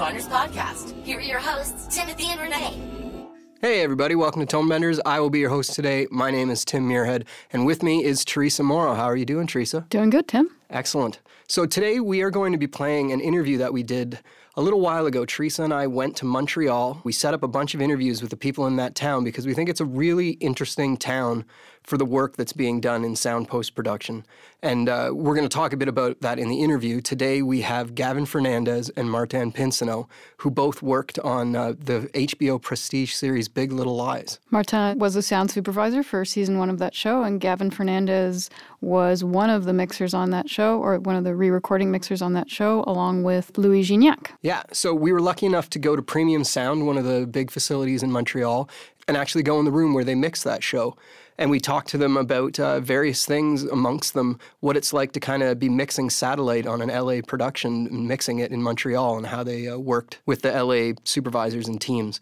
Tone 0.00 0.14
Benders, 0.14 0.26
a 0.26 0.30
sound 0.30 0.52
designers 0.54 0.94
podcast. 0.94 1.04
Here 1.04 1.18
are 1.18 1.20
your 1.20 1.40
hosts, 1.40 1.94
Timothy 1.94 2.28
and 2.30 2.40
Renee. 2.40 3.28
Hey, 3.60 3.82
everybody, 3.82 4.14
welcome 4.14 4.40
to 4.40 4.46
Tone 4.46 4.66
Benders. 4.66 4.98
I 5.04 5.20
will 5.20 5.28
be 5.28 5.40
your 5.40 5.50
host 5.50 5.74
today. 5.74 6.06
My 6.10 6.30
name 6.30 6.48
is 6.48 6.64
Tim 6.64 6.88
Muirhead, 6.88 7.26
and 7.52 7.66
with 7.66 7.82
me 7.82 8.02
is 8.02 8.24
Teresa 8.24 8.62
Morrow. 8.62 8.94
How 8.94 9.04
are 9.04 9.16
you 9.16 9.26
doing, 9.26 9.46
Teresa? 9.46 9.84
Doing 9.90 10.08
good, 10.08 10.26
Tim. 10.26 10.48
Excellent. 10.70 11.20
So, 11.48 11.66
today 11.66 12.00
we 12.00 12.22
are 12.22 12.30
going 12.30 12.52
to 12.52 12.58
be 12.58 12.66
playing 12.66 13.12
an 13.12 13.20
interview 13.20 13.58
that 13.58 13.74
we 13.74 13.82
did 13.82 14.20
a 14.56 14.62
little 14.62 14.80
while 14.80 15.04
ago. 15.04 15.26
Teresa 15.26 15.64
and 15.64 15.74
I 15.74 15.86
went 15.86 16.16
to 16.16 16.24
Montreal. 16.24 17.02
We 17.04 17.12
set 17.12 17.34
up 17.34 17.42
a 17.42 17.48
bunch 17.48 17.74
of 17.74 17.82
interviews 17.82 18.22
with 18.22 18.30
the 18.30 18.38
people 18.38 18.66
in 18.66 18.76
that 18.76 18.94
town 18.94 19.22
because 19.22 19.46
we 19.46 19.52
think 19.52 19.68
it's 19.68 19.80
a 19.80 19.84
really 19.84 20.30
interesting 20.30 20.96
town 20.96 21.44
for 21.82 21.96
the 21.96 22.04
work 22.04 22.36
that's 22.36 22.52
being 22.52 22.80
done 22.80 23.04
in 23.04 23.16
sound 23.16 23.48
post 23.48 23.74
production. 23.74 24.24
And 24.62 24.88
uh, 24.88 25.10
we're 25.12 25.34
going 25.34 25.48
to 25.48 25.54
talk 25.54 25.72
a 25.72 25.76
bit 25.76 25.88
about 25.88 26.20
that 26.20 26.38
in 26.38 26.48
the 26.48 26.62
interview. 26.62 27.00
Today 27.00 27.40
we 27.40 27.62
have 27.62 27.94
Gavin 27.94 28.26
Fernandes 28.26 28.90
and 28.94 29.10
Martin 29.10 29.52
Pinsonnault, 29.52 30.06
who 30.38 30.50
both 30.50 30.82
worked 30.82 31.18
on 31.20 31.56
uh, 31.56 31.72
the 31.78 32.10
HBO 32.12 32.60
prestige 32.60 33.14
series 33.14 33.48
Big 33.48 33.72
Little 33.72 33.96
Lies. 33.96 34.38
Martin 34.50 34.98
was 34.98 35.16
a 35.16 35.22
sound 35.22 35.50
supervisor 35.50 36.02
for 36.02 36.24
season 36.24 36.58
one 36.58 36.68
of 36.68 36.78
that 36.78 36.94
show, 36.94 37.22
and 37.22 37.40
Gavin 37.40 37.70
Fernandes 37.70 38.50
was 38.82 39.24
one 39.24 39.48
of 39.48 39.64
the 39.64 39.72
mixers 39.72 40.12
on 40.12 40.30
that 40.30 40.48
show, 40.50 40.78
or 40.78 40.98
one 40.98 41.16
of 41.16 41.24
the 41.24 41.34
re 41.34 41.50
recording 41.50 41.90
mixers 41.90 42.20
on 42.20 42.34
that 42.34 42.50
show, 42.50 42.84
along 42.86 43.22
with 43.22 43.56
Louis 43.56 43.82
Gignac. 43.82 44.28
Yeah, 44.42 44.62
so 44.72 44.94
we 44.94 45.12
were 45.12 45.20
lucky 45.20 45.46
enough 45.46 45.70
to 45.70 45.78
go 45.78 45.96
to 45.96 46.02
Premium 46.02 46.44
Sound, 46.44 46.86
one 46.86 46.98
of 46.98 47.04
the 47.04 47.26
big 47.26 47.50
facilities 47.50 48.02
in 48.02 48.12
Montreal, 48.12 48.68
and 49.08 49.16
actually 49.16 49.42
go 49.42 49.58
in 49.58 49.64
the 49.64 49.72
room 49.72 49.94
where 49.94 50.04
they 50.04 50.14
mix 50.14 50.42
that 50.42 50.62
show 50.62 50.96
and 51.40 51.50
we 51.50 51.58
talked 51.58 51.88
to 51.88 51.98
them 51.98 52.18
about 52.18 52.60
uh, 52.60 52.80
various 52.80 53.24
things, 53.24 53.62
amongst 53.64 54.12
them 54.12 54.38
what 54.60 54.76
it's 54.76 54.92
like 54.92 55.12
to 55.12 55.20
kind 55.20 55.42
of 55.42 55.58
be 55.58 55.70
mixing 55.70 56.10
satellite 56.10 56.66
on 56.66 56.82
an 56.82 56.90
LA 56.90 57.22
production 57.26 57.86
and 57.86 58.06
mixing 58.06 58.40
it 58.40 58.52
in 58.52 58.62
Montreal 58.62 59.16
and 59.16 59.26
how 59.26 59.42
they 59.42 59.66
uh, 59.66 59.78
worked 59.78 60.20
with 60.26 60.42
the 60.42 60.52
LA 60.52 60.92
supervisors 61.04 61.66
and 61.66 61.80
teams. 61.80 62.20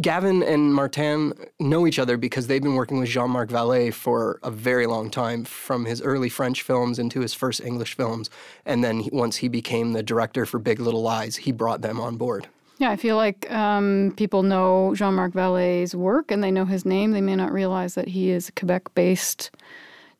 Gavin 0.00 0.44
and 0.44 0.72
Martin 0.72 1.34
know 1.58 1.84
each 1.84 1.98
other 1.98 2.16
because 2.16 2.46
they've 2.46 2.62
been 2.62 2.76
working 2.76 3.00
with 3.00 3.08
Jean 3.08 3.30
Marc 3.30 3.50
Vallée 3.50 3.92
for 3.92 4.38
a 4.44 4.52
very 4.52 4.86
long 4.86 5.10
time, 5.10 5.44
from 5.44 5.84
his 5.84 6.00
early 6.00 6.28
French 6.28 6.62
films 6.62 7.00
into 7.00 7.20
his 7.20 7.34
first 7.34 7.60
English 7.60 7.96
films. 7.96 8.30
And 8.64 8.84
then 8.84 9.08
once 9.12 9.36
he 9.36 9.48
became 9.48 9.94
the 9.94 10.02
director 10.02 10.46
for 10.46 10.60
Big 10.60 10.78
Little 10.78 11.02
Lies, 11.02 11.36
he 11.36 11.50
brought 11.50 11.82
them 11.82 12.00
on 12.00 12.16
board. 12.16 12.46
Yeah, 12.80 12.90
I 12.90 12.96
feel 12.96 13.16
like 13.16 13.50
um, 13.52 14.14
people 14.16 14.42
know 14.42 14.94
Jean 14.94 15.12
Marc 15.12 15.34
Vallée's 15.34 15.94
work 15.94 16.30
and 16.30 16.42
they 16.42 16.50
know 16.50 16.64
his 16.64 16.86
name. 16.86 17.10
They 17.10 17.20
may 17.20 17.36
not 17.36 17.52
realize 17.52 17.94
that 17.94 18.08
he 18.08 18.30
is 18.30 18.48
a 18.48 18.52
Quebec 18.52 18.94
based 18.94 19.50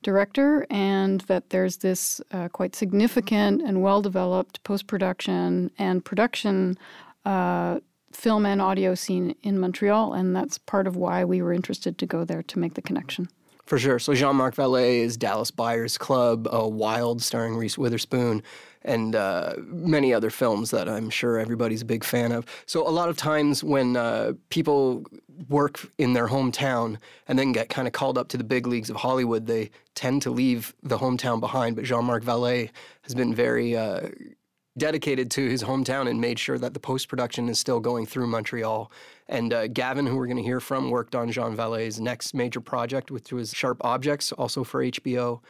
director 0.02 0.66
and 0.68 1.22
that 1.22 1.48
there's 1.48 1.78
this 1.78 2.20
uh, 2.32 2.48
quite 2.48 2.76
significant 2.76 3.62
and 3.62 3.80
well 3.80 4.02
developed 4.02 4.62
post 4.62 4.86
production 4.88 5.70
and 5.78 6.04
production 6.04 6.76
uh, 7.24 7.80
film 8.12 8.44
and 8.44 8.60
audio 8.60 8.94
scene 8.94 9.34
in 9.42 9.58
Montreal. 9.58 10.12
And 10.12 10.36
that's 10.36 10.58
part 10.58 10.86
of 10.86 10.96
why 10.96 11.24
we 11.24 11.40
were 11.40 11.54
interested 11.54 11.96
to 11.96 12.04
go 12.04 12.26
there 12.26 12.42
to 12.42 12.58
make 12.58 12.74
the 12.74 12.82
connection. 12.82 13.30
For 13.64 13.78
sure. 13.78 13.98
So 13.98 14.12
Jean 14.12 14.36
Marc 14.36 14.54
Vallée 14.54 14.98
is 14.98 15.16
Dallas 15.16 15.50
Buyers 15.50 15.96
Club, 15.96 16.46
a 16.52 16.68
Wild 16.68 17.22
starring 17.22 17.56
Reese 17.56 17.78
Witherspoon 17.78 18.42
and 18.82 19.14
uh, 19.14 19.54
many 19.58 20.14
other 20.14 20.30
films 20.30 20.70
that 20.70 20.88
I'm 20.88 21.10
sure 21.10 21.38
everybody's 21.38 21.82
a 21.82 21.86
big 21.86 22.04
fan 22.04 22.32
of. 22.32 22.46
So 22.66 22.86
a 22.86 22.90
lot 22.90 23.08
of 23.08 23.16
times 23.16 23.62
when 23.62 23.96
uh, 23.96 24.32
people 24.48 25.04
work 25.48 25.86
in 25.98 26.12
their 26.12 26.28
hometown 26.28 26.96
and 27.28 27.38
then 27.38 27.52
get 27.52 27.68
kind 27.68 27.86
of 27.86 27.92
called 27.92 28.16
up 28.16 28.28
to 28.28 28.36
the 28.36 28.44
big 28.44 28.66
leagues 28.66 28.90
of 28.90 28.96
Hollywood, 28.96 29.46
they 29.46 29.70
tend 29.94 30.22
to 30.22 30.30
leave 30.30 30.74
the 30.82 30.98
hometown 30.98 31.40
behind. 31.40 31.76
But 31.76 31.84
Jean-Marc 31.84 32.24
Vallée 32.24 32.70
has 33.02 33.14
been 33.14 33.34
very 33.34 33.76
uh, 33.76 34.08
dedicated 34.78 35.30
to 35.32 35.48
his 35.48 35.62
hometown 35.62 36.08
and 36.08 36.20
made 36.20 36.38
sure 36.38 36.58
that 36.58 36.74
the 36.74 36.80
post 36.80 37.08
production 37.08 37.48
is 37.48 37.58
still 37.58 37.80
going 37.80 38.06
through 38.06 38.26
Montreal. 38.26 38.90
And 39.28 39.52
uh, 39.52 39.66
Gavin, 39.68 40.06
who 40.06 40.16
we're 40.16 40.26
going 40.26 40.36
to 40.38 40.42
hear 40.42 40.60
from, 40.60 40.90
worked 40.90 41.14
on 41.14 41.30
Jean 41.30 41.56
Vallée's 41.56 42.00
next 42.00 42.34
major 42.34 42.60
project, 42.60 43.10
which 43.10 43.32
was 43.32 43.52
Sharp 43.52 43.84
Objects, 43.84 44.32
also 44.32 44.64
for 44.64 44.82
HBO. 44.82 45.40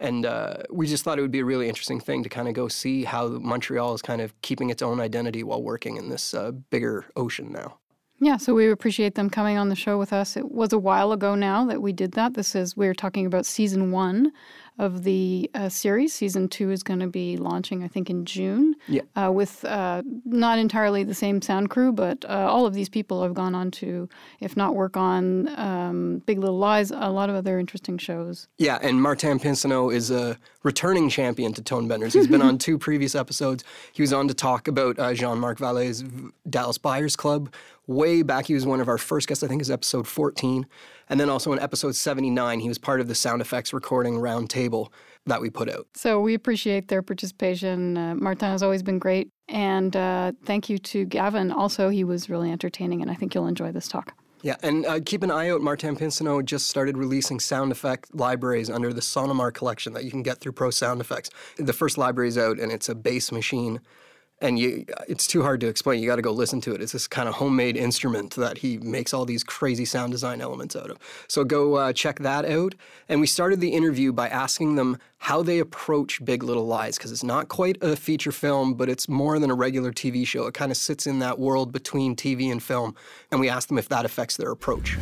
And 0.00 0.24
uh, 0.24 0.56
we 0.70 0.86
just 0.86 1.04
thought 1.04 1.18
it 1.18 1.22
would 1.22 1.30
be 1.30 1.40
a 1.40 1.44
really 1.44 1.68
interesting 1.68 2.00
thing 2.00 2.22
to 2.22 2.30
kind 2.30 2.48
of 2.48 2.54
go 2.54 2.68
see 2.68 3.04
how 3.04 3.28
Montreal 3.28 3.92
is 3.92 4.00
kind 4.00 4.22
of 4.22 4.32
keeping 4.40 4.70
its 4.70 4.80
own 4.80 4.98
identity 4.98 5.42
while 5.44 5.62
working 5.62 5.98
in 5.98 6.08
this 6.08 6.32
uh, 6.32 6.52
bigger 6.52 7.04
ocean 7.16 7.52
now. 7.52 7.76
Yeah, 8.18 8.38
so 8.38 8.54
we 8.54 8.70
appreciate 8.70 9.14
them 9.14 9.30
coming 9.30 9.58
on 9.58 9.68
the 9.68 9.76
show 9.76 9.98
with 9.98 10.12
us. 10.12 10.36
It 10.36 10.50
was 10.50 10.72
a 10.72 10.78
while 10.78 11.12
ago 11.12 11.34
now 11.34 11.66
that 11.66 11.80
we 11.80 11.92
did 11.92 12.12
that. 12.12 12.34
This 12.34 12.54
is, 12.54 12.76
we 12.76 12.88
are 12.88 12.94
talking 12.94 13.26
about 13.26 13.46
season 13.46 13.92
one 13.92 14.32
of 14.78 15.04
the 15.04 15.50
uh, 15.54 15.68
series. 15.68 16.12
Season 16.14 16.48
two 16.48 16.70
is 16.70 16.82
going 16.82 17.00
to 17.00 17.06
be 17.06 17.36
launching, 17.36 17.82
I 17.84 17.88
think, 17.88 18.08
in 18.08 18.24
June. 18.24 18.74
Yeah. 18.88 19.02
Uh, 19.14 19.30
with 19.32 19.64
uh, 19.64 20.02
not 20.24 20.58
entirely 20.58 21.04
the 21.04 21.14
same 21.14 21.42
sound 21.42 21.70
crew, 21.70 21.92
but 21.92 22.24
uh, 22.28 22.48
all 22.50 22.66
of 22.66 22.74
these 22.74 22.88
people 22.88 23.22
have 23.22 23.34
gone 23.34 23.54
on 23.54 23.70
to, 23.72 24.08
if 24.40 24.56
not 24.56 24.74
work 24.74 24.96
on 24.96 25.48
um, 25.58 26.22
Big 26.26 26.38
Little 26.38 26.58
Lies, 26.58 26.90
a 26.90 27.10
lot 27.10 27.28
of 27.28 27.36
other 27.36 27.58
interesting 27.58 27.98
shows. 27.98 28.48
Yeah, 28.58 28.78
and 28.82 29.02
Martin 29.02 29.38
Pinsonnault 29.38 29.90
is 29.90 30.10
a 30.10 30.38
returning 30.62 31.08
champion 31.08 31.52
to 31.54 31.62
Tone 31.62 31.88
Benders. 31.88 32.12
He's 32.12 32.26
been 32.26 32.42
on 32.42 32.58
two 32.66 32.78
previous 32.78 33.14
episodes. 33.14 33.64
He 33.92 34.02
was 34.02 34.12
on 34.12 34.28
to 34.28 34.34
talk 34.34 34.68
about 34.68 34.98
uh, 34.98 35.14
Jean 35.14 35.38
Marc 35.38 35.58
Vallée's 35.58 36.04
Dallas 36.48 36.78
Buyers 36.78 37.16
Club. 37.16 37.52
Way 37.86 38.22
back, 38.22 38.46
he 38.46 38.54
was 38.54 38.66
one 38.66 38.80
of 38.80 38.88
our 38.88 38.98
first 38.98 39.26
guests, 39.26 39.42
I 39.42 39.48
think, 39.48 39.62
is 39.62 39.70
episode 39.70 40.06
14. 40.06 40.66
And 41.10 41.18
then 41.18 41.28
also 41.28 41.52
in 41.52 41.58
episode 41.58 41.96
79, 41.96 42.60
he 42.60 42.68
was 42.68 42.78
part 42.78 43.00
of 43.00 43.08
the 43.08 43.14
sound 43.14 43.42
effects 43.42 43.72
recording 43.72 44.14
roundtable 44.14 44.92
that 45.26 45.40
we 45.42 45.50
put 45.50 45.68
out. 45.68 45.86
So 45.94 46.20
we 46.20 46.34
appreciate 46.34 46.88
their 46.88 47.02
participation. 47.02 47.98
Uh, 47.98 48.14
Martin 48.14 48.48
has 48.48 48.62
always 48.62 48.82
been 48.82 48.98
great. 48.98 49.28
And 49.48 49.94
uh, 49.96 50.32
thank 50.44 50.70
you 50.70 50.78
to 50.78 51.04
Gavin. 51.04 51.50
Also, 51.50 51.88
he 51.88 52.04
was 52.04 52.30
really 52.30 52.50
entertaining, 52.50 53.02
and 53.02 53.10
I 53.10 53.14
think 53.14 53.34
you'll 53.34 53.48
enjoy 53.48 53.72
this 53.72 53.88
talk. 53.88 54.14
Yeah, 54.42 54.56
and 54.62 54.86
uh, 54.86 55.00
keep 55.04 55.22
an 55.22 55.30
eye 55.30 55.50
out. 55.50 55.60
Martin 55.60 55.96
Pinsonnault 55.96 56.42
just 56.42 56.68
started 56.68 56.96
releasing 56.96 57.40
sound 57.40 57.72
effect 57.72 58.14
libraries 58.14 58.70
under 58.70 58.92
the 58.92 59.02
Sonomar 59.02 59.52
collection 59.52 59.92
that 59.92 60.04
you 60.04 60.10
can 60.10 60.22
get 60.22 60.38
through 60.38 60.52
Pro 60.52 60.70
Sound 60.70 61.00
Effects. 61.00 61.28
The 61.58 61.74
first 61.74 61.98
library 61.98 62.28
is 62.28 62.38
out, 62.38 62.58
and 62.58 62.72
it's 62.72 62.88
a 62.88 62.94
bass 62.94 63.32
machine 63.32 63.80
and 64.40 64.58
you 64.58 64.86
it's 65.08 65.26
too 65.26 65.42
hard 65.42 65.60
to 65.60 65.68
explain. 65.68 66.00
You 66.00 66.06
got 66.08 66.16
to 66.16 66.22
go 66.22 66.32
listen 66.32 66.60
to 66.62 66.74
it. 66.74 66.80
It's 66.80 66.92
this 66.92 67.06
kind 67.06 67.28
of 67.28 67.34
homemade 67.34 67.76
instrument 67.76 68.34
that 68.36 68.58
he 68.58 68.78
makes 68.78 69.12
all 69.12 69.24
these 69.24 69.44
crazy 69.44 69.84
sound 69.84 70.12
design 70.12 70.40
elements 70.40 70.76
out 70.76 70.90
of. 70.90 70.98
So 71.28 71.44
go 71.44 71.74
uh, 71.74 71.92
check 71.92 72.20
that 72.20 72.44
out. 72.44 72.74
And 73.08 73.20
we 73.20 73.26
started 73.26 73.60
the 73.60 73.70
interview 73.70 74.12
by 74.12 74.28
asking 74.28 74.76
them 74.76 74.98
how 75.18 75.42
they 75.42 75.58
approach 75.58 76.24
big 76.24 76.42
little 76.42 76.66
lies 76.66 76.96
because 76.96 77.12
it's 77.12 77.24
not 77.24 77.48
quite 77.48 77.76
a 77.82 77.94
feature 77.94 78.32
film 78.32 78.74
but 78.74 78.88
it's 78.88 79.08
more 79.08 79.38
than 79.38 79.50
a 79.50 79.54
regular 79.54 79.92
tv 79.92 80.26
show. 80.26 80.46
It 80.46 80.54
kind 80.54 80.70
of 80.70 80.78
sits 80.78 81.06
in 81.06 81.18
that 81.18 81.38
world 81.38 81.72
between 81.72 82.16
tv 82.16 82.50
and 82.50 82.62
film 82.62 82.94
and 83.30 83.40
we 83.40 83.48
asked 83.48 83.68
them 83.68 83.78
if 83.78 83.88
that 83.90 84.04
affects 84.04 84.36
their 84.36 84.50
approach 84.50 84.96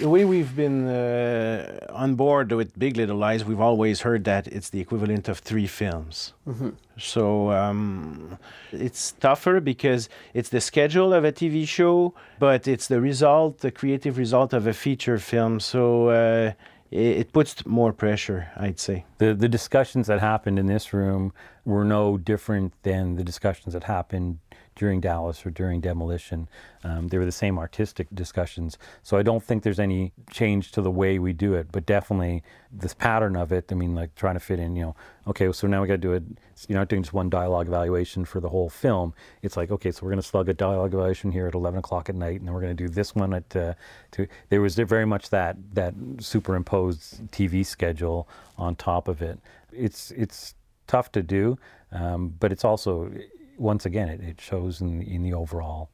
the 0.00 0.08
way 0.08 0.24
we've 0.24 0.56
been 0.56 0.88
uh, 0.88 1.86
on 1.90 2.14
board 2.14 2.50
with 2.52 2.78
Big 2.78 2.96
Little 2.96 3.18
Lies, 3.18 3.44
we've 3.44 3.60
always 3.60 4.00
heard 4.00 4.24
that 4.24 4.46
it's 4.48 4.70
the 4.70 4.80
equivalent 4.80 5.28
of 5.28 5.38
three 5.38 5.66
films. 5.66 6.32
Mm-hmm. 6.48 6.70
So 6.98 7.52
um, 7.52 8.38
it's 8.72 9.12
tougher 9.12 9.60
because 9.60 10.08
it's 10.32 10.48
the 10.48 10.60
schedule 10.60 11.12
of 11.12 11.24
a 11.24 11.32
TV 11.32 11.68
show, 11.68 12.14
but 12.38 12.66
it's 12.66 12.86
the 12.88 13.00
result, 13.00 13.58
the 13.58 13.70
creative 13.70 14.16
result 14.16 14.52
of 14.54 14.66
a 14.66 14.72
feature 14.72 15.18
film. 15.18 15.60
So 15.60 16.08
uh, 16.08 16.52
it, 16.90 17.18
it 17.18 17.32
puts 17.32 17.64
more 17.66 17.92
pressure, 17.92 18.50
I'd 18.56 18.80
say. 18.80 19.04
The, 19.18 19.34
the 19.34 19.48
discussions 19.48 20.06
that 20.06 20.20
happened 20.20 20.58
in 20.58 20.66
this 20.66 20.92
room 20.94 21.32
were 21.66 21.84
no 21.84 22.16
different 22.16 22.72
than 22.82 23.16
the 23.16 23.24
discussions 23.24 23.74
that 23.74 23.84
happened 23.84 24.38
during 24.80 24.98
Dallas 24.98 25.44
or 25.44 25.50
during 25.50 25.78
demolition. 25.82 26.48
Um, 26.84 27.08
they 27.08 27.18
were 27.18 27.26
the 27.26 27.32
same 27.32 27.58
artistic 27.58 28.06
discussions. 28.14 28.78
So 29.02 29.18
I 29.18 29.22
don't 29.22 29.44
think 29.44 29.62
there's 29.62 29.78
any 29.78 30.12
change 30.30 30.72
to 30.72 30.80
the 30.80 30.90
way 30.90 31.18
we 31.18 31.34
do 31.34 31.52
it, 31.52 31.66
but 31.70 31.84
definitely 31.84 32.42
this 32.72 32.94
pattern 32.94 33.36
of 33.36 33.52
it. 33.52 33.70
I 33.70 33.74
mean, 33.74 33.94
like 33.94 34.14
trying 34.14 34.36
to 34.36 34.40
fit 34.40 34.58
in, 34.58 34.76
you 34.76 34.84
know, 34.84 34.96
okay, 35.26 35.52
so 35.52 35.66
now 35.66 35.82
we 35.82 35.86
got 35.86 35.94
to 35.94 35.98
do 35.98 36.14
it. 36.14 36.22
You're 36.66 36.78
not 36.78 36.88
doing 36.88 37.02
just 37.02 37.12
one 37.12 37.28
dialogue 37.28 37.68
evaluation 37.68 38.24
for 38.24 38.40
the 38.40 38.48
whole 38.48 38.70
film. 38.70 39.12
It's 39.42 39.54
like, 39.54 39.70
okay, 39.70 39.90
so 39.90 40.00
we're 40.02 40.12
going 40.12 40.22
to 40.22 40.26
slug 40.26 40.48
a 40.48 40.54
dialogue 40.54 40.94
evaluation 40.94 41.30
here 41.30 41.46
at 41.46 41.52
11 41.52 41.78
o'clock 41.78 42.08
at 42.08 42.14
night, 42.14 42.38
and 42.38 42.48
then 42.48 42.54
we're 42.54 42.62
going 42.62 42.74
to 42.74 42.82
do 42.82 42.88
this 42.88 43.14
one 43.14 43.34
at 43.34 43.54
uh, 43.54 43.74
two. 44.10 44.28
There 44.48 44.62
was 44.62 44.76
very 44.76 45.04
much 45.04 45.28
that 45.28 45.58
that 45.74 45.92
superimposed 46.20 47.30
TV 47.32 47.66
schedule 47.66 48.26
on 48.56 48.76
top 48.76 49.08
of 49.08 49.20
it. 49.20 49.38
It's 49.74 50.10
it's 50.12 50.54
tough 50.86 51.12
to 51.12 51.22
do, 51.22 51.58
um, 51.92 52.34
but 52.40 52.50
it's 52.50 52.64
also 52.64 53.12
once 53.60 53.86
again, 53.86 54.08
it, 54.08 54.20
it 54.20 54.40
shows 54.40 54.80
in, 54.80 55.02
in 55.02 55.22
the 55.22 55.34
overall 55.34 55.90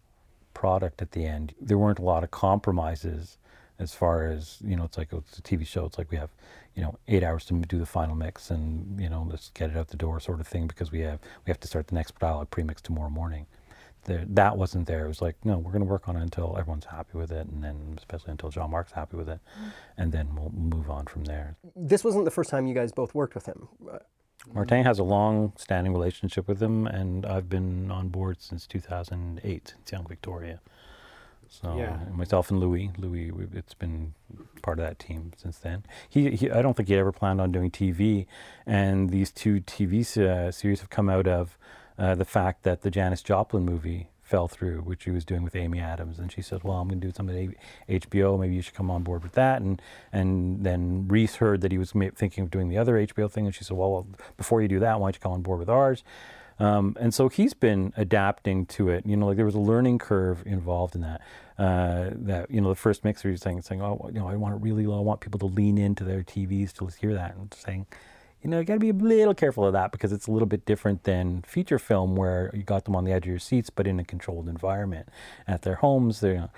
product 0.54 1.02
at 1.02 1.12
the 1.12 1.26
end. 1.26 1.54
There 1.60 1.76
weren't 1.76 1.98
a 1.98 2.02
lot 2.02 2.24
of 2.24 2.30
compromises 2.30 3.38
as 3.78 3.94
far 3.94 4.26
as 4.26 4.56
you 4.64 4.74
know 4.74 4.84
it's 4.84 4.96
like 4.96 5.12
it's 5.12 5.38
a 5.38 5.42
tv 5.42 5.66
show 5.66 5.84
it's 5.84 5.98
like 5.98 6.10
we 6.10 6.16
have 6.16 6.30
you 6.74 6.82
know 6.82 6.98
eight 7.08 7.22
hours 7.22 7.44
to 7.44 7.52
do 7.52 7.78
the 7.78 7.84
final 7.84 8.14
mix 8.14 8.50
and 8.50 8.98
you 8.98 9.06
know 9.06 9.26
let's 9.30 9.50
get 9.50 9.68
it 9.68 9.76
out 9.76 9.88
the 9.88 9.98
door 9.98 10.18
sort 10.18 10.40
of 10.40 10.46
thing 10.46 10.66
because 10.66 10.90
we 10.90 11.00
have 11.00 11.20
we 11.44 11.50
have 11.50 11.60
to 11.60 11.68
start 11.68 11.86
the 11.88 11.94
next 11.94 12.18
dialogue 12.18 12.50
premix 12.50 12.80
tomorrow 12.80 13.10
morning 13.10 13.44
there, 14.06 14.24
that 14.30 14.56
wasn't 14.56 14.86
there. 14.86 15.04
It 15.04 15.08
was 15.08 15.20
like, 15.20 15.36
no, 15.44 15.58
we're 15.58 15.72
going 15.72 15.84
to 15.84 15.88
work 15.88 16.08
on 16.08 16.16
it 16.16 16.22
until 16.22 16.56
everyone's 16.56 16.86
happy 16.86 17.18
with 17.18 17.30
it, 17.30 17.46
and 17.48 17.62
then 17.62 17.94
especially 17.98 18.30
until 18.30 18.50
Jean-Marc's 18.50 18.92
happy 18.92 19.16
with 19.16 19.28
it, 19.28 19.40
mm. 19.60 19.72
and 19.98 20.12
then 20.12 20.34
we'll 20.34 20.52
move 20.52 20.88
on 20.88 21.06
from 21.06 21.24
there. 21.24 21.56
This 21.74 22.04
wasn't 22.04 22.24
the 22.24 22.30
first 22.30 22.48
time 22.48 22.66
you 22.66 22.74
guys 22.74 22.92
both 22.92 23.14
worked 23.14 23.34
with 23.34 23.46
him. 23.46 23.68
Martin 24.52 24.84
has 24.84 24.98
a 24.98 25.04
long-standing 25.04 25.92
relationship 25.92 26.48
with 26.48 26.62
him, 26.62 26.86
and 26.86 27.26
I've 27.26 27.48
been 27.48 27.90
on 27.90 28.08
board 28.08 28.40
since 28.40 28.66
2008, 28.66 29.74
since 29.76 29.92
Young 29.92 30.06
Victoria. 30.06 30.60
So 31.48 31.76
Yeah. 31.76 31.98
myself 32.12 32.50
and 32.50 32.58
Louis, 32.58 32.90
Louis, 32.98 33.32
it's 33.52 33.74
been 33.74 34.14
part 34.62 34.78
of 34.78 34.84
that 34.84 34.98
team 34.98 35.32
since 35.36 35.58
then. 35.58 35.84
He, 36.08 36.30
he 36.30 36.50
I 36.50 36.60
don't 36.62 36.76
think 36.76 36.88
he 36.88 36.96
ever 36.96 37.12
planned 37.12 37.40
on 37.40 37.52
doing 37.52 37.70
TV, 37.70 38.26
and 38.66 39.10
these 39.10 39.30
two 39.30 39.60
TV 39.60 40.00
uh, 40.18 40.50
series 40.50 40.80
have 40.80 40.90
come 40.90 41.08
out 41.08 41.26
of 41.28 41.56
uh, 41.98 42.14
the 42.14 42.24
fact 42.24 42.62
that 42.64 42.82
the 42.82 42.90
Janis 42.90 43.22
Joplin 43.22 43.64
movie 43.64 44.10
fell 44.26 44.48
through, 44.48 44.80
which 44.80 45.04
he 45.04 45.10
was 45.12 45.24
doing 45.24 45.44
with 45.44 45.54
Amy 45.54 45.78
Adams, 45.78 46.18
and 46.18 46.32
she 46.32 46.42
said, 46.42 46.64
"Well, 46.64 46.78
I'm 46.78 46.88
going 46.88 47.00
to 47.00 47.06
do 47.06 47.12
something 47.12 47.54
at 47.88 48.00
HBO. 48.02 48.38
Maybe 48.38 48.56
you 48.56 48.62
should 48.62 48.74
come 48.74 48.90
on 48.90 49.04
board 49.04 49.22
with 49.22 49.32
that." 49.32 49.62
And 49.62 49.80
and 50.12 50.64
then 50.66 51.06
Reese 51.06 51.36
heard 51.36 51.60
that 51.60 51.70
he 51.70 51.78
was 51.78 51.92
thinking 51.92 52.42
of 52.42 52.50
doing 52.50 52.68
the 52.68 52.76
other 52.76 52.96
HBO 52.96 53.30
thing, 53.30 53.46
and 53.46 53.54
she 53.54 53.62
said, 53.62 53.76
"Well, 53.76 53.92
well 53.92 54.06
before 54.36 54.60
you 54.60 54.68
do 54.68 54.80
that, 54.80 54.98
why 54.98 55.06
don't 55.06 55.14
you 55.14 55.20
come 55.20 55.32
on 55.32 55.42
board 55.42 55.60
with 55.60 55.68
ours?" 55.68 56.02
Um, 56.58 56.96
and 56.98 57.14
so 57.14 57.28
he's 57.28 57.54
been 57.54 57.92
adapting 57.96 58.66
to 58.66 58.88
it. 58.88 59.06
You 59.06 59.16
know, 59.16 59.26
like 59.26 59.36
there 59.36 59.46
was 59.46 59.54
a 59.54 59.60
learning 59.60 59.98
curve 59.98 60.42
involved 60.44 60.96
in 60.96 61.02
that. 61.02 61.20
Uh, 61.56 62.10
that 62.12 62.50
you 62.50 62.60
know, 62.60 62.68
the 62.68 62.74
first 62.74 63.04
mixer 63.04 63.30
he's 63.30 63.42
saying, 63.42 63.62
saying, 63.62 63.80
"Oh, 63.80 64.10
you 64.12 64.18
know, 64.18 64.28
I 64.28 64.34
want 64.34 64.56
it 64.56 64.60
really 64.60 64.86
low. 64.86 64.98
I 64.98 65.02
want 65.02 65.20
people 65.20 65.38
to 65.38 65.46
lean 65.46 65.78
into 65.78 66.02
their 66.02 66.22
TVs 66.22 66.72
to 66.74 66.86
hear 67.00 67.14
that," 67.14 67.36
and 67.36 67.54
saying, 67.54 67.86
you 68.46 68.50
know, 68.50 68.60
you 68.60 68.64
got 68.64 68.74
to 68.74 68.78
be 68.78 68.90
a 68.90 68.92
little 68.92 69.34
careful 69.34 69.66
of 69.66 69.72
that 69.72 69.90
because 69.90 70.12
it's 70.12 70.28
a 70.28 70.30
little 70.30 70.46
bit 70.46 70.64
different 70.64 71.02
than 71.02 71.42
feature 71.42 71.80
film 71.80 72.14
where 72.14 72.52
you 72.54 72.62
got 72.62 72.84
them 72.84 72.94
on 72.94 73.02
the 73.02 73.10
edge 73.10 73.24
of 73.24 73.28
your 73.28 73.40
seats, 73.40 73.70
but 73.70 73.88
in 73.88 73.98
a 73.98 74.04
controlled 74.04 74.48
environment 74.48 75.08
at 75.48 75.62
their 75.62 75.74
homes. 75.74 76.22
You 76.22 76.34
know, 76.34 76.50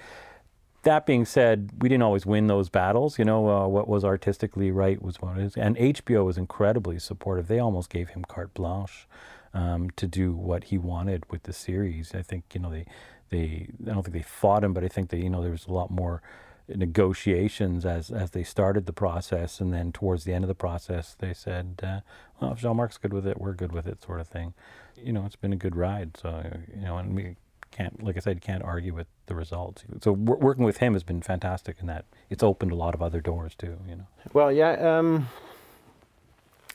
that 0.82 1.06
being 1.06 1.24
said, 1.24 1.70
we 1.80 1.88
didn't 1.88 2.02
always 2.02 2.26
win 2.26 2.46
those 2.46 2.68
battles. 2.68 3.18
You 3.18 3.24
know, 3.24 3.48
uh, 3.48 3.66
what 3.66 3.88
was 3.88 4.04
artistically 4.04 4.70
right 4.70 5.00
was 5.00 5.22
what 5.22 5.38
is. 5.38 5.56
And 5.56 5.78
HBO 5.78 6.26
was 6.26 6.36
incredibly 6.36 6.98
supportive. 6.98 7.48
They 7.48 7.58
almost 7.58 7.88
gave 7.88 8.10
him 8.10 8.22
carte 8.22 8.52
blanche 8.52 9.08
um, 9.54 9.88
to 9.96 10.06
do 10.06 10.34
what 10.34 10.64
he 10.64 10.76
wanted 10.76 11.24
with 11.30 11.44
the 11.44 11.54
series. 11.54 12.14
I 12.14 12.20
think, 12.20 12.44
you 12.52 12.60
know, 12.60 12.70
they, 12.70 12.84
they, 13.30 13.70
I 13.86 13.94
don't 13.94 14.02
think 14.02 14.12
they 14.12 14.20
fought 14.20 14.62
him, 14.62 14.74
but 14.74 14.84
I 14.84 14.88
think 14.88 15.08
that, 15.08 15.20
you 15.20 15.30
know, 15.30 15.40
there 15.40 15.52
was 15.52 15.66
a 15.66 15.72
lot 15.72 15.90
more 15.90 16.20
negotiations 16.68 17.84
as, 17.86 18.10
as 18.10 18.30
they 18.30 18.42
started 18.42 18.86
the 18.86 18.92
process. 18.92 19.60
And 19.60 19.72
then 19.72 19.92
towards 19.92 20.24
the 20.24 20.32
end 20.32 20.44
of 20.44 20.48
the 20.48 20.54
process, 20.54 21.16
they 21.18 21.34
said, 21.34 21.80
uh, 21.82 22.00
well, 22.40 22.52
if 22.52 22.60
Jean 22.60 22.76
Marc's 22.76 22.98
good 22.98 23.12
with 23.12 23.26
it, 23.26 23.40
we're 23.40 23.54
good 23.54 23.72
with 23.72 23.86
it, 23.86 24.02
sort 24.02 24.20
of 24.20 24.28
thing. 24.28 24.54
You 24.96 25.12
know, 25.12 25.24
it's 25.24 25.36
been 25.36 25.52
a 25.52 25.56
good 25.56 25.76
ride. 25.76 26.16
So, 26.16 26.44
you 26.74 26.82
know, 26.82 26.98
and 26.98 27.14
we, 27.14 27.36
can't, 27.70 28.02
like 28.02 28.16
I 28.16 28.20
said, 28.20 28.40
can't 28.40 28.62
argue 28.62 28.94
with 28.94 29.06
the 29.26 29.34
results. 29.34 29.84
So 30.00 30.12
wor- 30.12 30.38
working 30.38 30.64
with 30.64 30.78
him 30.78 30.94
has 30.94 31.02
been 31.02 31.22
fantastic 31.22 31.76
in 31.80 31.86
that 31.86 32.04
it's 32.30 32.42
opened 32.42 32.72
a 32.72 32.74
lot 32.74 32.94
of 32.94 33.02
other 33.02 33.20
doors 33.20 33.54
too. 33.54 33.78
You 33.88 33.96
know. 33.96 34.06
Well, 34.32 34.50
yeah. 34.50 34.98
Um, 34.98 35.28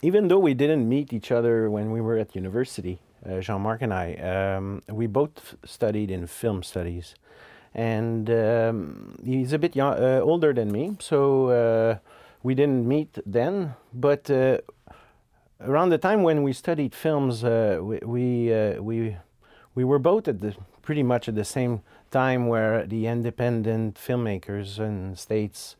even 0.01 0.28
though 0.28 0.40
we 0.40 0.54
didn't 0.54 0.88
meet 0.88 1.13
each 1.13 1.31
other 1.31 1.69
when 1.69 1.92
we 1.92 2.01
were 2.01 2.18
at 2.18 2.36
university, 2.36 3.00
uh, 3.28 3.40
Jean-Marc 3.40 3.81
and 3.81 3.94
I, 3.94 4.16
um, 4.16 4.81
we 4.90 5.07
both 5.07 5.56
studied 5.66 6.12
in 6.12 6.28
film 6.28 6.62
studies, 6.62 7.16
and 7.75 8.29
um, 8.29 9.15
he's 9.23 9.53
a 9.53 9.59
bit 9.59 9.75
young, 9.75 9.93
uh, 9.93 10.21
older 10.23 10.53
than 10.53 10.71
me, 10.71 10.95
so 10.99 11.49
uh, 11.49 11.97
we 12.43 12.53
didn't 12.53 12.87
meet 12.87 13.17
then. 13.25 13.75
But 13.93 14.29
uh, 14.29 14.59
around 15.61 15.89
the 15.89 15.97
time 15.97 16.23
when 16.23 16.43
we 16.43 16.53
studied 16.53 16.93
films, 16.93 17.43
uh, 17.43 17.79
we 17.81 17.99
we, 18.03 18.53
uh, 18.53 18.81
we 18.81 19.17
we 19.75 19.83
were 19.83 19.99
both 19.99 20.27
at 20.27 20.39
the 20.39 20.55
pretty 20.81 21.03
much 21.03 21.27
at 21.27 21.35
the 21.35 21.45
same 21.45 21.81
time 22.11 22.47
where 22.47 22.85
the 22.85 23.07
independent 23.07 23.95
filmmakers 23.95 24.79
in 24.79 25.15
states 25.15 25.75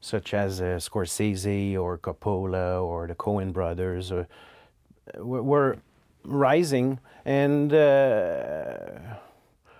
such 0.00 0.34
as 0.34 0.60
uh, 0.60 0.78
Scorsese 0.78 1.76
or 1.76 1.98
Coppola 1.98 2.82
or 2.82 3.06
the 3.06 3.14
Coen 3.14 3.52
brothers 3.52 4.12
were 5.16 5.78
rising 6.24 6.98
and 7.24 7.72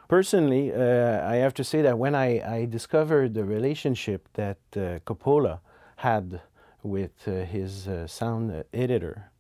personally 0.09 0.73
uh, 0.73 1.29
I 1.29 1.37
have 1.37 1.55
to 1.55 1.65
say 1.65 1.83
that 1.83 1.99
when 1.99 2.15
I, 2.15 2.57
I 2.57 2.65
discovered 2.65 3.35
the 3.35 3.45
relationship 3.45 4.29
that 4.35 4.59
uh, 4.77 4.99
Coppola 5.07 5.61
had 5.97 6.41
with 6.83 7.13
uh, 7.27 7.45
his 7.45 7.89
sound 8.07 8.65
editor 8.73 9.31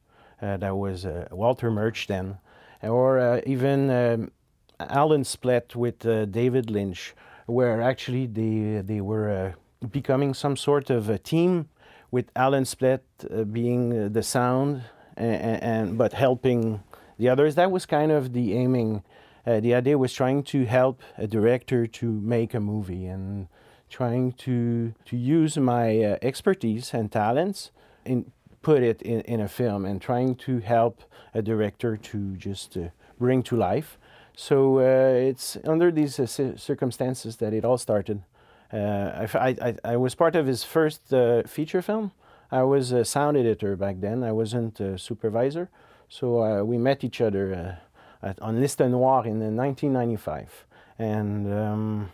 that 0.41 0.76
was 0.76 1.06
Walter 1.31 1.70
Murch 1.70 2.06
then 2.06 2.38
or 2.82 3.43
even 3.44 3.91
um, 3.91 4.31
Alan 4.79 5.25
Splet 5.25 5.75
with 5.75 5.99
David 6.31 6.71
Lynch, 6.71 7.14
where 7.47 7.82
actually 7.82 8.26
they 8.26 8.82
they 8.82 9.00
were 9.00 9.55
becoming 9.91 10.35
some 10.35 10.56
sort 10.56 10.91
of 10.91 11.09
a 11.09 11.19
team, 11.19 11.69
with 12.11 12.31
Alan 12.35 12.64
Splet 12.64 13.00
uh, 13.31 13.44
being 13.44 13.93
uh, 13.93 14.09
the 14.11 14.23
sound 14.23 14.82
and, 15.17 15.62
and 15.62 15.99
but 15.99 16.12
helping 16.12 16.82
the 17.19 17.29
others. 17.29 17.55
That 17.55 17.71
was 17.71 17.87
kind 17.87 18.12
of 18.12 18.32
the 18.32 18.55
aiming. 18.55 19.03
Uh, 19.49 19.61
the 19.61 19.75
idea 19.75 19.97
was 19.97 20.12
trying 20.12 20.43
to 20.43 20.67
help 20.67 21.00
a 21.17 21.27
director 21.27 21.87
to 21.87 22.06
make 22.21 22.53
a 22.53 22.61
movie 22.61 23.06
and 23.06 23.49
trying 23.89 24.31
to 24.33 24.93
to 25.06 25.17
use 25.17 25.56
my 25.56 26.05
uh, 26.05 26.19
expertise 26.21 26.93
and 26.93 27.11
talents 27.11 27.71
and 28.05 28.31
put 28.61 28.83
it 28.83 29.00
in, 29.00 29.23
in 29.23 29.41
a 29.41 29.49
film 29.49 29.87
and 29.87 30.03
trying 30.03 30.35
to 30.35 30.59
help 30.59 31.03
a 31.33 31.41
director 31.41 31.97
to 31.97 32.37
just 32.37 32.77
uh, 32.77 32.89
bring 33.19 33.43
to 33.43 33.56
life. 33.56 33.97
So 34.37 34.81
uh, 34.81 35.31
it's 35.31 35.56
under 35.65 35.91
these 35.91 36.21
uh, 36.21 36.27
ci- 36.27 36.59
circumstances 36.59 37.37
that 37.37 37.55
it 37.55 37.65
all 37.65 37.79
started. 37.79 38.23
Uh, 38.71 39.27
I, 39.35 39.56
I, 39.62 39.75
I 39.83 39.97
was 39.97 40.15
part 40.15 40.37
of 40.37 40.47
his 40.47 40.62
first 40.62 41.00
feature 41.47 41.81
film. 41.81 42.12
I 42.50 42.65
was 42.65 42.93
a 42.93 43.03
sound 43.03 43.39
editor 43.39 43.77
back 43.77 44.00
then. 44.00 44.23
I 44.23 44.33
wasn't 44.33 44.79
a 44.79 44.99
supervisor. 44.99 45.71
So 46.11 46.65
we 46.65 46.77
met 46.77 47.03
each 47.03 47.21
other 47.21 47.79
at, 48.23 48.41
on 48.41 48.61
Liste 48.61 48.81
Noire 48.81 49.26
in 49.26 49.41
uh, 49.43 49.50
1995. 49.50 50.67
And 50.99 51.53
um, 51.53 52.11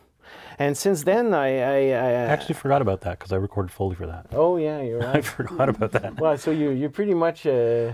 and 0.58 0.76
since 0.76 1.04
then, 1.04 1.32
I, 1.34 1.48
I, 1.58 1.74
I 1.74 2.10
I 2.10 2.12
actually 2.34 2.54
forgot 2.54 2.82
about 2.82 3.00
that 3.02 3.18
because 3.18 3.32
I 3.32 3.36
recorded 3.36 3.70
fully 3.72 3.94
for 3.96 4.06
that. 4.06 4.26
oh 4.32 4.56
yeah, 4.56 4.80
you're 4.82 5.06
I 5.16 5.20
forgot 5.22 5.68
about 5.68 5.92
that. 5.92 6.18
well, 6.20 6.36
so 6.38 6.50
you 6.50 6.70
you 6.70 6.88
pretty 6.90 7.14
much 7.14 7.46
uh, 7.46 7.92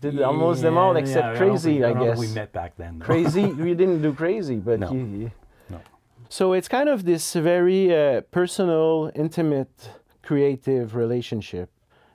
did 0.00 0.20
almost 0.20 0.62
them 0.62 0.76
all 0.76 0.96
except 0.96 1.26
yeah, 1.26 1.32
I 1.32 1.36
crazy, 1.36 1.74
think- 1.80 1.84
I, 1.84 1.92
know 1.92 2.02
if 2.04 2.08
guess. 2.10 2.18
we 2.18 2.28
met 2.34 2.52
back 2.52 2.76
then. 2.76 2.98
though. 2.98 3.04
crazy, 3.06 3.44
we 3.66 3.74
didn't 3.74 4.02
do 4.02 4.12
crazy, 4.12 4.56
but 4.56 4.80
No. 4.80 4.92
you, 4.92 5.04
you- 5.22 5.30
No. 5.70 5.80
So 6.28 6.52
it's 6.54 6.68
kind 6.68 6.88
of 6.88 7.04
this 7.04 7.34
very 7.34 7.94
uh, 7.94 8.22
personal, 8.32 9.10
intimate, 9.14 9.90
creative 10.22 10.96
relationship. 10.96 11.68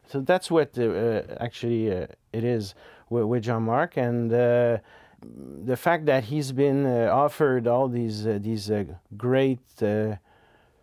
So 0.07 0.19
that's 0.21 0.49
what 0.51 0.77
uh, 0.77 0.83
uh, 0.83 1.21
actually 1.39 1.91
uh, 1.91 2.07
it 2.33 2.43
is 2.43 2.75
with, 3.09 3.25
with 3.25 3.43
Jean 3.43 3.63
Marc, 3.63 3.97
and 3.97 4.31
uh, 4.33 4.77
the 5.21 5.75
fact 5.77 6.05
that 6.05 6.25
he's 6.25 6.51
been 6.51 6.85
uh, 6.85 7.09
offered 7.11 7.67
all 7.67 7.87
these 7.87 8.25
uh, 8.27 8.37
these 8.41 8.69
uh, 8.69 8.83
great 9.15 9.59
uh, 9.81 10.15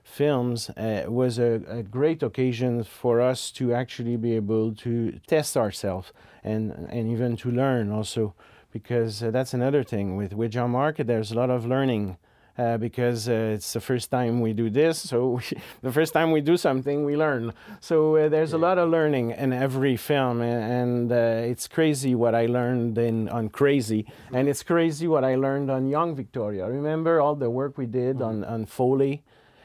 films 0.02 0.70
uh, 0.70 1.04
was 1.08 1.38
a, 1.38 1.62
a 1.68 1.82
great 1.82 2.22
occasion 2.22 2.84
for 2.84 3.20
us 3.20 3.50
to 3.50 3.72
actually 3.72 4.16
be 4.16 4.36
able 4.36 4.74
to 4.74 5.18
test 5.26 5.56
ourselves 5.56 6.12
and 6.42 6.72
and 6.90 7.10
even 7.10 7.36
to 7.36 7.50
learn 7.50 7.90
also 7.90 8.34
because 8.70 9.22
uh, 9.22 9.30
that's 9.30 9.54
another 9.54 9.82
thing 9.82 10.16
with 10.16 10.32
with 10.34 10.50
Jean 10.52 10.70
Marc 10.70 10.96
there's 10.98 11.32
a 11.32 11.34
lot 11.34 11.50
of 11.50 11.66
learning 11.66 12.16
uh, 12.56 12.76
because 12.78 13.28
uh, 13.28 13.54
it's 13.54 13.72
the 13.72 13.80
first 13.80 14.10
time 14.10 14.40
we 14.40 14.52
do 14.52 14.70
this 14.70 14.98
so 14.98 15.28
we, 15.38 15.42
the 15.82 15.92
first 15.92 16.12
time 16.12 16.30
we 16.30 16.40
do 16.40 16.56
something 16.56 17.04
we 17.04 17.16
learn. 17.16 17.52
So 17.80 18.16
uh, 18.16 18.28
there's 18.28 18.52
a 18.52 18.58
lot 18.58 18.78
of 18.78 18.90
learning 18.90 19.32
in 19.32 19.52
every 19.52 19.96
film 19.96 20.40
a- 20.40 20.44
and 20.44 21.10
uh, 21.10 21.50
it's 21.50 21.66
crazy 21.68 22.14
what 22.14 22.34
I 22.34 22.46
learned 22.46 22.98
in 22.98 23.28
on 23.28 23.48
Crazy 23.48 24.06
and 24.32 24.48
it's 24.48 24.62
crazy 24.62 25.06
what 25.08 25.24
I 25.24 25.34
learned 25.34 25.70
on 25.70 25.88
Young 25.88 26.14
Victoria. 26.14 26.66
Remember 26.66 27.20
all 27.20 27.34
the 27.34 27.50
work 27.50 27.76
we 27.76 27.86
did 27.86 28.22
on 28.22 28.44
on 28.44 28.66
Foley 28.66 29.22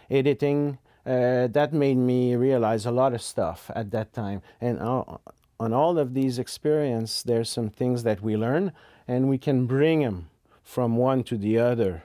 editing? 0.09 0.79
Uh, 1.05 1.47
that 1.47 1.73
made 1.73 1.97
me 1.97 2.35
realize 2.35 2.85
a 2.85 2.91
lot 2.91 3.13
of 3.13 3.21
stuff 3.21 3.71
at 3.73 3.89
that 3.91 4.13
time. 4.13 4.41
And 4.61 4.79
all, 4.79 5.21
on 5.59 5.73
all 5.73 5.97
of 5.97 6.13
these 6.13 6.39
experience 6.39 7.23
there's 7.23 7.49
some 7.49 7.69
things 7.69 8.03
that 8.03 8.21
we 8.21 8.35
learn 8.37 8.71
and 9.07 9.29
we 9.29 9.37
can 9.37 9.65
bring 9.65 10.01
them 10.01 10.29
from 10.63 10.95
one 10.97 11.23
to 11.23 11.37
the 11.37 11.57
other 11.57 12.03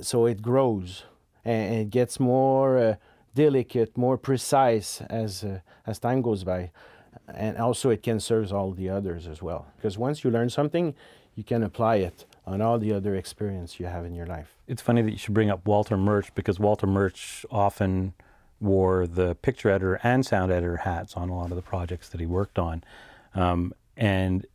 so 0.00 0.26
it 0.26 0.42
grows 0.42 1.04
and 1.44 1.74
it 1.74 1.90
gets 1.90 2.20
more 2.20 2.78
uh, 2.78 2.94
delicate 3.34 3.96
more 3.96 4.18
precise 4.18 5.00
as 5.08 5.44
uh, 5.44 5.60
as 5.86 5.98
time 5.98 6.22
goes 6.22 6.44
by. 6.44 6.70
And 7.26 7.56
also 7.58 7.90
it 7.90 8.02
can 8.02 8.20
serve 8.20 8.52
all 8.52 8.72
the 8.72 8.88
others 8.88 9.26
as 9.26 9.42
well. 9.42 9.66
Because 9.76 9.98
once 9.98 10.24
you 10.24 10.30
learn 10.30 10.50
something 10.50 10.94
you 11.38 11.44
can 11.44 11.62
apply 11.62 11.96
it 11.96 12.26
on 12.44 12.60
all 12.60 12.80
the 12.80 12.92
other 12.92 13.14
experience 13.14 13.78
you 13.78 13.86
have 13.86 14.04
in 14.04 14.12
your 14.12 14.26
life. 14.26 14.56
It's 14.66 14.82
funny 14.82 15.02
that 15.02 15.12
you 15.12 15.18
should 15.18 15.34
bring 15.34 15.50
up 15.50 15.64
Walter 15.64 15.96
Murch 15.96 16.34
because 16.34 16.58
Walter 16.58 16.88
Murch 16.88 17.46
often 17.48 18.12
wore 18.60 19.06
the 19.06 19.36
picture 19.36 19.70
editor 19.70 20.00
and 20.02 20.26
sound 20.26 20.50
editor 20.50 20.78
hats 20.78 21.14
on 21.14 21.28
a 21.28 21.36
lot 21.36 21.50
of 21.50 21.56
the 21.56 21.62
projects 21.62 22.08
that 22.08 22.18
he 22.18 22.26
worked 22.26 22.58
on. 22.58 22.82
Um, 23.36 23.72
and 23.96 24.46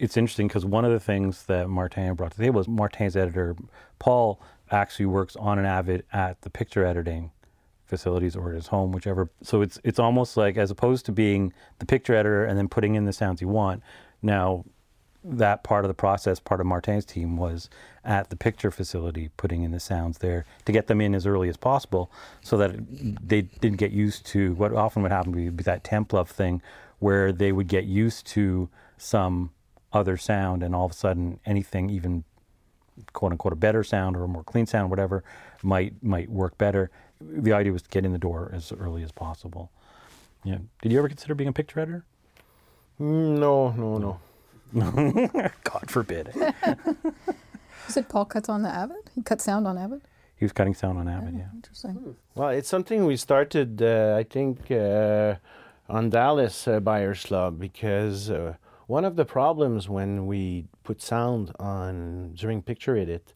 it's 0.00 0.16
interesting 0.16 0.48
because 0.48 0.64
one 0.64 0.84
of 0.84 0.90
the 0.90 0.98
things 0.98 1.44
that 1.44 1.68
Martin 1.68 2.12
brought 2.14 2.32
to 2.32 2.38
the 2.38 2.42
table 2.42 2.58
was 2.58 2.66
Martin's 2.66 3.16
editor, 3.16 3.54
Paul, 4.00 4.40
actually 4.70 5.06
works 5.06 5.36
on 5.36 5.58
an 5.58 5.64
Avid 5.64 6.04
at 6.12 6.40
the 6.42 6.50
picture 6.50 6.84
editing 6.84 7.30
facilities 7.84 8.34
or 8.34 8.50
at 8.50 8.56
his 8.56 8.68
home, 8.68 8.92
whichever. 8.92 9.30
So 9.42 9.62
it's 9.62 9.78
it's 9.84 9.98
almost 9.98 10.36
like 10.36 10.56
as 10.56 10.70
opposed 10.70 11.06
to 11.06 11.12
being 11.12 11.52
the 11.78 11.86
picture 11.86 12.14
editor 12.14 12.44
and 12.44 12.58
then 12.58 12.68
putting 12.68 12.94
in 12.94 13.04
the 13.04 13.12
sounds 13.12 13.40
you 13.40 13.48
want. 13.48 13.82
Now, 14.22 14.64
that 15.22 15.64
part 15.64 15.84
of 15.84 15.88
the 15.88 15.94
process, 15.94 16.38
part 16.38 16.60
of 16.60 16.66
Martin's 16.66 17.04
team 17.04 17.36
was 17.36 17.68
at 18.04 18.30
the 18.30 18.36
picture 18.36 18.70
facility 18.70 19.30
putting 19.36 19.62
in 19.62 19.72
the 19.72 19.80
sounds 19.80 20.18
there 20.18 20.44
to 20.64 20.72
get 20.72 20.86
them 20.86 21.00
in 21.00 21.14
as 21.14 21.26
early 21.26 21.48
as 21.48 21.56
possible, 21.56 22.10
so 22.42 22.56
that 22.56 22.76
they 23.26 23.42
didn't 23.42 23.78
get 23.78 23.90
used 23.90 24.26
to 24.26 24.54
what 24.54 24.72
often 24.72 25.02
would 25.02 25.12
happen 25.12 25.32
would 25.32 25.56
be 25.56 25.64
that 25.64 25.84
temp 25.84 26.12
love 26.12 26.30
thing, 26.30 26.62
where 26.98 27.32
they 27.32 27.52
would 27.52 27.68
get 27.68 27.84
used 27.84 28.26
to 28.26 28.68
some 28.98 29.50
other 29.92 30.16
sound 30.16 30.62
and 30.62 30.74
all 30.74 30.84
of 30.84 30.92
a 30.92 30.94
sudden 30.94 31.40
anything 31.44 31.90
even 31.90 32.24
quote 33.12 33.32
unquote 33.32 33.52
a 33.52 33.56
better 33.56 33.82
sound 33.84 34.16
or 34.16 34.24
a 34.24 34.28
more 34.28 34.44
clean 34.44 34.66
sound, 34.66 34.90
whatever, 34.90 35.24
might 35.62 35.94
might 36.02 36.28
work 36.30 36.56
better. 36.58 36.90
The 37.20 37.52
idea 37.52 37.72
was 37.72 37.82
to 37.82 37.88
get 37.88 38.04
in 38.04 38.12
the 38.12 38.18
door 38.18 38.50
as 38.52 38.72
early 38.72 39.02
as 39.02 39.12
possible. 39.12 39.70
Yeah. 40.44 40.58
Did 40.82 40.92
you 40.92 40.98
ever 40.98 41.08
consider 41.08 41.34
being 41.34 41.48
a 41.48 41.52
picture 41.52 41.80
editor? 41.80 42.04
Mm, 43.00 43.38
No, 43.38 43.70
no, 43.72 43.98
no. 43.98 44.20
God 45.64 45.90
forbid. 45.90 46.32
You 47.86 47.92
said 47.92 48.08
Paul 48.08 48.24
cuts 48.24 48.48
on 48.48 48.62
the 48.62 48.68
Avid? 48.68 48.96
He 49.14 49.22
cut 49.22 49.40
sound 49.40 49.68
on 49.68 49.78
Avid? 49.78 50.00
he 50.34 50.44
was 50.44 50.50
cutting 50.52 50.74
sound 50.74 50.98
on 50.98 51.06
Avid, 51.08 51.34
yeah. 51.36 51.46
Interesting. 51.54 52.16
Well, 52.34 52.48
it's 52.48 52.68
something 52.68 53.06
we 53.06 53.16
started, 53.16 53.80
uh, 53.80 54.16
I 54.18 54.24
think, 54.24 54.70
uh, 54.72 55.36
on 55.88 56.10
Dallas 56.10 56.66
uh, 56.66 56.80
Buyers 56.80 57.22
Club 57.24 57.60
because 57.60 58.28
uh, 58.28 58.54
one 58.86 59.04
of 59.04 59.16
the 59.16 59.24
problems 59.24 59.88
when 59.88 60.26
we 60.26 60.66
put 60.84 61.02
sound 61.02 61.52
on 61.58 62.32
during 62.34 62.62
picture 62.62 62.96
edit 62.96 63.32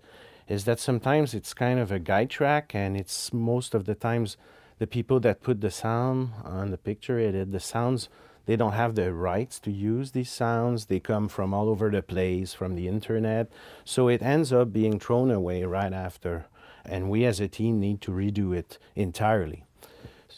is 0.49 0.65
that 0.65 0.81
sometimes 0.81 1.35
it's 1.35 1.55
kind 1.55 1.79
of 1.79 1.93
a 1.93 1.99
guide 1.99 2.31
track, 2.31 2.75
and 2.75 2.97
it's 2.97 3.33
most 3.33 3.75
of 3.75 3.85
the 3.85 3.95
times 3.95 4.37
the 4.79 4.87
people 4.87 5.21
that 5.21 5.43
put 5.43 5.61
the 5.61 5.71
sound 5.71 6.31
on 6.45 6.71
the 6.71 6.79
picture 6.79 7.19
edit, 7.19 7.53
the 7.53 7.61
sounds 7.61 8.09
they 8.47 8.57
don't 8.57 8.73
have 8.73 8.97
the 8.97 9.13
rights 9.13 9.61
to 9.61 9.71
use 9.71 10.11
these 10.11 10.31
sounds. 10.31 10.87
They 10.87 10.99
come 10.99 11.29
from 11.29 11.55
all 11.55 11.69
over 11.69 11.89
the 11.89 12.03
place, 12.03 12.53
from 12.53 12.75
the 12.75 12.89
internet. 12.89 13.49
So 13.85 14.09
it 14.09 14.23
ends 14.23 14.53
up 14.53 14.73
being 14.73 14.99
thrown 14.99 15.31
away 15.31 15.63
right 15.63 15.93
after. 15.93 16.47
And 16.85 17.11
we 17.11 17.25
as 17.27 17.39
a 17.39 17.47
team 17.47 17.79
need 17.79 18.01
to 18.01 18.11
redo 18.11 18.57
it 18.57 18.79
entirely. 18.97 19.67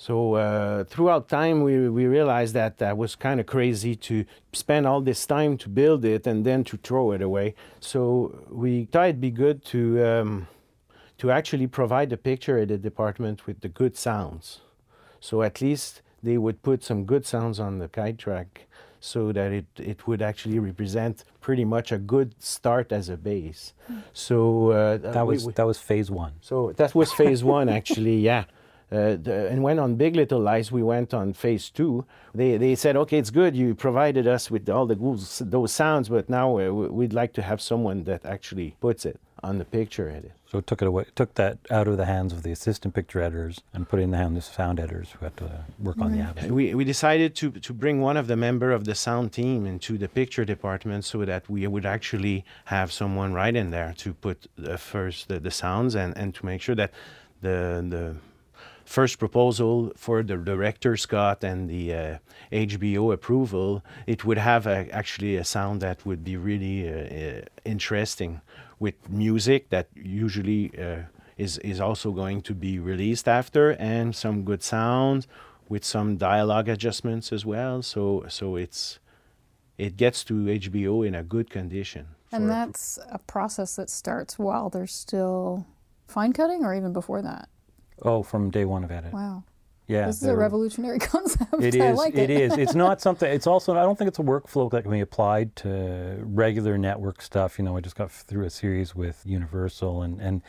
So 0.07 0.35
uh, 0.35 0.83
throughout 0.83 1.29
time, 1.29 1.63
we, 1.63 1.89
we 1.89 2.07
realized 2.07 2.55
that 2.55 2.79
that 2.79 2.97
was 2.99 3.15
kind 3.15 3.39
of 3.39 3.47
crazy 3.47 3.95
to 4.09 4.25
spend 4.53 4.85
all 4.85 5.01
this 5.01 5.25
time 5.27 5.57
to 5.59 5.69
build 5.69 6.05
it 6.05 6.27
and 6.27 6.45
then 6.45 6.65
to 6.65 6.77
throw 6.77 7.13
it 7.13 7.23
away. 7.23 7.55
So 7.79 8.35
we 8.51 8.87
thought 8.87 9.11
it'd 9.11 9.21
be 9.21 9.31
good 9.31 9.65
to 9.67 9.81
um, 10.05 10.49
to 11.19 11.31
actually 11.31 11.69
provide 11.69 12.11
the 12.11 12.17
picture 12.17 12.59
at 12.59 12.67
the 12.67 12.79
department 12.79 13.47
with 13.47 13.61
the 13.61 13.69
good 13.69 13.97
sounds. 13.97 14.61
So 15.21 15.43
at 15.43 15.61
least 15.61 16.03
they 16.21 16.37
would 16.37 16.63
put 16.63 16.83
some 16.83 17.05
good 17.05 17.25
sounds 17.25 17.61
on 17.61 17.79
the 17.79 17.87
guide 17.87 18.19
track 18.19 18.67
so 18.99 19.31
that 19.31 19.53
it, 19.53 19.67
it 19.77 20.09
would 20.09 20.21
actually 20.21 20.59
represent 20.59 21.23
pretty 21.41 21.65
much 21.65 21.93
a 21.93 21.99
good 21.99 22.35
start 22.43 22.91
as 22.91 23.09
a 23.09 23.17
base. 23.17 23.73
So 24.13 24.71
uh, 24.73 24.97
That 24.97 25.27
we- 25.29 25.35
was 25.35 25.47
we- 25.47 25.53
that 25.53 25.67
was 25.73 25.79
phase 25.79 26.11
one. 26.11 26.33
so 26.41 26.73
that 26.73 26.93
was 26.93 27.13
phase 27.13 27.45
one, 27.45 27.69
actually, 27.69 28.19
yeah. 28.19 28.45
Uh, 28.93 29.17
the, 29.17 29.49
and 29.51 29.63
when 29.63 29.79
on 29.79 29.95
Big 29.97 30.15
Little 30.15 30.41
Lies, 30.41 30.71
we 30.71 30.83
went 30.83 31.15
on 31.15 31.33
phase 31.33 31.71
two. 31.71 32.05
They, 32.35 32.59
they 32.59 32.75
said, 32.75 32.95
okay, 32.97 33.19
it's 33.19 33.31
good. 33.31 33.57
You 33.57 33.75
provided 33.75 34.27
us 34.27 34.51
with 34.51 34.69
all 34.69 34.87
the 34.87 34.95
those, 34.95 35.39
those 35.39 35.73
sounds, 35.73 36.11
but 36.11 36.29
now 36.29 36.59
uh, 36.59 36.71
we'd 36.71 37.15
like 37.15 37.33
to 37.35 37.43
have 37.43 37.63
someone 37.63 38.05
that 38.05 38.27
actually 38.27 38.77
puts 38.81 39.07
it 39.07 39.19
on 39.43 39.59
the 39.59 39.65
picture 39.65 40.09
edit. 40.09 40.33
So 40.47 40.59
it 40.59 40.67
took 40.67 40.83
it 40.83 40.89
away, 40.89 41.07
took 41.15 41.35
that 41.35 41.59
out 41.71 41.89
of 41.89 41.97
the 41.97 42.05
hands 42.05 42.33
of 42.33 42.43
the 42.43 42.53
assistant 42.53 42.95
picture 42.95 43.21
editors 43.23 43.63
and 43.73 43.89
put 43.89 43.99
it 43.99 44.03
in 44.03 44.11
the 44.11 44.19
hands 44.19 44.37
of 44.37 44.45
sound 44.45 44.79
editors 44.79 45.11
who 45.13 45.25
had 45.25 45.37
to 45.39 45.65
work 45.81 45.99
on 45.99 46.13
the 46.13 46.21
Avid. 46.21 46.53
We, 46.53 46.75
we 46.75 46.85
decided 46.85 47.35
to, 47.37 47.51
to 47.51 47.73
bring 47.73 48.01
one 48.01 48.19
of 48.19 48.27
the 48.27 48.37
member 48.37 48.71
of 48.71 48.85
the 48.85 48.95
sound 48.95 49.33
team 49.33 49.65
into 49.67 49.97
the 49.97 50.09
picture 50.09 50.45
department 50.45 51.07
so 51.07 51.25
that 51.25 51.49
we 51.49 51.67
would 51.67 51.87
actually 51.87 52.45
have 52.67 52.93
someone 52.93 53.33
right 53.33 53.57
in 53.57 53.71
there 53.71 53.95
to 53.99 54.13
put 54.13 54.47
the 54.57 54.77
first 54.77 55.29
the, 55.29 55.41
the 55.41 55.51
sounds 55.51 55.95
and, 55.95 56.17
and 56.17 56.35
to 56.35 56.45
make 56.45 56.61
sure 56.61 56.75
that 56.75 56.93
the 57.41 57.85
the 57.89 58.17
first 58.93 59.19
proposal 59.19 59.91
for 59.97 60.23
the 60.23 60.37
director's 60.37 61.07
cut 61.07 61.43
and 61.43 61.69
the 61.69 61.95
uh, 61.95 62.19
HBO 62.53 63.13
approval, 63.13 63.83
it 64.07 64.25
would 64.27 64.39
have 64.39 64.67
a, 64.67 64.87
actually 64.93 65.37
a 65.37 65.45
sound 65.45 65.81
that 65.81 66.05
would 66.05 66.23
be 66.23 66.37
really 66.37 66.79
uh, 66.87 66.93
uh, 66.93 67.41
interesting 67.65 68.43
with 68.79 68.95
music 69.09 69.71
that 69.71 69.89
usually 69.95 70.71
uh, 70.79 71.03
is 71.39 71.59
is 71.59 71.81
also 71.81 72.13
going 72.13 72.43
to 72.43 72.55
be 72.55 72.79
released 72.79 73.27
after 73.27 73.71
and 73.79 74.15
some 74.15 74.45
good 74.45 74.63
sound 74.63 75.27
with 75.69 75.85
some 75.85 76.17
dialogue 76.17 76.69
adjustments 76.69 77.33
as 77.33 77.47
well. 77.47 77.83
So 77.83 78.27
so 78.29 78.57
it's 78.57 78.99
it 79.79 79.97
gets 79.97 80.23
to 80.25 80.35
HBO 80.35 81.07
in 81.07 81.15
a 81.15 81.23
good 81.23 81.49
condition. 81.49 82.05
And 82.31 82.51
that's 82.51 82.99
a 83.11 83.19
process 83.19 83.77
that 83.77 83.91
starts 83.91 84.39
while 84.39 84.69
they're 84.71 84.87
still 84.87 85.67
fine 86.09 86.33
cutting 86.33 86.65
or 86.65 86.75
even 86.75 86.93
before 86.93 87.23
that. 87.23 87.49
Oh, 88.01 88.23
from 88.23 88.51
day 88.51 88.65
one 88.65 88.85
of 88.85 88.91
edit. 88.91 89.13
Wow. 89.13 89.45
Yeah, 89.89 90.07
this 90.07 90.23
is 90.23 90.29
a 90.29 90.37
revolutionary 90.37 90.99
concept. 91.01 91.53
It 91.61 91.79
I 91.81 91.91
is. 91.91 91.99
like 91.99 92.15
it 92.15 92.31
is. 92.31 92.57
It's 92.57 92.75
not 92.75 93.01
something. 93.07 93.31
It's 93.31 93.47
also. 93.47 93.77
I 93.77 93.83
don't 93.83 93.99
think 93.99 94.09
it's 94.09 94.19
a 94.19 94.23
workflow 94.23 94.71
that 94.71 94.83
can 94.83 94.91
be 94.91 95.01
applied 95.01 95.55
to 95.57 96.19
regular 96.23 96.79
network 96.79 97.21
stuff. 97.21 97.59
You 97.59 97.65
know, 97.65 97.77
I 97.77 97.81
just 97.81 97.97
got 97.97 98.11
through 98.11 98.45
a 98.47 98.51
series 98.51 98.95
with 98.95 99.23
Universal, 99.27 100.03
and 100.03 100.21
and 100.21 100.43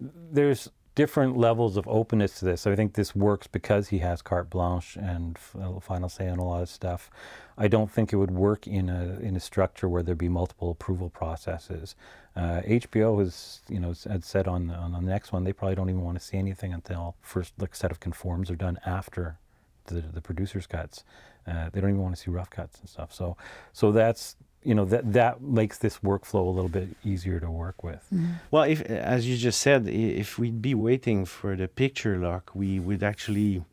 there's 0.00 0.70
different 0.94 1.36
levels 1.36 1.76
of 1.76 1.86
openness 1.88 2.38
to 2.38 2.44
this. 2.46 2.66
I 2.66 2.74
think 2.74 2.94
this 2.94 3.14
works 3.14 3.46
because 3.46 3.88
he 3.88 3.98
has 3.98 4.22
carte 4.22 4.48
blanche 4.48 4.96
and 4.96 5.36
uh, 5.60 5.78
final 5.78 6.08
say 6.08 6.28
on 6.28 6.38
a 6.38 6.44
lot 6.44 6.62
of 6.62 6.68
stuff. 6.70 7.10
I 7.58 7.68
don't 7.68 7.90
think 7.90 8.12
it 8.12 8.16
would 8.16 8.30
work 8.30 8.66
in 8.66 8.88
a 8.88 9.18
in 9.20 9.36
a 9.36 9.40
structure 9.40 9.88
where 9.88 10.02
there'd 10.02 10.16
be 10.18 10.28
multiple 10.28 10.70
approval 10.70 11.10
processes. 11.10 11.94
Uh, 12.36 12.60
HBO 12.66 13.18
has, 13.18 13.60
you 13.68 13.80
know, 13.80 13.94
had 14.08 14.22
said 14.24 14.46
on 14.46 14.66
the, 14.66 14.74
on 14.74 14.92
the 14.92 15.00
next 15.00 15.32
one 15.32 15.44
they 15.44 15.54
probably 15.54 15.74
don't 15.74 15.88
even 15.88 16.02
want 16.02 16.18
to 16.18 16.24
see 16.24 16.36
anything 16.36 16.72
until 16.72 17.16
first 17.22 17.54
like 17.58 17.74
set 17.74 17.90
of 17.90 17.98
conforms 17.98 18.50
are 18.50 18.56
done 18.56 18.78
after 18.84 19.38
the 19.86 20.00
the 20.00 20.20
producer's 20.20 20.66
cuts. 20.66 21.02
Uh, 21.46 21.70
they 21.72 21.80
don't 21.80 21.90
even 21.90 22.02
want 22.02 22.14
to 22.14 22.20
see 22.20 22.30
rough 22.30 22.50
cuts 22.50 22.78
and 22.80 22.88
stuff. 22.88 23.12
So 23.12 23.36
so 23.72 23.90
that's 23.90 24.36
you 24.62 24.74
know 24.74 24.84
that 24.84 25.12
that 25.12 25.40
makes 25.40 25.78
this 25.78 25.98
workflow 25.98 26.46
a 26.46 26.50
little 26.50 26.68
bit 26.68 26.88
easier 27.04 27.40
to 27.40 27.50
work 27.50 27.82
with. 27.82 28.06
Well, 28.50 28.64
if 28.64 28.82
as 28.82 29.26
you 29.26 29.36
just 29.36 29.60
said, 29.60 29.88
if 29.88 30.38
we'd 30.38 30.60
be 30.60 30.74
waiting 30.74 31.24
for 31.24 31.56
the 31.56 31.68
picture 31.68 32.18
lock, 32.18 32.50
we 32.54 32.80
would 32.80 33.02
actually 33.02 33.64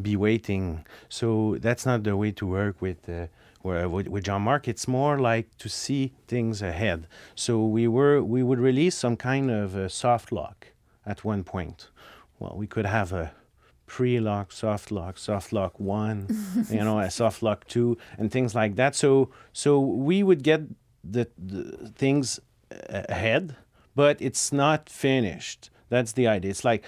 be 0.00 0.16
waiting. 0.16 0.84
So 1.08 1.56
that's 1.60 1.84
not 1.84 2.02
the 2.02 2.16
way 2.16 2.32
to 2.32 2.46
work 2.46 2.80
with. 2.80 3.08
Uh, 3.08 3.26
where 3.62 3.88
with, 3.88 4.08
with 4.08 4.24
Jean-Marc, 4.24 4.68
it's 4.68 4.86
more 4.86 5.18
like 5.18 5.56
to 5.58 5.68
see 5.68 6.12
things 6.26 6.62
ahead. 6.62 7.06
So 7.34 7.64
we 7.64 7.88
were 7.88 8.22
we 8.22 8.42
would 8.42 8.58
release 8.58 8.94
some 8.94 9.16
kind 9.16 9.50
of 9.50 9.74
a 9.74 9.88
soft 9.88 10.32
lock 10.32 10.68
at 11.04 11.24
one 11.24 11.44
point. 11.44 11.88
Well, 12.38 12.54
we 12.56 12.66
could 12.66 12.86
have 12.86 13.12
a 13.12 13.32
pre-lock, 13.86 14.52
soft 14.52 14.92
lock, 14.92 15.18
soft 15.18 15.52
lock 15.52 15.80
one, 15.80 16.28
you 16.70 16.84
know, 16.84 17.00
a 17.00 17.10
soft 17.10 17.42
lock 17.42 17.66
two, 17.66 17.96
and 18.16 18.30
things 18.30 18.54
like 18.54 18.76
that. 18.76 18.94
So 18.94 19.30
so 19.52 19.80
we 19.80 20.22
would 20.22 20.42
get 20.42 20.62
the, 21.02 21.28
the 21.36 21.90
things 21.96 22.38
ahead, 22.70 23.56
but 23.96 24.20
it's 24.20 24.52
not 24.52 24.88
finished. 24.88 25.70
That's 25.88 26.12
the 26.12 26.26
idea. 26.28 26.50
It's 26.50 26.64
like 26.64 26.84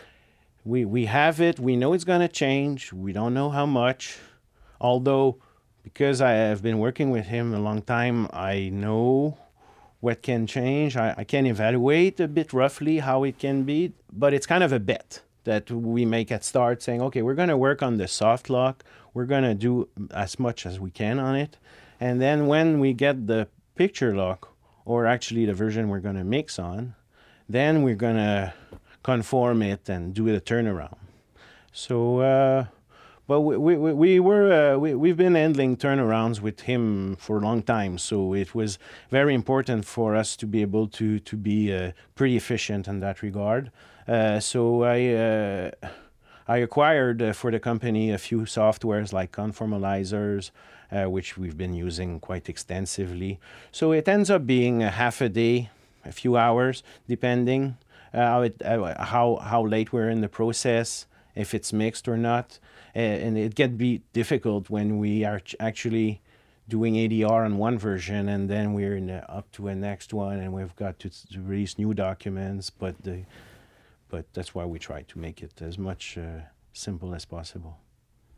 we 0.64 0.84
we 0.84 1.06
have 1.06 1.40
it. 1.40 1.58
We 1.58 1.74
know 1.76 1.94
it's 1.94 2.04
gonna 2.04 2.28
change. 2.28 2.92
We 2.92 3.12
don't 3.12 3.34
know 3.34 3.50
how 3.50 3.66
much, 3.66 4.18
although 4.80 5.38
because 5.82 6.20
I 6.20 6.32
have 6.32 6.62
been 6.62 6.78
working 6.78 7.10
with 7.10 7.26
him 7.26 7.54
a 7.54 7.58
long 7.60 7.82
time, 7.82 8.28
I 8.32 8.70
know 8.72 9.38
what 10.00 10.22
can 10.22 10.46
change. 10.46 10.96
I, 10.96 11.14
I 11.18 11.24
can 11.24 11.46
evaluate 11.46 12.20
a 12.20 12.28
bit 12.28 12.52
roughly 12.52 12.98
how 12.98 13.24
it 13.24 13.38
can 13.38 13.64
be, 13.64 13.92
but 14.12 14.32
it's 14.32 14.46
kind 14.46 14.64
of 14.64 14.72
a 14.72 14.80
bet 14.80 15.20
that 15.44 15.70
we 15.70 16.04
make 16.04 16.30
at 16.30 16.44
start 16.44 16.82
saying, 16.82 17.00
okay, 17.02 17.22
we're 17.22 17.34
going 17.34 17.48
to 17.48 17.56
work 17.56 17.82
on 17.82 17.96
the 17.96 18.08
soft 18.08 18.50
lock. 18.50 18.84
We're 19.14 19.26
going 19.26 19.42
to 19.42 19.54
do 19.54 19.88
as 20.10 20.38
much 20.38 20.66
as 20.66 20.78
we 20.78 20.90
can 20.90 21.18
on 21.18 21.36
it. 21.36 21.56
And 21.98 22.20
then 22.20 22.46
when 22.46 22.80
we 22.80 22.92
get 22.92 23.26
the 23.26 23.48
picture 23.74 24.14
lock, 24.14 24.54
or 24.84 25.06
actually 25.06 25.46
the 25.46 25.54
version 25.54 25.88
we're 25.88 26.00
going 26.00 26.16
to 26.16 26.24
mix 26.24 26.58
on, 26.58 26.94
then 27.48 27.82
we're 27.82 27.94
going 27.94 28.16
to 28.16 28.52
conform 29.02 29.62
it 29.62 29.88
and 29.88 30.14
do 30.14 30.24
the 30.32 30.40
turnaround. 30.40 30.96
So, 31.72 32.20
uh, 32.20 32.66
but 33.30 33.42
we, 33.42 33.56
we, 33.56 33.76
we- 33.84 33.92
we 34.04 34.12
were 34.28 34.46
uh, 34.60 34.76
we, 34.84 34.90
we've 35.02 35.16
been 35.24 35.36
handling 35.36 35.76
turnarounds 35.76 36.40
with 36.40 36.58
him 36.62 37.14
for 37.24 37.34
a 37.38 37.40
long 37.48 37.62
time, 37.62 37.96
so 37.96 38.34
it 38.34 38.50
was 38.56 38.70
very 39.10 39.34
important 39.34 39.84
for 39.84 40.16
us 40.16 40.36
to 40.40 40.46
be 40.54 40.60
able 40.62 40.86
to 40.98 41.20
to 41.30 41.36
be 41.36 41.58
uh, 41.72 41.92
pretty 42.16 42.36
efficient 42.36 42.88
in 42.88 42.98
that 43.00 43.22
regard. 43.22 43.70
Uh, 44.08 44.40
so 44.40 44.82
I 44.82 44.98
uh, 45.14 45.70
I 46.48 46.56
acquired 46.66 47.22
uh, 47.22 47.32
for 47.32 47.50
the 47.52 47.60
company 47.60 48.10
a 48.10 48.18
few 48.18 48.40
softwares 48.46 49.12
like 49.12 49.30
conformalizers, 49.30 50.50
uh, 50.90 51.04
which 51.14 51.38
we've 51.38 51.56
been 51.56 51.74
using 51.86 52.20
quite 52.20 52.48
extensively. 52.48 53.38
So 53.70 53.92
it 53.92 54.08
ends 54.08 54.28
up 54.30 54.42
being 54.46 54.82
a 54.82 54.90
half 54.90 55.20
a 55.20 55.28
day, 55.28 55.70
a 56.04 56.10
few 56.12 56.36
hours, 56.36 56.82
depending 57.08 57.76
how, 58.12 58.42
it, 58.42 58.60
how, 58.64 59.38
how 59.52 59.62
late 59.64 59.92
we're 59.92 60.10
in 60.10 60.20
the 60.20 60.28
process, 60.28 61.06
if 61.36 61.54
it's 61.54 61.72
mixed 61.72 62.08
or 62.08 62.16
not. 62.16 62.58
And 62.94 63.38
it 63.38 63.54
can 63.54 63.76
be 63.76 64.02
difficult 64.12 64.70
when 64.70 64.98
we 64.98 65.24
are 65.24 65.40
actually 65.58 66.20
doing 66.68 66.94
ADR 66.94 67.44
on 67.44 67.58
one 67.58 67.78
version 67.78 68.28
and 68.28 68.48
then 68.48 68.72
we're 68.72 68.96
in 68.96 69.06
the, 69.06 69.28
up 69.30 69.50
to 69.52 69.68
a 69.68 69.74
next 69.74 70.14
one 70.14 70.38
and 70.38 70.52
we've 70.52 70.74
got 70.76 70.98
to, 71.00 71.10
to, 71.10 71.40
release 71.42 71.78
new 71.78 71.92
documents 71.92 72.70
but 72.70 73.02
the 73.02 73.24
but 74.08 74.32
that's 74.32 74.54
why 74.54 74.64
we 74.64 74.78
try 74.78 75.02
to 75.02 75.18
make 75.18 75.42
it 75.42 75.60
as 75.60 75.78
much 75.78 76.18
uh, 76.18 76.40
simple 76.72 77.14
as 77.14 77.24
possible 77.24 77.78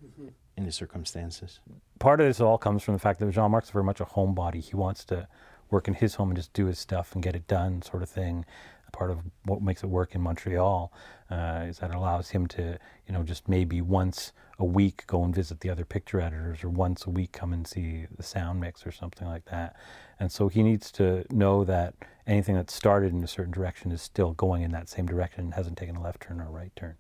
mm-hmm. 0.05 0.29
in 0.57 0.65
the 0.65 0.73
circumstances. 0.73 1.61
Part 1.99 2.21
of 2.21 2.27
this 2.27 2.41
all 2.41 2.59
comes 2.59 2.83
from 2.83 2.95
the 2.95 3.01
fact 3.01 3.21
that 3.21 3.31
jean-marc's 3.31 3.71
very 3.71 3.85
much 3.85 4.01
a 4.01 4.05
homebody. 4.05 4.61
He 4.61 4.77
wants 4.77 5.05
to 5.07 5.29
work 5.71 5.89
in 5.89 5.95
his 5.95 6.17
home 6.17 6.29
and 6.29 6.37
just 6.37 6.53
do 6.53 6.67
his 6.67 6.79
stuff 6.79 7.15
and 7.15 7.23
get 7.23 7.35
it 7.35 7.47
done 7.47 7.81
sort 7.81 8.03
of 8.03 8.11
thing 8.11 8.45
part 8.93 9.11
of 9.11 9.19
what 9.45 9.63
makes 9.63 9.83
it 9.83 9.89
work 9.89 10.15
in 10.15 10.21
Montreal 10.21 10.93
uh, 11.31 11.65
is 11.67 11.79
that 11.79 11.91
it 11.91 11.97
allows 11.97 12.31
him 12.31 12.47
to, 12.49 12.79
you 13.07 13.13
know, 13.13 13.23
just 13.23 13.49
maybe 13.49 13.81
once 13.81 14.33
a 14.59 14.65
week 14.65 15.05
go 15.07 15.25
and 15.25 15.35
visit 15.35 15.61
the 15.61 15.71
other 15.71 15.85
picture 15.85 16.21
editors, 16.21 16.63
or 16.63 16.69
once 16.69 17.07
a 17.07 17.11
week 17.11 17.33
come 17.33 17.53
and 17.53 17.67
see 17.67 18.07
the 18.17 18.23
sound 18.23 18.61
mix 18.61 18.87
or 18.87 18.93
something 18.93 19.27
like 19.27 19.47
that. 19.47 19.75
And 20.21 20.31
so 20.31 20.49
he 20.49 20.63
needs 20.63 20.93
to 20.93 21.25
know 21.31 21.65
that 21.65 21.95
anything 22.27 22.55
that's 22.55 22.75
started 22.75 23.13
in 23.13 23.25
a 23.25 23.29
certain 23.29 23.53
direction 23.53 23.91
is 23.91 24.03
still 24.03 24.33
going 24.33 24.63
in 24.63 24.71
that 24.73 24.89
same 24.89 25.07
direction 25.07 25.41
and 25.41 25.55
hasn't 25.55 25.79
taken 25.79 25.97
a 25.97 26.03
left 26.03 26.21
turn 26.21 26.41
or 26.41 26.47
a 26.47 26.51
right 26.51 26.71
turn. 26.77 26.97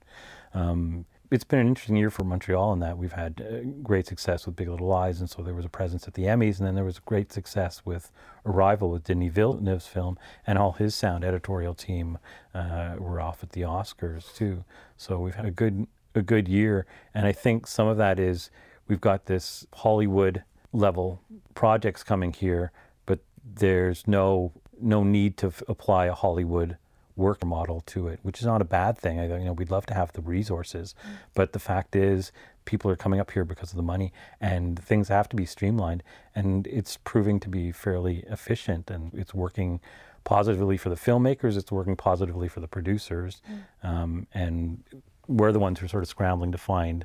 Um, 0.54 1.04
it's 1.32 1.44
been 1.44 1.60
an 1.60 1.68
interesting 1.68 1.96
year 1.96 2.10
for 2.10 2.24
Montreal 2.24 2.74
in 2.74 2.80
that 2.80 2.98
we've 2.98 3.12
had 3.12 3.40
uh, 3.40 3.66
great 3.82 4.06
success 4.06 4.44
with 4.44 4.54
Big 4.54 4.68
Little 4.68 4.86
Lies, 4.86 5.18
and 5.18 5.30
so 5.30 5.42
there 5.42 5.54
was 5.54 5.64
a 5.64 5.70
presence 5.70 6.06
at 6.06 6.12
the 6.12 6.24
Emmys, 6.24 6.58
and 6.58 6.66
then 6.66 6.74
there 6.74 6.84
was 6.84 6.98
great 6.98 7.32
success 7.32 7.80
with 7.86 8.12
Arrival 8.44 8.90
with 8.90 9.04
Denis 9.04 9.32
Villeneuve's 9.32 9.86
film, 9.86 10.18
and 10.46 10.58
all 10.58 10.72
his 10.72 10.94
sound 10.94 11.24
editorial 11.24 11.74
team 11.74 12.18
uh, 12.54 12.96
were 12.98 13.18
off 13.18 13.42
at 13.42 13.52
the 13.52 13.62
Oscars 13.62 14.34
too. 14.34 14.64
So 14.98 15.18
we've 15.18 15.34
had 15.34 15.46
a 15.46 15.50
good 15.50 15.86
a 16.14 16.20
good 16.20 16.48
year, 16.48 16.84
and 17.14 17.26
I 17.26 17.32
think 17.32 17.66
some 17.66 17.88
of 17.88 17.96
that 17.96 18.18
is 18.18 18.50
we've 18.86 19.00
got 19.00 19.24
this 19.24 19.66
Hollywood 19.76 20.44
level 20.74 21.22
projects 21.54 22.02
coming 22.02 22.34
here, 22.34 22.72
but 23.06 23.20
there's 23.42 24.06
no 24.06 24.52
no 24.78 25.02
need 25.02 25.38
to 25.38 25.46
f- 25.46 25.62
apply 25.66 26.06
a 26.06 26.14
Hollywood 26.14 26.76
work 27.16 27.44
model 27.44 27.82
to 27.86 28.08
it, 28.08 28.18
which 28.22 28.40
is 28.40 28.46
not 28.46 28.60
a 28.60 28.64
bad 28.64 28.96
thing. 28.96 29.18
I, 29.20 29.38
you 29.38 29.44
know, 29.44 29.52
we'd 29.52 29.70
love 29.70 29.86
to 29.86 29.94
have 29.94 30.12
the 30.12 30.22
resources, 30.22 30.94
mm. 31.06 31.12
but 31.34 31.52
the 31.52 31.58
fact 31.58 31.94
is, 31.94 32.32
people 32.64 32.90
are 32.90 32.96
coming 32.96 33.20
up 33.20 33.32
here 33.32 33.44
because 33.44 33.70
of 33.70 33.76
the 33.76 33.82
money, 33.82 34.12
and 34.40 34.78
things 34.78 35.08
have 35.08 35.28
to 35.30 35.36
be 35.36 35.44
streamlined, 35.44 36.02
and 36.34 36.66
it's 36.66 36.96
proving 36.96 37.40
to 37.40 37.48
be 37.48 37.72
fairly 37.72 38.24
efficient, 38.28 38.90
and 38.90 39.12
it's 39.14 39.34
working 39.34 39.80
positively 40.24 40.76
for 40.76 40.88
the 40.88 40.96
filmmakers. 40.96 41.56
It's 41.56 41.72
working 41.72 41.96
positively 41.96 42.48
for 42.48 42.60
the 42.60 42.68
producers, 42.68 43.42
mm. 43.50 43.88
um, 43.88 44.26
and 44.32 44.82
we're 45.26 45.52
the 45.52 45.58
ones 45.58 45.80
who 45.80 45.86
are 45.86 45.88
sort 45.88 46.02
of 46.02 46.08
scrambling 46.08 46.52
to 46.52 46.58
find 46.58 47.04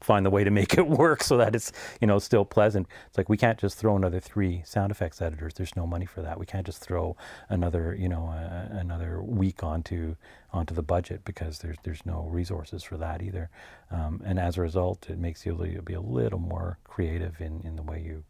find 0.00 0.24
the 0.24 0.30
way 0.30 0.44
to 0.44 0.50
make 0.50 0.76
it 0.76 0.86
work 0.88 1.22
so 1.22 1.36
that 1.36 1.54
it's 1.54 1.72
you 2.00 2.06
know 2.06 2.18
still 2.18 2.44
pleasant. 2.44 2.86
It's 3.08 3.18
like 3.18 3.28
we 3.28 3.36
can't 3.36 3.58
just 3.58 3.78
throw 3.78 3.96
another 3.96 4.20
three 4.20 4.62
sound 4.64 4.90
effects 4.90 5.20
editors. 5.20 5.54
There's 5.54 5.76
no 5.76 5.86
money 5.86 6.06
for 6.06 6.22
that. 6.22 6.38
We 6.38 6.46
can't 6.46 6.66
just 6.66 6.80
throw 6.80 7.16
another 7.48 7.94
you 7.98 8.08
know 8.08 8.26
uh, 8.28 8.78
another 8.78 9.22
week 9.22 9.62
onto 9.62 10.16
onto 10.52 10.74
the 10.74 10.82
budget 10.82 11.24
because 11.24 11.58
there's 11.58 11.76
there's 11.82 12.06
no 12.06 12.28
resources 12.30 12.82
for 12.82 12.96
that 12.96 13.22
either. 13.22 13.50
Um, 13.90 14.22
and 14.24 14.38
as 14.38 14.56
a 14.56 14.62
result, 14.62 15.08
it 15.10 15.18
makes 15.18 15.44
you 15.44 15.54
be 15.84 15.94
a 15.94 16.00
little 16.00 16.40
more 16.40 16.78
creative 16.84 17.40
in 17.40 17.60
in 17.64 17.76
the 17.76 17.82
way 17.82 18.00
you 18.00 18.24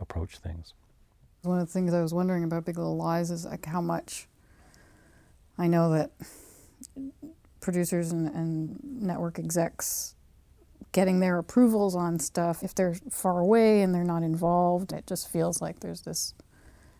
approach 0.00 0.38
things. 0.38 0.74
One 1.42 1.58
of 1.58 1.66
the 1.66 1.72
things 1.72 1.92
I 1.92 2.00
was 2.00 2.14
wondering 2.14 2.44
about 2.44 2.64
Big 2.64 2.78
Little 2.78 2.96
Lies 2.96 3.30
is 3.30 3.44
like 3.44 3.66
how 3.66 3.80
much 3.80 4.28
I 5.58 5.66
know 5.66 5.90
that 5.90 6.10
producers 7.60 8.12
and, 8.12 8.28
and 8.28 8.78
network 8.82 9.38
execs 9.38 10.13
getting 10.92 11.20
their 11.20 11.38
approvals 11.38 11.94
on 11.94 12.18
stuff. 12.18 12.62
If 12.62 12.74
they're 12.74 12.94
far 13.10 13.40
away 13.40 13.82
and 13.82 13.94
they're 13.94 14.04
not 14.04 14.22
involved, 14.22 14.92
it 14.92 15.06
just 15.06 15.30
feels 15.30 15.60
like 15.60 15.80
there's 15.80 16.02
this 16.02 16.34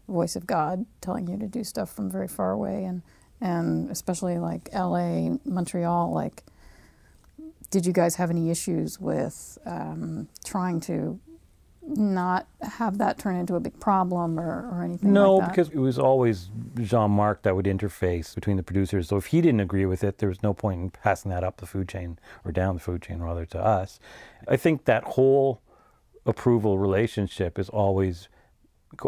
voice 0.09 0.37
of 0.37 0.47
God 0.47 0.87
telling 1.01 1.29
you 1.29 1.39
to 1.39 1.47
do 1.47 1.65
stuff 1.65 1.95
from 1.95 2.11
very 2.11 2.29
far 2.29 2.51
away. 2.51 2.85
And, 2.85 3.03
and 3.41 3.91
especially 3.91 4.39
like 4.39 4.69
LA, 4.75 5.37
Montreal, 5.45 6.13
like, 6.13 6.45
did 7.71 7.87
you 7.87 7.93
guys 7.93 8.17
have 8.17 8.31
any 8.31 8.51
issues 8.51 9.01
with 9.01 9.59
um, 9.67 10.29
trying 10.45 10.81
to 10.83 11.19
not 11.87 12.47
have 12.63 12.99
that 12.99 13.19
turn 13.19 13.37
into 13.37 13.55
a 13.57 13.61
big 13.61 13.79
problem 13.79 14.39
or, 14.41 14.69
or 14.71 14.83
anything 14.83 15.13
no, 15.13 15.37
like 15.37 15.51
because 15.51 15.69
it 15.69 15.79
was 15.79 15.99
always 15.99 16.51
Jean 16.81 17.11
Marc 17.11 17.43
that 17.43 17.55
would 17.55 17.67
interface 17.67 18.35
between 18.35 18.57
the 18.57 18.63
producers. 18.63 19.09
So 19.09 19.17
if 19.17 19.27
he 19.27 19.41
didn't 19.41 19.61
agree 19.61 19.87
with 19.87 20.03
it, 20.03 20.19
there 20.19 20.29
was 20.29 20.43
no 20.43 20.55
point 20.55 20.81
in 20.81 20.91
passing 20.91 21.31
that 21.31 21.45
up 21.45 21.59
the 21.59 21.67
food 21.67 21.89
chain 21.89 22.19
or 22.45 22.53
down 22.53 22.75
the 22.75 22.81
food 22.81 23.03
chain, 23.03 23.21
rather, 23.21 23.45
to 23.47 23.59
us. 23.59 24.01
I 24.49 24.57
think 24.57 24.85
that 24.87 25.05
whole 25.05 25.61
approval 26.27 26.79
relationship 26.79 27.59
is 27.59 27.69
always 27.69 28.29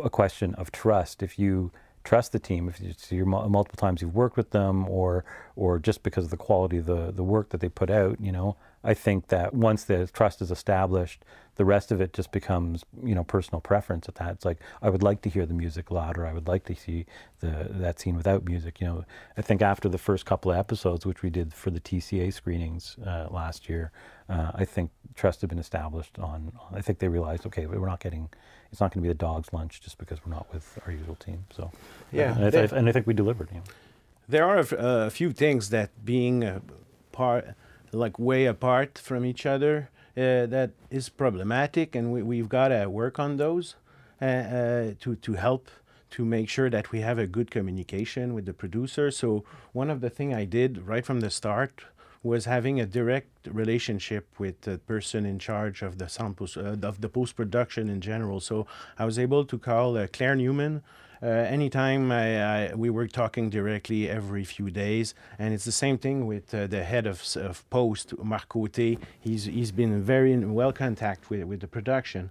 a 0.02 0.10
question 0.10 0.54
of 0.56 0.70
trust. 0.70 1.22
If 1.22 1.38
you 1.38 1.72
trust 2.04 2.32
the 2.32 2.38
team, 2.38 2.68
if 2.68 2.80
it's 2.80 3.10
your 3.10 3.26
multiple 3.26 3.76
times 3.76 4.00
you've 4.02 4.14
worked 4.14 4.36
with 4.36 4.50
them, 4.50 4.88
or 4.88 5.24
or 5.56 5.78
just 5.78 6.02
because 6.02 6.24
of 6.24 6.30
the 6.30 6.36
quality 6.36 6.78
of 6.78 6.86
the 6.86 7.10
the 7.12 7.24
work 7.24 7.50
that 7.50 7.60
they 7.60 7.68
put 7.68 7.90
out, 7.90 8.20
you 8.20 8.32
know, 8.32 8.56
I 8.84 8.94
think 8.94 9.28
that 9.28 9.54
once 9.54 9.84
the 9.84 10.06
trust 10.06 10.40
is 10.40 10.50
established, 10.50 11.24
the 11.56 11.64
rest 11.64 11.90
of 11.90 12.00
it 12.00 12.12
just 12.12 12.32
becomes 12.32 12.84
you 13.02 13.14
know 13.14 13.24
personal 13.24 13.60
preference 13.60 14.08
at 14.08 14.14
that. 14.16 14.32
It's 14.32 14.44
like 14.44 14.58
i 14.80 14.88
would 14.88 15.02
like 15.02 15.22
to 15.22 15.28
hear 15.28 15.44
the 15.44 15.54
music 15.54 15.90
louder. 15.90 16.26
I 16.26 16.32
would 16.32 16.48
like 16.48 16.64
to 16.66 16.74
see 16.74 17.06
the 17.40 17.68
that 17.70 17.98
scene 17.98 18.16
without 18.16 18.44
music 18.44 18.80
you 18.80 18.86
know. 18.86 19.04
I 19.36 19.42
think 19.42 19.62
after 19.62 19.88
the 19.88 19.98
first 19.98 20.24
couple 20.26 20.52
of 20.52 20.58
episodes 20.58 21.04
which 21.04 21.22
we 21.22 21.30
did 21.30 21.52
for 21.52 21.70
the 21.70 21.80
tca 21.80 22.32
screenings 22.32 22.96
uh, 23.06 23.26
last 23.30 23.68
year 23.68 23.90
uh, 24.28 24.52
i 24.54 24.64
think 24.64 24.90
trust 25.14 25.40
had 25.40 25.50
been 25.50 25.58
established 25.58 26.18
on 26.18 26.52
i 26.72 26.80
think 26.80 26.98
they 26.98 27.08
realized 27.08 27.46
okay 27.46 27.66
we're 27.66 27.86
not 27.86 28.00
getting 28.00 28.28
it's 28.70 28.80
not 28.80 28.92
going 28.92 29.02
to 29.02 29.08
be 29.08 29.08
the 29.08 29.14
dog's 29.14 29.52
lunch 29.52 29.80
just 29.80 29.98
because 29.98 30.24
we're 30.24 30.32
not 30.32 30.52
with 30.52 30.78
our 30.84 30.92
usual 30.92 31.14
team. 31.16 31.44
So 31.54 31.70
yeah 32.12 32.36
and, 32.36 32.54
I, 32.54 32.76
and 32.76 32.88
I 32.88 32.92
think 32.92 33.06
we 33.06 33.14
delivered 33.14 33.48
you 33.50 33.58
know. 33.58 33.64
there 34.28 34.44
are 34.44 34.58
a, 34.58 35.10
few 35.10 35.32
things 35.32 35.70
that 35.70 36.04
being 36.04 36.42
a 36.44 36.60
part 37.12 37.54
like 37.92 38.18
way 38.18 38.44
apart 38.44 38.98
from 38.98 39.24
each 39.24 39.46
other 39.46 39.88
uh, 40.16 40.46
that 40.46 40.70
is 40.90 41.08
problematic, 41.08 41.94
and 41.94 42.12
we, 42.12 42.22
we've 42.22 42.48
got 42.48 42.68
to 42.68 42.86
work 42.86 43.18
on 43.18 43.36
those 43.36 43.76
uh, 44.20 44.24
uh, 44.24 44.94
to, 45.00 45.16
to 45.16 45.34
help 45.34 45.68
to 46.10 46.24
make 46.24 46.48
sure 46.48 46.70
that 46.70 46.92
we 46.92 47.00
have 47.00 47.18
a 47.18 47.26
good 47.26 47.50
communication 47.50 48.32
with 48.32 48.46
the 48.46 48.54
producer. 48.54 49.10
So 49.10 49.44
one 49.72 49.90
of 49.90 50.00
the 50.00 50.08
things 50.08 50.34
I 50.34 50.44
did 50.44 50.86
right 50.86 51.04
from 51.04 51.20
the 51.20 51.30
start 51.30 51.82
was 52.22 52.44
having 52.44 52.80
a 52.80 52.86
direct 52.86 53.46
relationship 53.46 54.26
with 54.38 54.60
the 54.62 54.78
person 54.78 55.26
in 55.26 55.38
charge 55.38 55.82
of 55.82 55.98
the 55.98 56.08
sound 56.08 56.36
post, 56.36 56.56
uh, 56.56 56.76
of 56.82 57.00
the 57.00 57.08
post 57.08 57.36
production 57.36 57.88
in 57.88 58.00
general. 58.00 58.40
So 58.40 58.66
I 58.98 59.04
was 59.04 59.18
able 59.18 59.44
to 59.44 59.58
call 59.58 59.96
uh, 59.96 60.06
Claire 60.12 60.34
Newman, 60.34 60.82
uh, 61.22 61.26
anytime 61.26 62.12
I, 62.12 62.70
I, 62.70 62.74
we 62.74 62.90
were 62.90 63.06
talking 63.06 63.50
directly 63.50 64.08
every 64.08 64.44
few 64.44 64.70
days, 64.70 65.14
and 65.38 65.54
it's 65.54 65.64
the 65.64 65.72
same 65.72 65.98
thing 65.98 66.26
with 66.26 66.54
uh, 66.54 66.66
the 66.66 66.84
head 66.84 67.06
of, 67.06 67.22
of 67.36 67.68
Post, 67.70 68.14
Marc 68.18 68.48
Côté. 68.48 68.98
He's 69.20 69.44
he's 69.44 69.72
been 69.72 70.02
very 70.02 70.32
in 70.32 70.54
well 70.54 70.72
contact 70.72 71.30
with 71.30 71.44
with 71.44 71.60
the 71.60 71.68
production, 71.68 72.30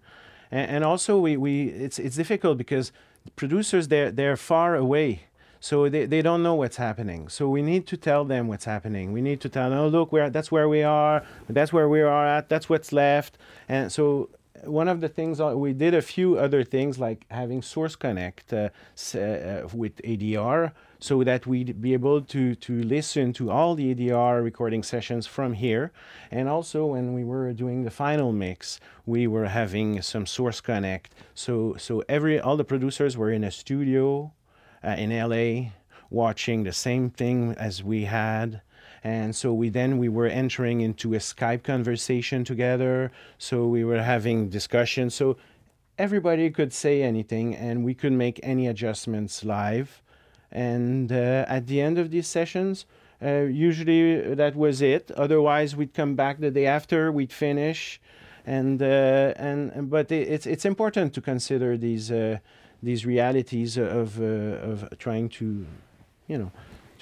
and, 0.52 0.70
and 0.70 0.84
also 0.84 1.20
we, 1.20 1.38
we 1.38 1.70
it's 1.70 2.00
it's 2.00 2.16
difficult 2.16 2.58
because 2.58 2.92
producers 3.36 3.88
they're 3.88 4.12
they're 4.12 4.38
far 4.38 4.76
away. 4.76 5.24
So 5.60 5.90
they, 5.90 6.06
they 6.06 6.22
don't 6.22 6.44
know 6.44 6.54
what's 6.54 6.78
happening. 6.78 7.28
So 7.28 7.50
we 7.50 7.64
need 7.64 7.88
to 7.88 7.98
tell 7.98 8.24
them 8.24 8.48
what's 8.48 8.66
happening. 8.66 9.12
We 9.12 9.22
need 9.22 9.42
to 9.42 9.50
tell 9.50 9.72
them, 9.72 9.80
oh 9.80 9.88
look, 9.88 10.12
where 10.12 10.30
that's 10.30 10.52
where 10.52 10.70
we 10.70 10.84
are. 10.84 11.24
That's 11.50 11.74
where 11.74 11.90
we 11.90 12.02
are 12.02 12.28
at. 12.28 12.50
That's 12.50 12.70
what's 12.70 12.92
left. 12.92 13.40
And 13.68 13.92
so 13.92 14.30
one 14.66 14.88
of 14.88 15.02
the 15.02 15.10
things 15.10 15.40
uh, 15.40 15.58
we 15.58 15.74
did 15.74 15.94
a 15.94 16.02
few 16.02 16.38
other 16.38 16.64
things 16.64 17.00
like 17.00 17.26
having 17.30 17.62
source 17.62 17.96
connect 17.96 18.54
uh, 18.54 18.70
uh, 19.16 19.68
with 19.74 19.96
ADR 20.04 20.72
so 21.00 21.24
that 21.24 21.46
we'd 21.46 21.82
be 21.82 21.94
able 21.94 22.22
to 22.22 22.56
to 22.56 22.82
listen 22.84 23.34
to 23.34 23.52
all 23.52 23.76
the 23.76 23.94
ADR 23.94 24.44
recording 24.44 24.84
sessions 24.84 25.28
from 25.28 25.54
here. 25.54 25.92
And 26.32 26.50
also 26.50 26.86
when 26.86 27.14
we 27.14 27.24
were 27.24 27.54
doing 27.54 27.84
the 27.84 27.92
final 27.92 28.32
mix 28.32 28.80
we 29.06 29.28
were 29.28 29.48
having 29.48 30.02
some 30.02 30.26
source 30.26 30.62
connect. 30.62 31.14
So 31.34 31.76
so 31.78 32.04
every 32.10 32.40
all 32.40 32.58
the 32.58 32.64
producers 32.64 33.18
were 33.18 33.32
in 33.32 33.44
a 33.44 33.52
studio 33.52 34.34
uh, 34.84 34.96
in 34.98 35.10
LA 35.12 35.72
watching 36.10 36.64
the 36.64 36.74
same 36.74 37.10
thing 37.10 37.54
as 37.58 37.84
we 37.84 38.06
had 38.06 38.62
and 39.06 39.36
so 39.36 39.48
we 39.62 39.70
then 39.70 39.92
we 40.04 40.10
were 40.10 40.32
entering 40.42 40.82
into 40.82 41.08
a 41.14 41.20
Skype 41.20 41.62
conversation 41.64 42.44
together. 42.44 43.12
So 43.38 43.56
we 43.76 43.84
were 43.90 44.04
having 44.04 44.50
discussions. 44.50 45.14
So 45.16 45.38
everybody 45.98 46.50
could 46.58 46.74
say 46.74 46.96
anything, 47.12 47.56
and 47.68 47.86
we 47.86 47.94
could 47.94 48.14
make 48.26 48.38
any 48.44 48.66
adjustments 48.68 49.44
live. 49.44 49.90
And 50.52 51.12
uh, 51.12 51.46
at 51.58 51.64
the 51.68 51.80
end 51.88 51.98
of 52.00 52.08
these 52.10 52.28
sessions, 52.28 52.86
Uh, 53.22 53.48
usually 53.70 54.36
that 54.36 54.54
was 54.56 54.82
it. 54.82 55.12
Otherwise, 55.26 55.70
we'd 55.80 55.94
come 55.94 56.16
back 56.16 56.36
the 56.40 56.52
day 56.52 56.68
after, 56.68 56.98
we'd 57.18 57.34
finish, 57.34 58.00
and 58.46 58.82
uh, 58.82 59.48
and 59.48 59.60
but 59.90 60.12
i- 60.12 60.28
it's 60.36 60.46
it's 60.46 60.66
important 60.66 61.14
to 61.14 61.22
consider 61.22 61.78
these 61.78 62.12
uh, 62.14 62.38
these 62.84 63.08
realities 63.08 63.78
of 63.78 64.08
uh, 64.20 64.72
of 64.72 64.78
trying 64.98 65.30
to, 65.40 65.46
you 66.32 66.38
know, 66.42 66.52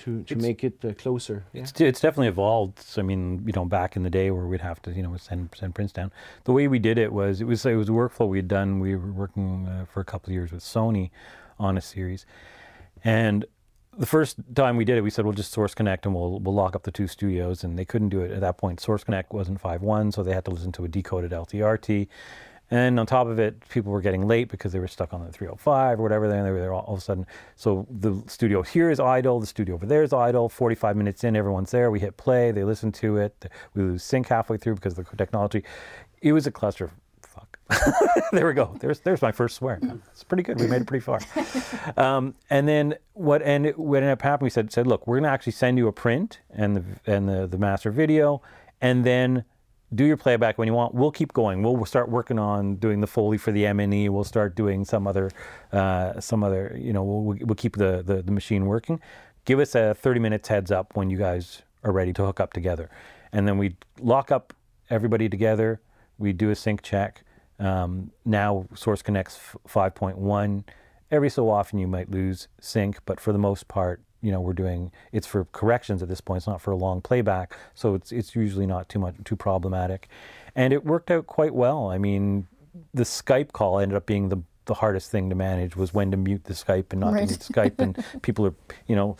to 0.03 0.23
to 0.23 0.33
It's- 0.33 0.41
make 0.41 0.63
it 0.63 0.83
uh, 0.85 0.93
closer. 0.93 1.43
yeah? 1.53 1.61
It's, 1.63 1.79
it's 1.81 2.01
definitely 2.01 2.27
evolved. 2.29 2.79
So, 2.79 3.01
I 3.01 3.05
mean, 3.05 3.43
you 3.45 3.53
know, 3.53 3.65
back 3.65 3.95
in 3.97 4.03
the 4.03 4.09
day 4.09 4.31
where 4.31 4.45
we'd 4.47 4.61
have 4.61 4.81
to, 4.83 4.91
you 4.91 5.03
know, 5.03 5.15
send 5.17 5.49
send 5.55 5.75
prints 5.75 5.93
down. 5.93 6.11
The 6.43 6.53
way 6.53 6.67
we 6.67 6.79
did 6.79 6.97
it 6.97 7.11
was 7.11 7.41
it 7.41 7.47
was 7.47 7.65
it 7.65 7.75
was 7.75 7.89
a 7.89 7.93
workflow 7.93 8.27
we 8.27 8.37
had 8.37 8.47
done. 8.47 8.79
We 8.79 8.95
were 8.95 9.11
working 9.11 9.67
uh, 9.67 9.85
for 9.91 9.99
a 9.99 10.05
couple 10.05 10.29
of 10.29 10.33
years 10.33 10.51
with 10.51 10.63
Sony 10.63 11.09
on 11.59 11.77
a 11.77 11.81
series, 11.81 12.25
and 13.03 13.45
the 13.95 14.07
first 14.07 14.37
time 14.55 14.75
we 14.75 14.85
did 14.85 14.97
it, 14.97 15.01
we 15.01 15.11
said 15.11 15.23
we'll 15.23 15.35
just 15.35 15.51
Source 15.51 15.75
Connect 15.75 16.05
and 16.05 16.15
we'll 16.15 16.39
we'll 16.39 16.55
lock 16.55 16.75
up 16.75 16.83
the 16.83 16.91
two 16.91 17.07
studios, 17.07 17.63
and 17.63 17.77
they 17.77 17.85
couldn't 17.85 18.09
do 18.09 18.21
it 18.21 18.31
at 18.31 18.41
that 18.41 18.57
point. 18.57 18.79
Source 18.79 19.03
Connect 19.03 19.31
wasn't 19.33 19.61
5.1, 19.61 20.11
so 20.13 20.23
they 20.23 20.33
had 20.33 20.45
to 20.45 20.51
listen 20.51 20.71
to 20.73 20.83
a 20.85 20.87
decoded 20.87 21.31
LTRT. 21.31 22.07
And 22.73 22.99
on 22.99 23.05
top 23.05 23.27
of 23.27 23.37
it, 23.37 23.69
people 23.69 23.91
were 23.91 24.01
getting 24.01 24.27
late 24.27 24.49
because 24.49 24.73
they 24.73 24.79
were 24.79 24.87
stuck 24.87 25.13
on 25.13 25.23
the 25.23 25.31
305 25.31 25.99
or 25.99 26.01
whatever. 26.01 26.27
Then 26.27 26.43
they 26.43 26.49
were 26.49 26.59
there 26.59 26.73
all, 26.73 26.81
all 26.81 26.95
of 26.95 27.01
a 27.01 27.03
sudden. 27.03 27.27
So 27.55 27.85
the 27.87 28.23
studio 28.25 28.63
here 28.63 28.89
is 28.89 28.99
idle, 28.99 29.39
the 29.39 29.45
studio 29.45 29.75
over 29.75 29.85
there 29.85 30.01
is 30.01 30.11
idle. 30.11 30.49
45 30.49 30.97
minutes 30.97 31.23
in, 31.23 31.35
everyone's 31.35 31.69
there. 31.69 31.91
We 31.91 31.99
hit 31.99 32.17
play, 32.17 32.49
they 32.49 32.63
listen 32.63 32.91
to 32.93 33.17
it. 33.17 33.45
We 33.75 33.83
lose 33.83 34.03
sync 34.03 34.27
halfway 34.27 34.57
through 34.57 34.73
because 34.73 34.97
of 34.97 35.07
the 35.07 35.15
technology. 35.15 35.63
It 36.23 36.33
was 36.33 36.47
a 36.47 36.51
cluster. 36.51 36.89
Fuck. 37.21 37.59
there 38.31 38.47
we 38.47 38.53
go. 38.53 38.75
There's 38.79 39.01
there's 39.01 39.21
my 39.21 39.31
first 39.31 39.57
swear. 39.57 39.79
It's 40.11 40.23
pretty 40.23 40.41
good. 40.41 40.59
We 40.59 40.65
made 40.65 40.81
it 40.81 40.87
pretty 40.87 41.03
far. 41.03 41.19
Um, 41.97 42.33
and 42.49 42.67
then 42.67 42.95
what 43.13 43.43
and 43.43 43.67
it, 43.67 43.77
what 43.77 43.97
ended 43.97 44.13
up 44.13 44.21
happening? 44.23 44.45
We 44.45 44.49
said 44.49 44.71
said, 44.71 44.87
look, 44.87 45.05
we're 45.05 45.17
going 45.17 45.25
to 45.25 45.29
actually 45.29 45.51
send 45.53 45.77
you 45.77 45.87
a 45.87 45.91
print 45.91 46.39
and 46.49 46.75
the 46.75 46.83
and 47.05 47.29
the, 47.29 47.45
the 47.45 47.57
master 47.57 47.91
video, 47.91 48.41
and 48.81 49.03
then 49.05 49.43
do 49.95 50.05
your 50.05 50.17
playback 50.17 50.57
when 50.57 50.67
you 50.67 50.73
want. 50.73 50.93
We'll 50.93 51.11
keep 51.11 51.33
going. 51.33 51.61
We'll, 51.63 51.75
we'll 51.75 51.85
start 51.85 52.09
working 52.09 52.39
on 52.39 52.75
doing 52.75 53.01
the 53.01 53.07
foley 53.07 53.37
for 53.37 53.51
the 53.51 53.65
M 53.65 53.79
and 53.79 53.93
E. 53.93 54.09
We'll 54.09 54.23
start 54.23 54.55
doing 54.55 54.85
some 54.85 55.07
other 55.07 55.31
uh, 55.71 56.19
some 56.19 56.43
other. 56.43 56.75
You 56.79 56.93
know, 56.93 57.03
we'll 57.03 57.37
we'll 57.41 57.55
keep 57.55 57.77
the, 57.77 58.03
the 58.05 58.21
the 58.21 58.31
machine 58.31 58.65
working. 58.65 58.99
Give 59.45 59.59
us 59.59 59.75
a 59.75 59.93
30 59.93 60.19
minutes 60.19 60.47
heads 60.47 60.71
up 60.71 60.95
when 60.95 61.09
you 61.09 61.17
guys 61.17 61.63
are 61.83 61.91
ready 61.91 62.13
to 62.13 62.25
hook 62.25 62.39
up 62.39 62.53
together, 62.53 62.89
and 63.31 63.47
then 63.47 63.57
we 63.57 63.75
lock 63.99 64.31
up 64.31 64.53
everybody 64.89 65.29
together. 65.29 65.81
We 66.17 66.33
do 66.33 66.49
a 66.49 66.55
sync 66.55 66.81
check. 66.81 67.23
Um, 67.59 68.11
now 68.25 68.65
Source 68.75 69.01
Connects 69.01 69.35
f- 69.35 69.57
5.1. 69.71 70.63
Every 71.11 71.29
so 71.29 71.49
often 71.49 71.79
you 71.79 71.87
might 71.87 72.09
lose 72.09 72.47
sync, 72.59 72.99
but 73.05 73.19
for 73.19 73.31
the 73.31 73.37
most 73.39 73.67
part, 73.67 74.01
you 74.23 74.31
know, 74.31 74.39
we're 74.41 74.53
doing 74.53 74.91
it's 75.11 75.27
for 75.27 75.45
corrections 75.51 76.01
at 76.01 76.09
this 76.09 76.21
point. 76.21 76.37
It's 76.37 76.47
not 76.47 76.61
for 76.61 76.71
a 76.71 76.75
long 76.75 77.01
playback, 77.01 77.55
so 77.75 77.93
it's 77.93 78.11
it's 78.11 78.35
usually 78.35 78.65
not 78.65 78.89
too 78.89 78.97
much 78.97 79.15
too 79.25 79.35
problematic, 79.35 80.07
and 80.55 80.73
it 80.73 80.83
worked 80.85 81.11
out 81.11 81.27
quite 81.27 81.53
well. 81.53 81.91
I 81.91 81.97
mean, 81.99 82.47
the 82.93 83.03
Skype 83.03 83.51
call 83.51 83.79
ended 83.79 83.95
up 83.97 84.05
being 84.07 84.29
the 84.29 84.41
the 84.65 84.75
hardest 84.75 85.11
thing 85.11 85.29
to 85.29 85.35
manage 85.35 85.75
was 85.75 85.93
when 85.93 86.09
to 86.11 86.17
mute 86.17 86.45
the 86.45 86.53
Skype 86.53 86.85
and 86.91 87.01
not 87.01 87.13
Right. 87.13 87.27
to 87.27 87.33
mute 87.33 87.39
Skype, 87.41 87.79
and 87.79 88.03
people 88.23 88.47
are 88.47 88.55
you 88.87 88.95
know 88.95 89.17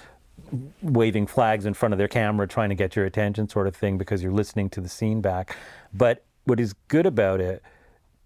waving 0.82 1.28
flags 1.28 1.66
in 1.66 1.74
front 1.74 1.94
of 1.94 1.98
their 1.98 2.08
camera 2.08 2.48
trying 2.48 2.70
to 2.70 2.76
get 2.76 2.96
your 2.96 3.06
attention 3.06 3.50
sort 3.50 3.68
of 3.68 3.76
thing 3.76 3.98
because 3.98 4.24
you're 4.24 4.32
listening 4.32 4.70
to 4.70 4.82
the 4.82 4.90
scene 4.90 5.20
back. 5.22 5.56
But 5.94 6.24
what 6.46 6.60
is 6.60 6.74
good 6.88 7.06
about 7.06 7.42
it 7.42 7.62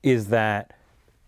is 0.03 0.27
that 0.27 0.73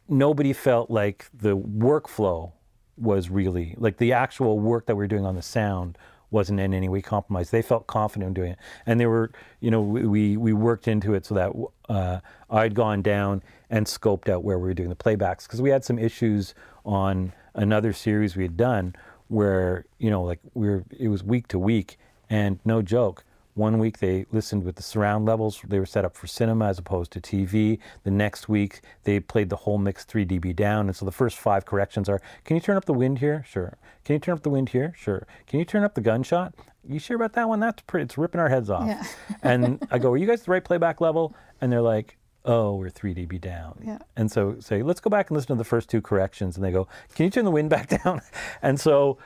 nobody 0.07 0.53
felt 0.53 0.89
like 0.89 1.25
the 1.33 1.55
workflow 1.57 2.51
was 2.99 3.29
really 3.29 3.75
like 3.77 3.97
the 3.97 4.13
actual 4.13 4.59
work 4.59 4.85
that 4.87 4.95
we 4.95 5.03
were 5.03 5.07
doing 5.07 5.25
on 5.25 5.35
the 5.35 5.41
sound 5.41 5.97
wasn't 6.31 6.59
in 6.59 6.73
any 6.73 6.87
way 6.87 7.01
compromised. 7.01 7.51
They 7.51 7.61
felt 7.61 7.87
confident 7.87 8.27
in 8.27 8.33
doing 8.33 8.51
it, 8.51 8.59
and 8.85 8.99
they 8.99 9.05
were, 9.05 9.31
you 9.59 9.71
know, 9.71 9.81
we 9.81 10.37
we 10.37 10.53
worked 10.53 10.87
into 10.87 11.13
it 11.13 11.25
so 11.25 11.35
that 11.35 11.51
uh, 11.89 12.19
I'd 12.49 12.75
gone 12.75 13.01
down 13.01 13.41
and 13.69 13.85
scoped 13.85 14.29
out 14.29 14.43
where 14.43 14.59
we 14.59 14.67
were 14.67 14.73
doing 14.73 14.89
the 14.89 14.95
playbacks. 14.95 15.43
Because 15.43 15.61
we 15.61 15.69
had 15.69 15.83
some 15.83 15.97
issues 15.97 16.53
on 16.85 17.33
another 17.55 17.93
series 17.93 18.35
we 18.35 18.43
had 18.43 18.57
done 18.57 18.95
where 19.27 19.85
you 19.97 20.09
know 20.09 20.23
like 20.23 20.39
we 20.53 20.69
were 20.69 20.83
it 20.97 21.07
was 21.07 21.23
week 21.23 21.47
to 21.49 21.59
week. 21.59 21.97
And 22.31 22.59
no 22.63 22.83
joke 22.83 23.23
one 23.59 23.77
week 23.77 23.99
they 23.99 24.25
listened 24.31 24.63
with 24.63 24.77
the 24.77 24.83
surround 24.83 25.25
levels. 25.25 25.61
They 25.67 25.79
were 25.79 25.85
set 25.85 26.05
up 26.05 26.15
for 26.15 26.25
cinema 26.25 26.69
as 26.69 26.79
opposed 26.79 27.11
to 27.11 27.21
TV. 27.21 27.77
The 28.03 28.11
next 28.11 28.47
week 28.47 28.81
they 29.03 29.19
played 29.19 29.49
the 29.49 29.57
whole 29.57 29.77
mix 29.77 30.05
3 30.05 30.25
dB 30.25 30.55
down. 30.55 30.87
And 30.87 30.95
so 30.95 31.05
the 31.05 31.11
first 31.11 31.37
five 31.37 31.65
corrections 31.65 32.07
are 32.09 32.21
can 32.45 32.55
you 32.55 32.61
turn 32.61 32.77
up 32.77 32.85
the 32.85 32.93
wind 32.93 33.19
here? 33.19 33.45
Sure. 33.47 33.77
Can 34.05 34.13
you 34.13 34.19
turn 34.19 34.33
up 34.33 34.43
the 34.43 34.49
wind 34.49 34.69
here? 34.69 34.93
Sure. 34.97 35.27
Can 35.45 35.59
you 35.59 35.65
turn 35.65 35.83
up 35.83 35.93
the 35.93 36.01
gunshot? 36.01 36.55
You 36.87 36.97
sure 36.97 37.17
about 37.17 37.33
that 37.33 37.47
one? 37.47 37.59
That's 37.59 37.83
pretty, 37.83 38.05
it's 38.05 38.17
ripping 38.17 38.39
our 38.39 38.49
heads 38.49 38.69
off. 38.69 38.87
Yeah. 38.87 39.03
and 39.43 39.85
I 39.91 39.99
go, 39.99 40.11
are 40.11 40.17
you 40.17 40.25
guys 40.25 40.41
the 40.43 40.51
right 40.51 40.63
playback 40.63 41.01
level? 41.01 41.35
And 41.59 41.71
they're 41.71 41.81
like, 41.81 42.17
oh, 42.45 42.75
we're 42.75 42.89
3 42.89 43.13
dB 43.13 43.41
down. 43.41 43.83
Yeah. 43.85 43.99
And 44.15 44.31
so 44.31 44.55
say, 44.59 44.81
let's 44.81 45.01
go 45.01 45.09
back 45.09 45.29
and 45.29 45.35
listen 45.35 45.49
to 45.49 45.55
the 45.55 45.65
first 45.65 45.89
two 45.89 46.01
corrections. 46.01 46.55
And 46.55 46.63
they 46.63 46.71
go, 46.71 46.87
can 47.13 47.25
you 47.25 47.29
turn 47.29 47.43
the 47.45 47.51
wind 47.51 47.69
back 47.75 47.89
down? 48.03 48.21
and 48.61 48.79
so 48.79 49.17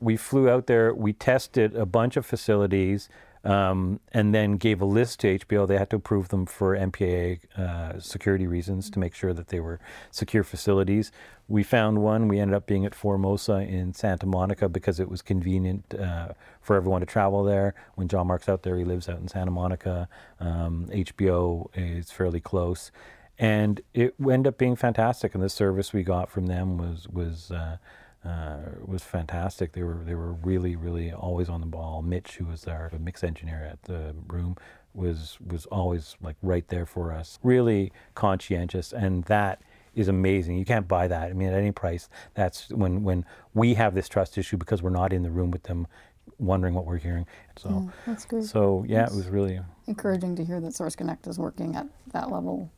we 0.00 0.16
flew 0.16 0.48
out 0.48 0.66
there, 0.66 0.94
we 0.94 1.12
tested 1.12 1.76
a 1.76 1.84
bunch 1.84 2.16
of 2.16 2.24
facilities, 2.24 3.08
um, 3.44 4.00
and 4.12 4.34
then 4.34 4.56
gave 4.56 4.80
a 4.80 4.84
list 4.84 5.20
to 5.20 5.38
HBO. 5.38 5.66
They 5.66 5.78
had 5.78 5.90
to 5.90 5.96
approve 5.96 6.28
them 6.28 6.46
for 6.46 6.76
MPAA 6.76 7.40
uh, 7.58 8.00
security 8.00 8.46
reasons 8.46 8.90
to 8.90 8.98
make 8.98 9.14
sure 9.14 9.32
that 9.32 9.48
they 9.48 9.60
were 9.60 9.80
secure 10.10 10.44
facilities. 10.44 11.10
We 11.48 11.62
found 11.62 11.98
one. 12.02 12.28
We 12.28 12.38
ended 12.38 12.54
up 12.54 12.66
being 12.66 12.86
at 12.86 12.94
Formosa 12.94 13.54
in 13.54 13.92
Santa 13.94 14.26
Monica 14.26 14.68
because 14.68 15.00
it 15.00 15.08
was 15.08 15.22
convenient 15.22 15.94
uh, 15.94 16.28
for 16.60 16.76
everyone 16.76 17.00
to 17.00 17.06
travel 17.06 17.42
there. 17.42 17.74
When 17.94 18.08
Jean-Marc's 18.08 18.48
out 18.48 18.62
there, 18.62 18.76
he 18.76 18.84
lives 18.84 19.08
out 19.08 19.18
in 19.18 19.28
Santa 19.28 19.50
Monica. 19.50 20.08
Um, 20.38 20.86
HBO 20.92 21.68
is 21.74 22.10
fairly 22.10 22.40
close 22.40 22.92
and 23.40 23.80
it 23.94 24.14
ended 24.20 24.48
up 24.48 24.58
being 24.58 24.76
fantastic. 24.76 25.34
And 25.34 25.42
the 25.42 25.48
service 25.48 25.94
we 25.94 26.02
got 26.02 26.30
from 26.30 26.46
them 26.46 26.76
was 26.76 27.08
was 27.08 27.50
uh, 27.50 27.78
uh, 28.24 28.58
was 28.84 29.02
fantastic. 29.02 29.72
They 29.72 29.82
were 29.82 30.00
they 30.04 30.14
were 30.14 30.32
really 30.32 30.76
really 30.76 31.12
always 31.12 31.48
on 31.48 31.60
the 31.60 31.66
ball. 31.66 32.02
Mitch, 32.02 32.36
who 32.36 32.44
was 32.46 32.66
our 32.66 32.90
mix 32.98 33.24
engineer 33.24 33.64
at 33.64 33.82
the 33.84 34.14
room, 34.28 34.56
was 34.94 35.38
was 35.46 35.66
always 35.66 36.16
like 36.22 36.36
right 36.42 36.66
there 36.68 36.86
for 36.86 37.12
us. 37.12 37.38
Really 37.42 37.92
conscientious, 38.14 38.92
and 38.92 39.24
that 39.24 39.62
is 39.94 40.08
amazing. 40.08 40.58
You 40.58 40.64
can't 40.64 40.86
buy 40.86 41.08
that. 41.08 41.30
I 41.30 41.32
mean, 41.32 41.48
at 41.48 41.54
any 41.54 41.72
price. 41.72 42.08
That's 42.34 42.68
when 42.70 43.02
when 43.02 43.24
we 43.54 43.74
have 43.74 43.94
this 43.94 44.08
trust 44.08 44.36
issue 44.36 44.56
because 44.56 44.82
we're 44.82 44.90
not 44.90 45.12
in 45.12 45.22
the 45.22 45.30
room 45.30 45.50
with 45.50 45.62
them, 45.62 45.86
wondering 46.38 46.74
what 46.74 46.84
we're 46.86 46.98
hearing. 46.98 47.26
So. 47.56 47.90
That's 48.06 48.26
great. 48.26 48.44
So 48.44 48.84
yeah, 48.86 49.00
That's 49.00 49.14
it 49.14 49.16
was 49.16 49.28
really 49.28 49.60
encouraging 49.86 50.36
to 50.36 50.44
hear 50.44 50.60
that 50.60 50.74
Source 50.74 50.94
Connect 50.94 51.26
is 51.26 51.38
working 51.38 51.74
at 51.74 51.86
that 52.12 52.30
level. 52.30 52.70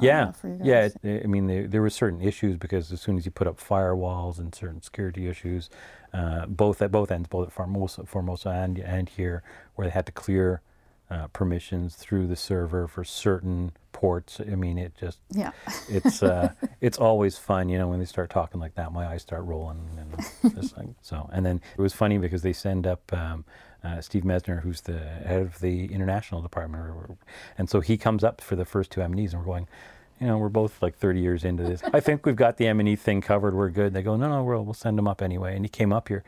Yeah, 0.00 0.32
yeah. 0.62 0.88
I 1.04 1.26
mean, 1.26 1.46
there, 1.46 1.66
there 1.66 1.82
were 1.82 1.90
certain 1.90 2.20
issues 2.20 2.56
because 2.56 2.92
as 2.92 3.00
soon 3.00 3.16
as 3.16 3.24
you 3.24 3.30
put 3.32 3.46
up 3.46 3.58
firewalls 3.60 4.38
and 4.38 4.54
certain 4.54 4.80
security 4.82 5.28
issues, 5.28 5.70
uh, 6.12 6.46
both 6.46 6.80
at 6.82 6.90
both 6.90 7.10
ends, 7.10 7.28
both 7.28 7.48
at 7.48 7.52
Formosa, 7.52 8.04
Formosa 8.06 8.50
and 8.50 8.78
and 8.78 9.08
here, 9.08 9.42
where 9.74 9.86
they 9.86 9.92
had 9.92 10.06
to 10.06 10.12
clear 10.12 10.62
uh, 11.10 11.26
permissions 11.28 11.94
through 11.96 12.26
the 12.26 12.36
server 12.36 12.86
for 12.86 13.02
certain 13.04 13.72
ports. 13.92 14.40
I 14.40 14.54
mean, 14.54 14.78
it 14.78 14.94
just 14.98 15.18
Yeah. 15.32 15.52
it's 15.88 16.22
uh, 16.22 16.52
it's 16.80 16.98
always 16.98 17.38
fun, 17.38 17.68
you 17.68 17.78
know, 17.78 17.88
when 17.88 17.98
they 17.98 18.04
start 18.04 18.30
talking 18.30 18.60
like 18.60 18.74
that. 18.76 18.92
My 18.92 19.06
eyes 19.06 19.22
start 19.22 19.44
rolling, 19.44 19.80
and 19.98 20.54
like, 20.76 20.86
so. 21.00 21.28
And 21.32 21.44
then 21.44 21.60
it 21.76 21.80
was 21.80 21.92
funny 21.94 22.18
because 22.18 22.42
they 22.42 22.52
send 22.52 22.86
up 22.86 23.10
um, 23.12 23.44
uh, 23.84 24.00
Steve 24.00 24.24
Mesner, 24.24 24.62
who's 24.62 24.82
the 24.82 24.98
head 24.98 25.42
of 25.42 25.60
the 25.60 25.86
international 25.86 26.42
department, 26.42 27.18
and 27.56 27.70
so 27.70 27.80
he 27.80 27.96
comes 27.96 28.24
up 28.24 28.40
for 28.40 28.56
the 28.56 28.64
first 28.64 28.90
two 28.90 29.02
M&Es, 29.02 29.32
and 29.32 29.40
we're 29.40 29.46
going. 29.46 29.68
You 30.20 30.26
know, 30.26 30.36
we're 30.36 30.48
both 30.48 30.82
like 30.82 30.96
30 30.96 31.20
years 31.20 31.44
into 31.44 31.62
this. 31.62 31.80
I 31.92 32.00
think 32.00 32.26
we've 32.26 32.34
got 32.34 32.56
the 32.56 32.66
M&E 32.66 32.96
thing 32.96 33.20
covered. 33.20 33.54
We're 33.54 33.70
good. 33.70 33.94
They 33.94 34.02
go, 34.02 34.16
no, 34.16 34.28
no, 34.28 34.42
we'll, 34.42 34.64
we'll 34.64 34.74
send 34.74 34.98
him 34.98 35.06
up 35.06 35.22
anyway. 35.22 35.54
And 35.54 35.64
he 35.64 35.68
came 35.68 35.92
up 35.92 36.08
here. 36.08 36.24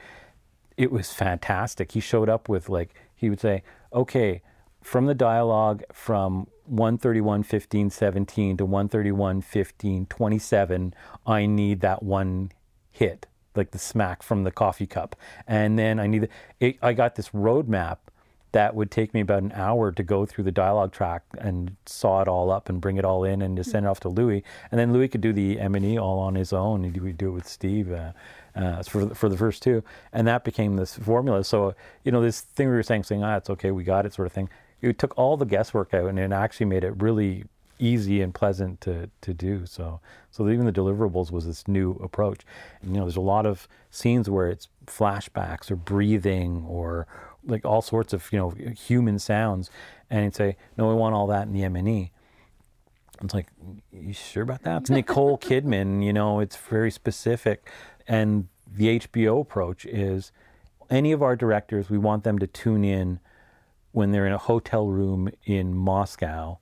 It 0.77 0.93
was 0.93 1.13
fantastic. 1.13 1.91
He 1.91 1.99
showed 1.99 2.29
up 2.29 2.49
with 2.49 2.69
like, 2.69 2.95
he 3.17 3.29
would 3.29 3.41
say, 3.41 3.65
okay, 3.93 4.43
from 4.83 5.07
the 5.07 5.15
dialogue 5.15 5.83
from 5.93 6.47
131 6.67 7.43
15 7.43 7.91
17 7.91 8.57
to 8.57 8.65
131 8.65 9.41
15 9.41 10.07
27 10.07 10.95
i 11.27 11.47
need 11.47 11.81
that 11.81 12.03
one 12.03 12.51
hit 12.91 13.27
like 13.55 13.71
the 13.73 13.79
smack 13.79 14.23
from 14.23 14.45
the 14.45 14.51
coffee 14.51 14.87
cup. 14.87 15.17
And 15.47 15.79
then 15.79 15.99
i 15.99 16.07
need 16.07 16.23
the, 16.23 16.29
it, 16.61 16.79
i 16.83 16.93
got 16.93 17.17
this 17.17 17.31
roadmap 17.31 17.99
that 18.53 18.75
would 18.75 18.91
take 18.91 19.15
me 19.15 19.21
about 19.21 19.43
an 19.43 19.53
hour 19.55 19.93
to 19.93 20.03
go 20.03 20.27
through 20.27 20.45
the 20.45 20.53
dialogue 20.53 20.93
track 20.93 21.23
and 21.39 21.77
saw 21.87 22.21
it 22.21 22.27
all 22.27 22.51
up 22.51 22.69
and 22.69 22.81
bring 22.81 22.97
it 22.97 23.05
all 23.05 23.23
in 23.23 23.43
and 23.43 23.57
just 23.57 23.71
send 23.71 23.87
it 23.87 23.89
off 23.89 24.01
to 24.01 24.09
louis. 24.09 24.43
And 24.71 24.79
then 24.79 24.93
louis 24.93 25.09
could 25.09 25.21
do 25.21 25.33
the 25.33 25.61
m&e 25.61 25.99
all 25.99 26.19
on 26.19 26.35
his 26.35 26.53
own. 26.53 26.85
And 26.85 26.97
we'd 26.97 27.17
do 27.17 27.29
it 27.29 27.33
with 27.33 27.49
steve 27.49 27.93
uh, 27.93 28.13
uh, 28.57 28.83
for, 28.83 29.15
for 29.15 29.29
the 29.29 29.37
first 29.37 29.63
two. 29.63 29.85
And 30.13 30.27
that 30.27 30.43
became 30.43 30.77
this 30.77 30.97
formula. 30.97 31.45
So 31.45 31.75
you 32.05 32.11
know 32.11 32.21
this 32.21 32.41
thing 32.41 32.69
we 32.69 32.75
were 32.75 32.83
saying 32.83 33.05
saying 33.05 33.23
ah 33.23 33.37
it's 33.37 33.51
okay 33.51 33.71
we 33.71 33.85
got 33.85 34.05
it 34.05 34.15
sort 34.15 34.27
of 34.27 34.33
thing. 34.33 34.49
It 34.81 34.99
took 34.99 35.17
all 35.17 35.37
the 35.37 35.45
guesswork 35.45 35.95
out 35.95 36.09
and 36.09 36.19
it 36.19 36.33
actually 36.33 36.67
made 36.67 36.85
it 36.85 37.01
really 37.01 37.45
easy 37.81 38.21
and 38.21 38.35
pleasant 38.35 38.81
to, 38.83 39.11
to 39.21 39.35
do. 39.35 39.67
So 39.67 40.01
so 40.31 40.49
even 40.49 40.67
the 40.67 40.73
deliverables 40.73 41.31
was 41.31 41.47
this 41.47 41.67
new 41.67 41.93
approach. 42.03 42.41
And, 42.83 42.93
you 42.93 42.99
know, 42.99 43.07
there's 43.07 43.17
a 43.17 43.21
lot 43.21 43.47
of 43.47 43.67
scenes 43.91 44.31
where 44.31 44.49
it's 44.49 44.69
flashbacks 44.87 45.71
or 45.71 45.77
breathing 45.77 46.65
or 46.69 47.07
like 47.45 47.65
all 47.65 47.83
sorts 47.83 48.13
of 48.13 48.31
you 48.33 48.39
know 48.39 48.51
human 48.75 49.19
sounds, 49.19 49.71
and 50.11 50.25
he'd 50.25 50.35
say, 50.35 50.57
"No, 50.77 50.89
we 50.89 50.95
want 50.95 51.15
all 51.15 51.27
that 51.29 51.47
in 51.47 51.55
the 51.55 51.63
M 51.65 51.75
and 51.77 51.89
E." 51.89 52.13
It's 53.23 53.35
like, 53.35 53.49
you 53.93 54.13
sure 54.13 54.43
about 54.43 54.63
that? 54.63 54.83
It's 54.83 54.91
Nicole 54.91 55.39
Kidman, 55.39 56.03
you 56.05 56.13
know, 56.13 56.41
it's 56.41 56.57
very 56.57 56.91
specific. 56.91 57.71
And 58.09 58.49
the 58.67 58.99
HBO 59.01 59.43
approach 59.43 59.85
is 59.85 60.33
any 60.89 61.13
of 61.13 61.23
our 61.23 61.37
directors, 61.37 61.91
we 61.91 61.99
want 61.99 62.25
them 62.25 62.39
to 62.39 62.47
tune 62.47 62.85
in 62.85 63.21
when 63.93 64.11
they're 64.13 64.27
in 64.27 64.33
a 64.33 64.39
hotel 64.39 64.89
room 64.89 65.31
in 65.45 65.77
Moscow 65.77 66.59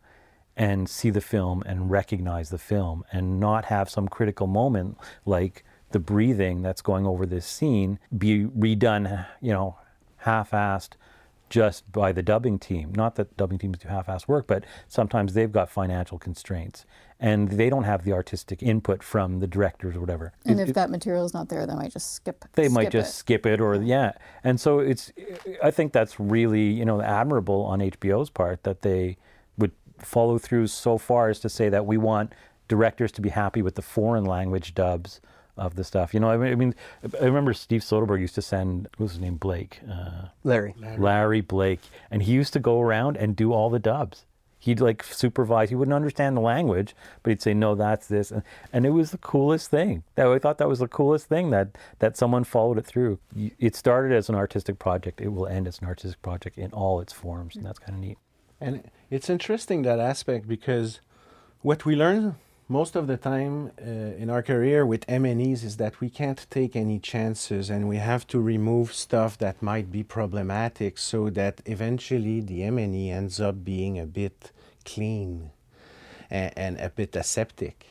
and 0.59 0.88
see 0.88 1.09
the 1.09 1.21
film 1.21 1.62
and 1.64 1.88
recognize 1.88 2.51
the 2.51 2.59
film 2.59 3.05
and 3.12 3.38
not 3.38 3.66
have 3.66 3.88
some 3.88 4.09
critical 4.09 4.49
moment 4.49 4.99
like 5.25 5.64
the 5.92 6.01
breathing 6.01 6.62
that's 6.62 6.83
going 6.83 7.07
over 7.07 7.25
this 7.25 7.47
scene 7.47 7.99
be 8.18 8.44
redone, 8.44 9.25
you 9.40 9.53
know, 9.53 9.79
half-assed 10.18 10.90
just 11.49 11.90
by 11.92 12.12
the 12.12 12.23
dubbing 12.23 12.59
team. 12.59 12.92
Not 12.94 13.14
that 13.14 13.37
dubbing 13.37 13.59
teams 13.59 13.79
do 13.79 13.88
half-assed 13.88 14.29
work, 14.29 14.47
but 14.47 14.64
sometimes 14.88 15.33
they've 15.33 15.51
got 15.51 15.71
financial 15.71 16.18
constraints 16.18 16.85
and 17.21 17.51
they 17.51 17.71
don't 17.71 17.85
have 17.85 18.05
the 18.05 18.12
artistic 18.12 18.62
input 18.62 19.03
from 19.03 19.38
the 19.38 19.47
directors 19.47 19.97
or 19.97 20.01
whatever. 20.01 20.33
And 20.44 20.61
if 20.61 20.75
that 20.75 20.90
material 20.90 21.25
is 21.25 21.33
not 21.33 21.49
there, 21.49 21.66
they 21.66 21.75
might 21.75 21.92
just 21.92 22.14
skip. 22.14 22.44
They 22.55 22.68
might 22.68 22.90
just 22.90 23.11
it. 23.11 23.16
skip 23.16 23.47
it 23.47 23.61
or 23.61 23.77
yeah. 23.77 24.12
And 24.42 24.61
so 24.61 24.81
it's 24.81 25.12
I 25.62 25.71
think 25.71 25.92
that's 25.92 26.18
really, 26.18 26.64
you 26.64 26.85
know, 26.85 27.01
admirable 27.01 27.64
on 27.64 27.79
HBO's 27.79 28.29
part 28.29 28.64
that 28.64 28.83
they 28.83 29.16
follow 30.00 30.38
through 30.38 30.66
so 30.68 30.98
far 30.98 31.28
as 31.28 31.40
to 31.40 31.48
say 31.48 31.68
that 31.68 31.87
we 31.87 31.96
want 31.96 32.32
directors 32.68 33.12
to 33.12 33.20
be 33.20 33.30
happy 33.30 33.62
with 33.62 33.74
the 33.74 33.82
foreign 33.82 34.24
language 34.24 34.74
dubs 34.74 35.20
of 35.56 35.74
the 35.74 35.84
stuff. 35.84 36.14
You 36.14 36.20
know, 36.20 36.30
I 36.30 36.37
mean, 36.37 36.52
I, 36.52 36.54
mean, 36.54 36.74
I 37.20 37.24
remember 37.24 37.52
Steve 37.52 37.80
Soderbergh 37.80 38.20
used 38.20 38.37
to 38.37 38.42
send, 38.42 38.88
what 38.96 39.06
was 39.06 39.12
his 39.12 39.20
name, 39.20 39.37
Blake? 39.37 39.80
Uh, 39.90 40.28
Larry. 40.44 40.74
Larry 40.98 41.40
Blake, 41.40 41.80
and 42.11 42.22
he 42.22 42.32
used 42.32 42.52
to 42.52 42.61
go 42.61 42.80
around 42.80 43.16
and 43.16 43.34
do 43.34 43.52
all 43.52 43.68
the 43.68 43.80
dubs. 43.80 44.24
He'd 44.61 44.80
like 44.80 45.04
supervise. 45.04 45.68
He 45.68 45.76
wouldn't 45.76 45.94
understand 45.94 46.37
the 46.37 46.40
language, 46.40 46.94
but 47.22 47.30
he'd 47.30 47.40
say, 47.40 47.54
"No, 47.54 47.76
that's 47.76 48.08
this," 48.08 48.32
and, 48.32 48.42
and 48.72 48.84
it 48.84 48.90
was 48.90 49.12
the 49.12 49.18
coolest 49.18 49.70
thing. 49.70 50.02
That 50.16 50.26
I 50.26 50.40
thought 50.40 50.58
that 50.58 50.68
was 50.68 50.80
the 50.80 50.88
coolest 50.88 51.28
thing 51.28 51.50
that 51.50 51.78
that 52.00 52.16
someone 52.16 52.42
followed 52.42 52.76
it 52.76 52.84
through. 52.84 53.20
It 53.37 53.76
started 53.76 54.12
as 54.12 54.28
an 54.28 54.34
artistic 54.34 54.80
project. 54.80 55.20
It 55.20 55.28
will 55.28 55.46
end 55.46 55.68
as 55.68 55.78
an 55.78 55.87
artistic 55.87 56.20
project 56.22 56.58
in 56.58 56.72
all 56.72 57.00
its 57.00 57.12
forms, 57.12 57.54
and 57.54 57.64
that's 57.64 57.78
kind 57.78 57.94
of 57.94 58.00
neat. 58.00 58.18
And 58.61 58.90
it's 59.11 59.31
interesting 59.31 59.83
that 59.83 59.99
aspect 59.99 60.47
because 60.47 61.01
what 61.62 61.85
we 61.85 61.97
learn 61.97 62.37
most 62.68 62.94
of 62.94 63.07
the 63.07 63.16
time 63.16 63.73
uh, 63.81 63.85
in 64.23 64.29
our 64.29 64.42
career 64.42 64.85
with 64.85 65.05
M&Es 65.09 65.62
is 65.64 65.79
that 65.79 66.01
we 66.01 66.11
can't 66.11 66.47
take 66.51 66.77
any 66.77 66.99
chances 66.99 67.71
and 67.71 67.88
we 67.88 67.97
have 67.97 68.27
to 68.27 68.38
remove 68.38 68.92
stuff 68.92 69.38
that 69.38 69.62
might 69.62 69.90
be 69.90 70.03
problematic 70.03 70.99
so 70.99 71.31
that 71.31 71.62
eventually 71.64 72.40
the 72.40 72.62
M&E 72.64 73.11
ends 73.11 73.40
up 73.40 73.64
being 73.64 73.99
a 73.99 74.05
bit 74.05 74.53
clean 74.85 75.51
and, 76.31 76.53
and 76.57 76.79
a 76.79 76.90
bit 76.90 77.16
aseptic. 77.16 77.87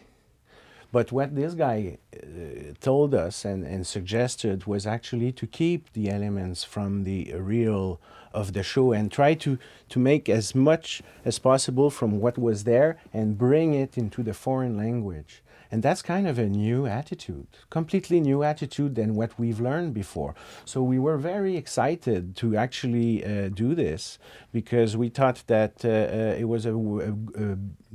But 0.91 1.11
what 1.11 1.35
this 1.35 1.55
guy 1.55 1.97
uh, 2.15 2.73
told 2.79 3.15
us 3.15 3.43
and, 3.43 3.65
and 3.65 3.85
suggested 3.85 4.67
was 4.67 4.85
actually 4.85 5.31
to 5.33 5.47
keep 5.47 5.91
the 5.93 6.09
elements 6.09 6.63
from 6.63 7.03
the 7.03 7.33
real 7.33 7.99
of 8.33 8.53
the 8.53 8.63
show 8.63 8.91
and 8.91 9.11
try 9.11 9.33
to, 9.33 9.57
to 9.89 9.99
make 9.99 10.29
as 10.29 10.53
much 10.53 11.01
as 11.25 11.39
possible 11.39 11.89
from 11.89 12.19
what 12.19 12.37
was 12.37 12.63
there 12.63 12.97
and 13.13 13.37
bring 13.37 13.73
it 13.73 13.97
into 13.97 14.23
the 14.23 14.33
foreign 14.33 14.77
language. 14.77 15.41
And 15.71 15.83
that's 15.83 16.01
kind 16.01 16.27
of 16.27 16.39
a 16.39 16.47
new 16.47 16.85
attitude, 16.85 17.47
completely 17.69 18.21
new 18.21 18.43
attitude 18.43 18.95
than 18.95 19.15
what 19.15 19.37
we've 19.37 19.59
learned 19.59 19.93
before. 19.93 20.33
So 20.63 20.81
we 20.81 20.97
were 20.97 21.17
very 21.17 21.57
excited 21.57 22.35
to 22.37 22.55
actually 22.55 23.23
uh, 23.23 23.49
do 23.49 23.75
this 23.75 24.17
because 24.53 24.95
we 24.95 25.09
thought 25.09 25.43
that 25.47 25.83
uh, 25.83 25.89
uh, 25.89 26.35
it 26.37 26.45
was 26.45 26.65
a, 26.65 26.77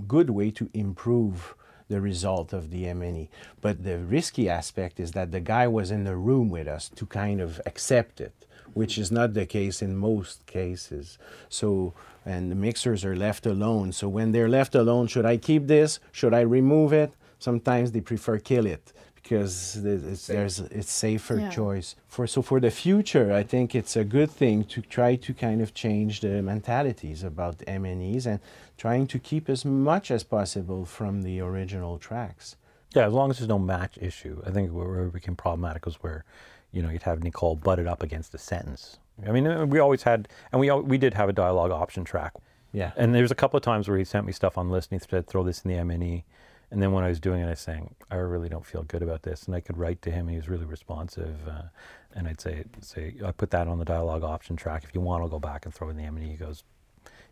good 0.06 0.30
way 0.30 0.50
to 0.50 0.68
improve 0.74 1.54
the 1.88 2.00
result 2.00 2.52
of 2.52 2.70
the 2.70 2.86
M&E. 2.86 3.28
But 3.60 3.84
the 3.84 3.98
risky 3.98 4.48
aspect 4.48 4.98
is 4.98 5.12
that 5.12 5.32
the 5.32 5.40
guy 5.40 5.68
was 5.68 5.90
in 5.90 6.04
the 6.04 6.16
room 6.16 6.48
with 6.50 6.66
us 6.66 6.88
to 6.96 7.06
kind 7.06 7.40
of 7.40 7.60
accept 7.66 8.20
it, 8.20 8.46
which 8.74 8.98
is 8.98 9.10
not 9.10 9.34
the 9.34 9.46
case 9.46 9.82
in 9.82 9.96
most 9.96 10.46
cases. 10.46 11.18
So, 11.48 11.94
and 12.24 12.50
the 12.50 12.54
mixers 12.54 13.04
are 13.04 13.16
left 13.16 13.46
alone. 13.46 13.92
So 13.92 14.08
when 14.08 14.32
they're 14.32 14.48
left 14.48 14.74
alone, 14.74 15.06
should 15.08 15.26
I 15.26 15.36
keep 15.36 15.66
this? 15.66 16.00
Should 16.12 16.34
I 16.34 16.40
remove 16.42 16.92
it? 16.92 17.12
Sometimes 17.38 17.92
they 17.92 18.00
prefer 18.00 18.38
kill 18.38 18.66
it 18.66 18.92
because 19.14 19.76
it's, 19.84 20.26
there's 20.26 20.58
it's 20.60 20.90
safer 20.92 21.38
Yeah. 21.38 21.48
choice. 21.50 21.96
For 22.08 22.26
so 22.26 22.42
for 22.42 22.60
the 22.60 22.70
future, 22.70 23.32
I 23.32 23.42
think 23.42 23.74
it's 23.74 23.96
a 23.96 24.04
good 24.04 24.30
thing 24.30 24.64
to 24.64 24.80
try 24.82 25.16
to 25.16 25.34
kind 25.34 25.60
of 25.60 25.74
change 25.74 26.20
the 26.20 26.42
mentalities 26.42 27.22
about 27.22 27.62
M&Es 27.66 28.26
and 28.26 28.40
trying 28.76 29.06
to 29.08 29.18
keep 29.18 29.48
as 29.48 29.64
much 29.64 30.10
as 30.10 30.22
possible 30.24 30.84
from 30.84 31.22
the 31.22 31.40
original 31.40 31.98
tracks. 31.98 32.56
Yeah, 32.94 33.06
as 33.06 33.12
long 33.12 33.30
as 33.30 33.38
there's 33.38 33.48
no 33.48 33.58
match 33.58 33.96
issue. 34.00 34.42
I 34.46 34.50
think 34.50 34.70
where 34.70 34.86
where 34.88 35.06
it 35.06 35.12
became 35.12 35.34
problematic 35.36 35.86
was 35.86 35.96
where, 36.02 36.24
you 36.72 36.82
know, 36.82 36.90
you'd 36.90 37.02
have 37.02 37.22
Nicole 37.22 37.56
butted 37.56 37.86
up 37.86 38.02
against 38.02 38.34
a 38.34 38.38
sentence. 38.38 38.98
I 39.26 39.30
mean, 39.30 39.46
uh, 39.46 39.66
we 39.66 39.78
always 39.78 40.02
had, 40.02 40.28
and 40.50 40.60
we 40.60 40.70
we 40.70 40.98
did 40.98 41.14
have 41.14 41.28
a 41.28 41.32
dialogue 41.32 41.70
option 41.70 42.04
track. 42.04 42.32
Yeah. 42.72 42.92
And 42.96 43.14
there's 43.14 43.30
a 43.30 43.34
couple 43.34 43.56
of 43.56 43.62
times 43.62 43.88
where 43.88 43.98
he 43.98 44.04
sent 44.04 44.26
me 44.26 44.32
stuff 44.32 44.56
on 44.56 44.70
list 44.70 44.90
and 44.90 45.00
he 45.00 45.06
said, 45.08 45.26
throw 45.26 45.44
this 45.44 45.60
in 45.62 45.70
the 45.70 45.76
M&E. 45.76 46.24
And 46.70 46.82
then 46.82 46.92
when 46.92 47.04
I 47.04 47.08
was 47.08 47.20
doing 47.20 47.42
it, 47.42 47.46
I 47.46 47.50
was 47.50 47.60
saying, 47.60 47.94
I 48.10 48.16
really 48.16 48.48
don't 48.48 48.64
feel 48.64 48.82
good 48.82 49.02
about 49.02 49.22
this. 49.22 49.44
And 49.44 49.54
I 49.54 49.60
could 49.60 49.76
write 49.76 50.00
to 50.02 50.10
him. 50.10 50.26
He 50.28 50.36
was 50.36 50.48
really 50.48 50.64
responsive. 50.64 51.36
Uh, 51.46 51.64
and 52.14 52.26
I'd 52.26 52.40
say, 52.40 52.64
say, 52.80 53.14
I 53.22 53.30
put 53.30 53.50
that 53.50 53.68
on 53.68 53.78
the 53.78 53.84
dialogue 53.84 54.24
option 54.24 54.56
track. 54.56 54.84
If 54.84 54.94
you 54.94 55.02
want, 55.02 55.22
I'll 55.22 55.28
go 55.28 55.38
back 55.38 55.66
and 55.66 55.74
throw 55.74 55.90
in 55.90 55.98
the 55.98 56.04
M&E. 56.04 56.30
He 56.30 56.36
goes, 56.36 56.64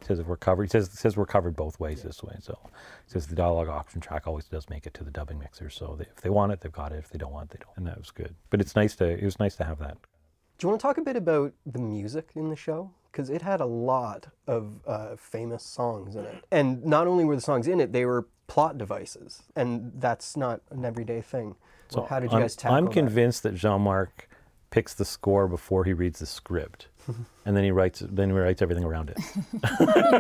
he 0.01 0.07
says 0.07 0.19
if 0.19 0.27
we're 0.27 0.37
covered, 0.37 0.65
he 0.65 0.69
says, 0.69 0.91
says 0.91 1.17
we're 1.17 1.27
covered 1.27 1.55
both 1.55 1.79
ways 1.79 2.03
this 2.03 2.23
way. 2.23 2.37
So 2.41 2.59
he 2.65 3.13
says 3.13 3.27
the 3.27 3.35
dialogue 3.35 3.69
option 3.69 4.01
track 4.01 4.27
always 4.27 4.47
does 4.47 4.69
make 4.69 4.87
it 4.87 4.95
to 4.95 5.05
the 5.05 5.11
dubbing 5.11 5.39
mixer. 5.39 5.71
So 5.71 5.95
they, 5.99 6.05
if 6.05 6.23
they 6.23 6.31
want 6.31 6.53
it, 6.53 6.61
they've 6.61 6.73
got 6.73 6.93
it. 6.93 6.97
If 6.97 7.11
they 7.11 7.19
don't 7.19 7.33
want 7.33 7.51
it, 7.51 7.59
they 7.59 7.65
don't. 7.65 7.77
And 7.77 7.87
that 7.87 7.99
was 7.99 8.11
good. 8.11 8.35
But 8.49 8.61
it's 8.61 8.75
nice 8.75 8.97
to, 8.97 9.05
it 9.07 9.25
was 9.25 9.39
nice 9.39 9.57
to 9.57 9.65
have 9.65 9.79
that. 9.79 9.99
Do 10.59 10.67
you 10.67 10.69
want 10.69 10.81
to 10.81 10.87
talk 10.87 10.99
a 10.99 11.03
bit 11.03 11.17
about 11.17 11.53
the 11.65 11.79
music 11.79 12.31
in 12.35 12.51
the 12.51 12.57
show? 12.57 12.91
Because 13.11 13.31
it 13.31 13.43
had 13.43 13.61
a 13.61 13.67
lot 13.67 14.29
of 14.47 14.81
uh, 14.87 15.17
famous 15.17 15.63
songs 15.63 16.17
in 16.17 16.25
it. 16.25 16.45
And 16.51 16.85
not 16.85 17.07
only 17.07 17.25
were 17.25 17.35
the 17.35 17.43
songs 17.43 17.67
in 17.67 17.81
it, 17.81 17.93
they 17.93 18.05
were 18.05 18.27
plot 18.47 18.79
devices. 18.79 19.43
And 19.57 19.93
that's 19.97 20.37
not 20.37 20.61
an 20.71 20.85
everyday 20.85 21.21
thing. 21.21 21.57
So 21.89 22.05
how 22.05 22.21
did 22.21 22.31
you 22.31 22.37
I'm, 22.37 22.43
guys 22.43 22.57
tackle 22.57 22.77
I'm 22.77 22.85
that? 22.85 22.93
convinced 22.93 23.43
that 23.43 23.55
Jean-Marc 23.55 24.29
picks 24.71 24.95
the 24.95 25.05
score 25.05 25.49
before 25.49 25.85
he 25.85 25.93
reads 25.93 26.21
the 26.21 26.27
script, 26.27 26.87
and 27.45 27.57
then 27.57 27.65
he 27.65 27.71
writes 27.71 28.01
then 28.07 28.31
he 28.31 28.37
writes 28.37 28.63
everything 28.63 28.85
around 28.85 29.11
it. 29.11 29.19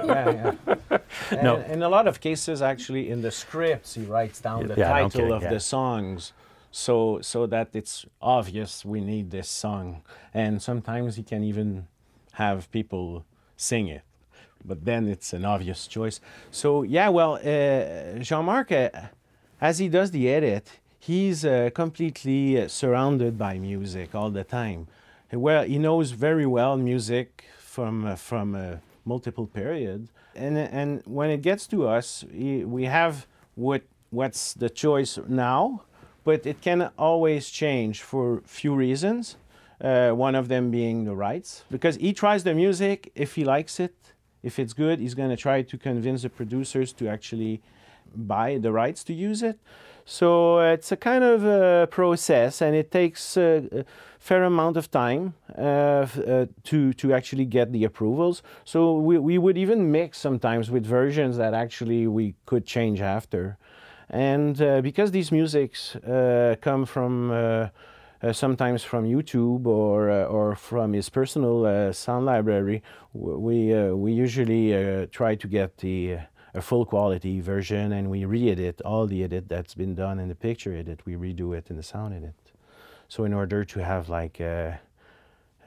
yeah, 0.05 0.31
yeah. 0.31 0.99
And 1.31 1.43
No. 1.43 1.57
in 1.75 1.83
a 1.83 1.89
lot 1.89 2.07
of 2.09 2.21
cases, 2.21 2.63
actually, 2.63 3.11
in 3.11 3.21
the 3.23 3.31
scripts, 3.31 3.95
he 3.95 4.05
writes 4.05 4.41
down 4.41 4.67
the 4.69 4.75
Yeah, 4.77 4.89
no 4.89 4.93
title 4.95 5.11
kidding, 5.11 5.33
of 5.33 5.43
the 5.43 5.61
songs, 5.61 6.33
so 6.71 7.21
so 7.23 7.47
that 7.47 7.69
it's 7.75 8.07
obvious 8.21 8.85
we 8.85 9.01
need 9.01 9.31
this 9.31 9.49
song. 9.49 10.03
And 10.35 10.63
sometimes 10.63 11.17
he 11.17 11.23
can 11.23 11.43
even 11.45 11.87
have 12.33 12.71
people 12.71 13.25
sing 13.57 13.89
it, 13.89 14.03
but 14.65 14.85
then 14.85 15.09
it's 15.09 15.33
an 15.33 15.45
obvious 15.45 15.87
choice. 15.87 16.21
So 16.51 16.83
yeah, 16.85 17.09
well, 17.11 17.35
uh, 17.35 18.19
Jean-Marc, 18.21 18.73
uh, 18.73 18.91
as 19.61 19.79
he 19.79 19.89
does 19.89 20.11
the 20.11 20.29
edit, 20.29 20.67
he's 20.99 21.45
uh, 21.45 21.71
completely 21.75 22.61
uh, 22.63 22.69
surrounded 22.69 23.37
by 23.37 23.59
music 23.59 24.15
all 24.15 24.31
the 24.31 24.45
time. 24.45 24.87
Well, 25.33 25.65
he 25.65 25.79
knows 25.79 26.11
very 26.11 26.47
well 26.47 26.77
music 26.77 27.45
from 27.59 28.05
uh, 28.05 28.17
from 28.17 28.55
uh, 28.55 28.77
multiple 29.05 29.47
period, 29.47 30.09
and 30.35 30.59
and 30.59 31.03
when 31.07 31.31
it 31.31 31.43
gets 31.43 31.69
to 31.69 31.87
us, 31.87 32.25
he, 32.33 32.65
we 32.65 32.85
have 32.85 33.27
what 33.55 33.83
what's 34.11 34.55
the 34.55 34.69
choice 34.69 35.19
now, 35.29 35.83
but 36.25 36.47
it 36.47 36.61
can 36.61 36.91
always 36.99 37.49
change 37.49 38.03
for 38.03 38.43
few 38.45 38.75
reasons. 38.75 39.37
Uh, 39.81 40.11
one 40.11 40.35
of 40.35 40.49
them 40.49 40.71
being 40.71 41.05
the 41.05 41.15
rights, 41.15 41.65
because 41.71 41.97
he 41.97 42.13
tries 42.13 42.45
the 42.45 42.53
music 42.53 43.11
if 43.15 43.37
he 43.37 43.45
likes 43.45 43.81
it, 43.81 43.95
if 44.43 44.59
it's 44.59 44.75
good, 44.75 44.99
he's 44.99 45.15
going 45.15 45.31
to 45.31 45.37
try 45.37 45.63
to 45.63 45.79
convince 45.79 46.21
the 46.23 46.29
producers 46.29 46.93
to 46.93 47.09
actually 47.09 47.63
buy 48.15 48.59
the 48.59 48.71
rights 48.73 49.05
to 49.05 49.15
use 49.15 49.43
it. 49.43 49.59
So 50.05 50.59
uh, 50.59 50.73
it's 50.73 50.93
a 50.93 50.97
kind 50.97 51.25
of 51.25 51.47
uh, 51.47 51.87
process, 51.87 52.61
and 52.61 52.75
it 52.75 52.91
takes 52.91 53.37
uh, 53.37 53.63
a 53.73 53.85
fair 54.21 54.45
amount 54.45 54.77
of 54.77 54.91
time 54.91 55.35
uh, 55.59 55.63
uh, 55.63 56.47
to 56.63 56.93
to 56.93 57.13
actually 57.13 57.47
get 57.47 57.73
the 57.73 57.85
approvals. 57.85 58.43
So 58.65 58.97
we, 58.99 59.19
we 59.19 59.39
would 59.39 59.59
even 59.59 59.91
mix 59.91 60.19
sometimes 60.19 60.71
with 60.71 60.85
versions 60.87 61.39
that 61.39 61.55
actually 61.55 62.07
we 62.07 62.35
could 62.47 62.67
change 62.67 63.01
after, 63.01 63.57
and 64.11 64.61
uh, 64.61 64.83
because 64.83 65.11
these 65.11 65.33
musics 65.33 65.97
uh, 65.97 66.55
come 66.61 66.87
from. 66.87 67.33
Uh, 67.33 67.69
uh, 68.23 68.35
sometimes 68.35 68.85
from 68.85 69.07
YouTube 69.07 69.65
or 69.67 70.11
uh, 70.11 70.25
or 70.25 70.55
from 70.55 70.93
his 70.93 71.09
personal 71.09 71.91
sound 71.95 72.27
library, 72.27 72.83
we 73.15 73.73
we 73.95 74.13
usually 74.13 75.07
try 75.07 75.35
to 75.35 75.49
get 75.49 75.79
the 75.79 76.19
a 76.53 76.61
full 76.61 76.85
quality 76.85 77.41
version 77.41 77.93
and 77.93 78.11
we 78.11 78.25
re-edit 78.25 78.83
all 78.85 79.07
the 79.07 79.23
edit 79.25 79.49
that's 79.49 79.75
been 79.75 79.95
done 79.95 80.19
in 80.19 80.29
the 80.29 80.35
picture 80.35 80.75
edit. 80.75 81.01
We 81.07 81.15
redo 81.15 81.57
it 81.57 81.71
in 81.71 81.77
the 81.77 81.83
sound 81.83 82.13
edit. 82.13 82.35
So 83.11 83.25
in 83.25 83.35
order 83.35 83.65
to 83.65 83.85
have 83.85 84.09
like 84.09 84.39
a 84.39 84.81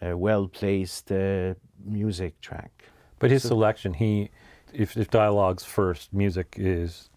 well 0.02 0.48
placed 0.48 1.12
uh, 1.12 1.56
music 1.84 2.40
track. 2.40 2.86
But 3.20 3.32
his 3.32 3.44
selection, 3.44 3.94
he, 3.96 4.30
if, 4.74 4.96
if 4.96 5.10
dialogue's 5.10 5.66
first, 5.66 6.14
music 6.14 6.56
is 6.58 7.10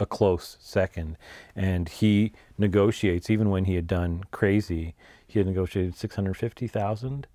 a 0.00 0.06
close 0.06 0.56
second. 0.58 1.18
And 1.54 1.88
he 1.88 2.32
negotiates, 2.56 3.28
even 3.28 3.50
when 3.50 3.66
he 3.66 3.74
had 3.74 3.86
done 3.86 4.24
Crazy, 4.30 4.94
he 5.26 5.38
had 5.38 5.46
negotiated 5.46 5.96
650000 5.96 7.26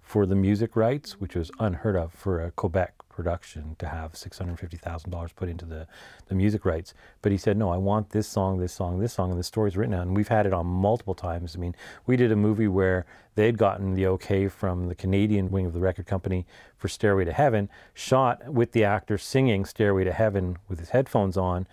for 0.00 0.26
the 0.26 0.36
music 0.36 0.76
rights, 0.76 1.20
which 1.20 1.34
was 1.34 1.50
unheard 1.58 1.96
of 1.96 2.12
for 2.12 2.40
a 2.40 2.52
Quebec 2.52 2.94
production 3.16 3.74
to 3.78 3.88
have 3.88 4.12
$650,000 4.12 5.34
put 5.34 5.48
into 5.48 5.64
the, 5.64 5.88
the 6.26 6.34
music 6.34 6.64
rights. 6.64 6.94
But 7.22 7.32
he 7.32 7.38
said, 7.38 7.56
no, 7.56 7.70
I 7.70 7.78
want 7.78 8.10
this 8.10 8.28
song, 8.28 8.58
this 8.58 8.72
song, 8.72 9.00
this 9.00 9.14
song, 9.14 9.30
and 9.30 9.40
the 9.40 9.44
story's 9.44 9.76
written 9.76 9.94
out. 9.94 10.06
And 10.06 10.14
we've 10.14 10.28
had 10.28 10.46
it 10.46 10.52
on 10.52 10.66
multiple 10.66 11.14
times. 11.14 11.56
I 11.56 11.58
mean, 11.58 11.74
we 12.06 12.16
did 12.16 12.30
a 12.30 12.36
movie 12.36 12.68
where 12.68 13.06
they'd 13.34 13.58
gotten 13.58 13.94
the 13.94 14.06
okay 14.08 14.46
from 14.46 14.88
the 14.88 14.94
Canadian 14.94 15.50
wing 15.50 15.66
of 15.66 15.72
the 15.72 15.80
record 15.80 16.06
company 16.06 16.46
for 16.76 16.88
Stairway 16.88 17.24
to 17.24 17.32
Heaven, 17.32 17.68
shot 17.94 18.52
with 18.52 18.72
the 18.72 18.84
actor 18.84 19.18
singing 19.18 19.64
Stairway 19.64 20.04
to 20.04 20.12
Heaven 20.12 20.58
with 20.68 20.78
his 20.78 20.90
headphones 20.90 21.36
on. 21.36 21.66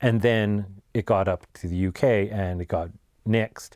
And 0.00 0.20
then 0.20 0.82
it 0.92 1.06
got 1.06 1.26
up 1.26 1.46
to 1.54 1.66
the 1.66 1.86
UK 1.86 2.04
and 2.30 2.60
it 2.60 2.68
got 2.68 2.90
nixed. 3.26 3.72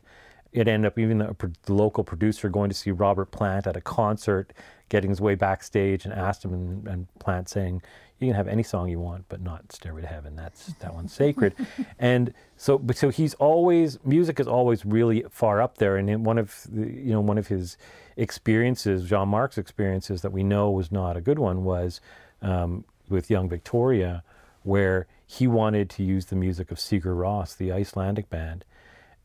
It 0.51 0.67
ended 0.67 0.91
up 0.91 0.99
even 0.99 1.17
the, 1.17 1.51
the 1.63 1.73
local 1.73 2.03
producer 2.03 2.49
going 2.49 2.69
to 2.69 2.75
see 2.75 2.91
Robert 2.91 3.31
Plant 3.31 3.67
at 3.67 3.75
a 3.75 3.81
concert 3.81 4.53
getting 4.89 5.09
his 5.09 5.19
way 5.19 5.35
backstage 5.35 6.05
and 6.05 6.13
asked 6.13 6.45
him 6.45 6.53
and, 6.53 6.87
and 6.87 7.19
Plant 7.19 7.49
saying, 7.49 7.81
"You 8.19 8.27
can 8.27 8.35
have 8.35 8.47
any 8.47 8.63
song 8.63 8.89
you 8.89 8.99
want, 8.99 9.25
but 9.29 9.41
not 9.41 9.71
Stairway 9.71 10.01
to 10.01 10.07
Heaven. 10.07 10.35
That's 10.35 10.67
that 10.79 10.93
one's 10.93 11.13
sacred." 11.13 11.53
and 11.99 12.33
so, 12.55 12.77
but 12.77 12.97
so 12.97 13.09
he's 13.09 13.33
always 13.35 13.99
music 14.05 14.39
is 14.39 14.47
always 14.47 14.85
really 14.85 15.23
far 15.29 15.61
up 15.61 15.77
there. 15.77 15.97
And 15.97 16.09
in 16.09 16.23
one 16.23 16.37
of 16.37 16.65
the, 16.69 16.87
you 16.87 17.11
know 17.11 17.21
one 17.21 17.37
of 17.37 17.47
his 17.47 17.77
experiences, 18.15 19.07
Jean-Marc's 19.07 19.57
experiences 19.57 20.21
that 20.21 20.31
we 20.31 20.43
know 20.43 20.71
was 20.71 20.91
not 20.91 21.17
a 21.17 21.21
good 21.21 21.39
one 21.39 21.63
was 21.63 22.01
um, 22.41 22.85
with 23.09 23.29
Young 23.29 23.49
Victoria, 23.49 24.23
where 24.63 25.07
he 25.25 25.47
wanted 25.47 25.89
to 25.91 26.03
use 26.03 26.27
the 26.27 26.35
music 26.35 26.71
of 26.71 26.77
Sigur 26.77 27.15
Rós, 27.15 27.57
the 27.57 27.71
Icelandic 27.71 28.29
band, 28.29 28.63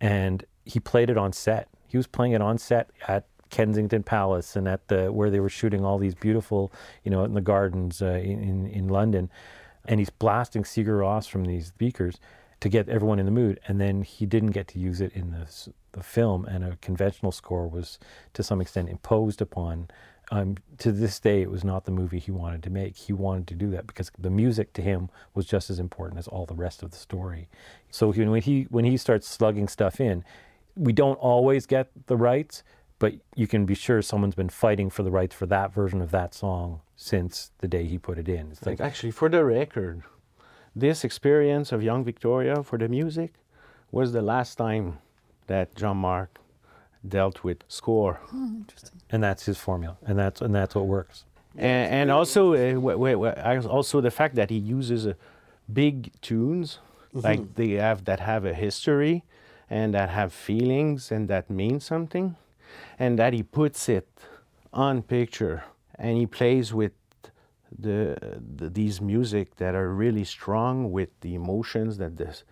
and 0.01 0.45
he 0.65 0.81
played 0.81 1.11
it 1.11 1.17
on 1.17 1.33
set. 1.33 1.69
He 1.87 1.97
was 1.97 2.07
playing 2.07 2.33
it 2.33 2.41
on 2.41 2.59
set 2.59 2.91
at 3.07 3.27
Kensington 3.53 4.03
Palace 4.03 4.57
and 4.57 4.67
at 4.67 4.89
the 4.89 5.13
where 5.13 5.31
they 5.31 5.39
were 5.39 5.49
shooting 5.49 5.85
all 5.85 5.99
these 5.99 6.17
beautiful, 6.17 6.73
you 7.05 7.11
know, 7.11 7.23
in 7.23 7.35
the 7.35 7.41
gardens 7.41 8.03
uh, 8.03 8.07
in 8.07 8.67
in 8.67 8.89
London, 8.89 9.31
and 9.85 10.01
he's 10.01 10.11
blasting 10.11 10.65
Sigur 10.65 10.99
Rós 11.01 11.29
from 11.29 11.45
these 11.45 11.69
speakers 11.69 12.19
to 12.61 12.69
get 12.69 12.89
everyone 12.89 13.21
in 13.21 13.27
the 13.27 13.33
mood, 13.33 13.61
and 13.69 13.81
then 13.81 14.03
he 14.03 14.27
didn't 14.27 14.51
get 14.51 14.67
to 14.69 14.81
use 14.81 15.01
it 15.01 15.13
in 15.13 15.31
the 15.31 15.47
the 15.93 16.03
film, 16.03 16.47
and 16.47 16.65
a 16.65 16.77
conventional 16.81 17.31
score 17.31 17.69
was 17.69 17.99
to 18.33 18.43
some 18.43 18.61
extent 18.61 18.89
imposed 18.89 19.41
upon. 19.41 19.89
Um, 20.31 20.57
to 20.79 20.93
this 20.93 21.21
day, 21.21 21.43
it 21.43 21.51
was 21.51 21.63
not 21.63 21.85
the 21.85 21.91
movie 21.91 22.19
he 22.19 22.31
wanted 22.31 22.63
to 22.63 22.71
make. 22.71 22.97
He 22.97 23.13
wanted 23.13 23.47
to 23.49 23.55
do 23.55 23.69
that 23.73 23.87
because 23.87 24.11
the 24.19 24.31
music 24.31 24.73
to 24.75 24.83
him 24.83 25.11
was 25.35 25.45
just 25.45 25.69
as 25.69 25.79
important 25.79 26.19
as 26.19 26.27
all 26.27 26.47
the 26.47 26.55
rest 26.55 26.83
of 26.83 26.91
the 26.91 26.97
story. 26.97 27.49
So 27.91 28.13
when 28.13 28.41
he 28.41 28.63
when 28.71 28.87
he 28.87 28.97
starts 28.97 29.29
slugging 29.29 29.69
stuff 29.69 30.01
in, 30.01 30.25
we 30.75 30.93
don't 30.95 31.17
always 31.17 31.67
get 31.67 31.91
the 32.07 32.17
rights, 32.17 32.63
but 33.03 33.15
you 33.35 33.49
can 33.49 33.67
be 33.67 33.75
sure 33.75 34.01
someone's 34.01 34.37
been 34.37 34.49
fighting 34.49 34.89
for 34.89 35.03
the 35.03 35.11
rights 35.11 35.35
for 35.35 35.45
that 35.47 35.75
version 35.75 36.01
of 36.01 36.13
that 36.13 36.33
song 36.33 36.83
since 36.95 37.51
the 37.59 37.67
day 37.67 37.85
he 37.85 37.99
put 37.99 38.17
it 38.17 38.29
in. 38.29 38.53
It's 38.53 38.65
like, 38.65 38.79
like 38.79 38.87
actually, 38.89 39.11
for 39.11 39.29
the 39.29 39.45
record, 39.45 40.05
this 40.77 41.03
experience 41.03 41.73
of 41.73 41.83
Young 41.83 42.05
Victoria 42.05 42.63
for 42.63 42.79
the 42.79 42.87
music 42.87 43.33
was 43.91 44.13
the 44.13 44.23
last 44.23 44.55
time 44.55 44.99
that 45.49 45.75
Jean-Marc 45.75 46.39
dealt 47.17 47.43
with 47.43 47.65
score. 47.67 48.21
Oh, 48.33 48.47
interesting. 48.59 49.01
And 49.11 49.21
that's 49.21 49.47
his 49.47 49.59
formula, 49.59 49.97
and 50.07 50.17
that's 50.17 50.41
and 50.41 50.55
that's 50.55 50.77
what 50.77 50.87
works. 50.87 51.25
And, 51.57 51.93
and 51.99 52.11
also, 52.13 52.55
uh, 52.55 52.75
w- 52.75 52.99
w- 52.99 53.69
also 53.69 54.01
the 54.01 54.13
fact 54.13 54.37
that 54.37 54.49
he 54.49 54.59
uses 54.59 55.09
uh, 55.09 55.15
big 55.73 56.13
tunes, 56.21 56.79
mm-hmm. 57.13 57.27
like 57.27 57.57
they 57.57 57.71
have 57.71 58.05
that 58.05 58.21
have 58.21 58.45
a 58.45 58.55
history, 58.55 59.25
and 59.69 59.93
that 59.93 60.11
have 60.11 60.33
feelings 60.33 61.11
and 61.11 61.27
that 61.27 61.51
mean 61.51 61.81
something 61.81 62.37
and 62.99 63.19
that 63.19 63.33
he 63.33 63.43
puts 63.43 63.89
it 63.89 64.09
on 64.73 65.03
picture 65.03 65.65
and 65.97 66.17
he 66.17 66.27
plays 66.27 66.73
with 66.73 66.93
the, 67.79 68.41
the, 68.57 68.69
these 68.69 69.01
music 69.01 69.57
that 69.57 69.75
are 69.75 69.93
really 69.93 70.25
strong 70.25 70.91
with 70.91 71.09
the 71.21 71.35
emotions 71.35 71.99
that 71.99 72.17
this, 72.17 72.45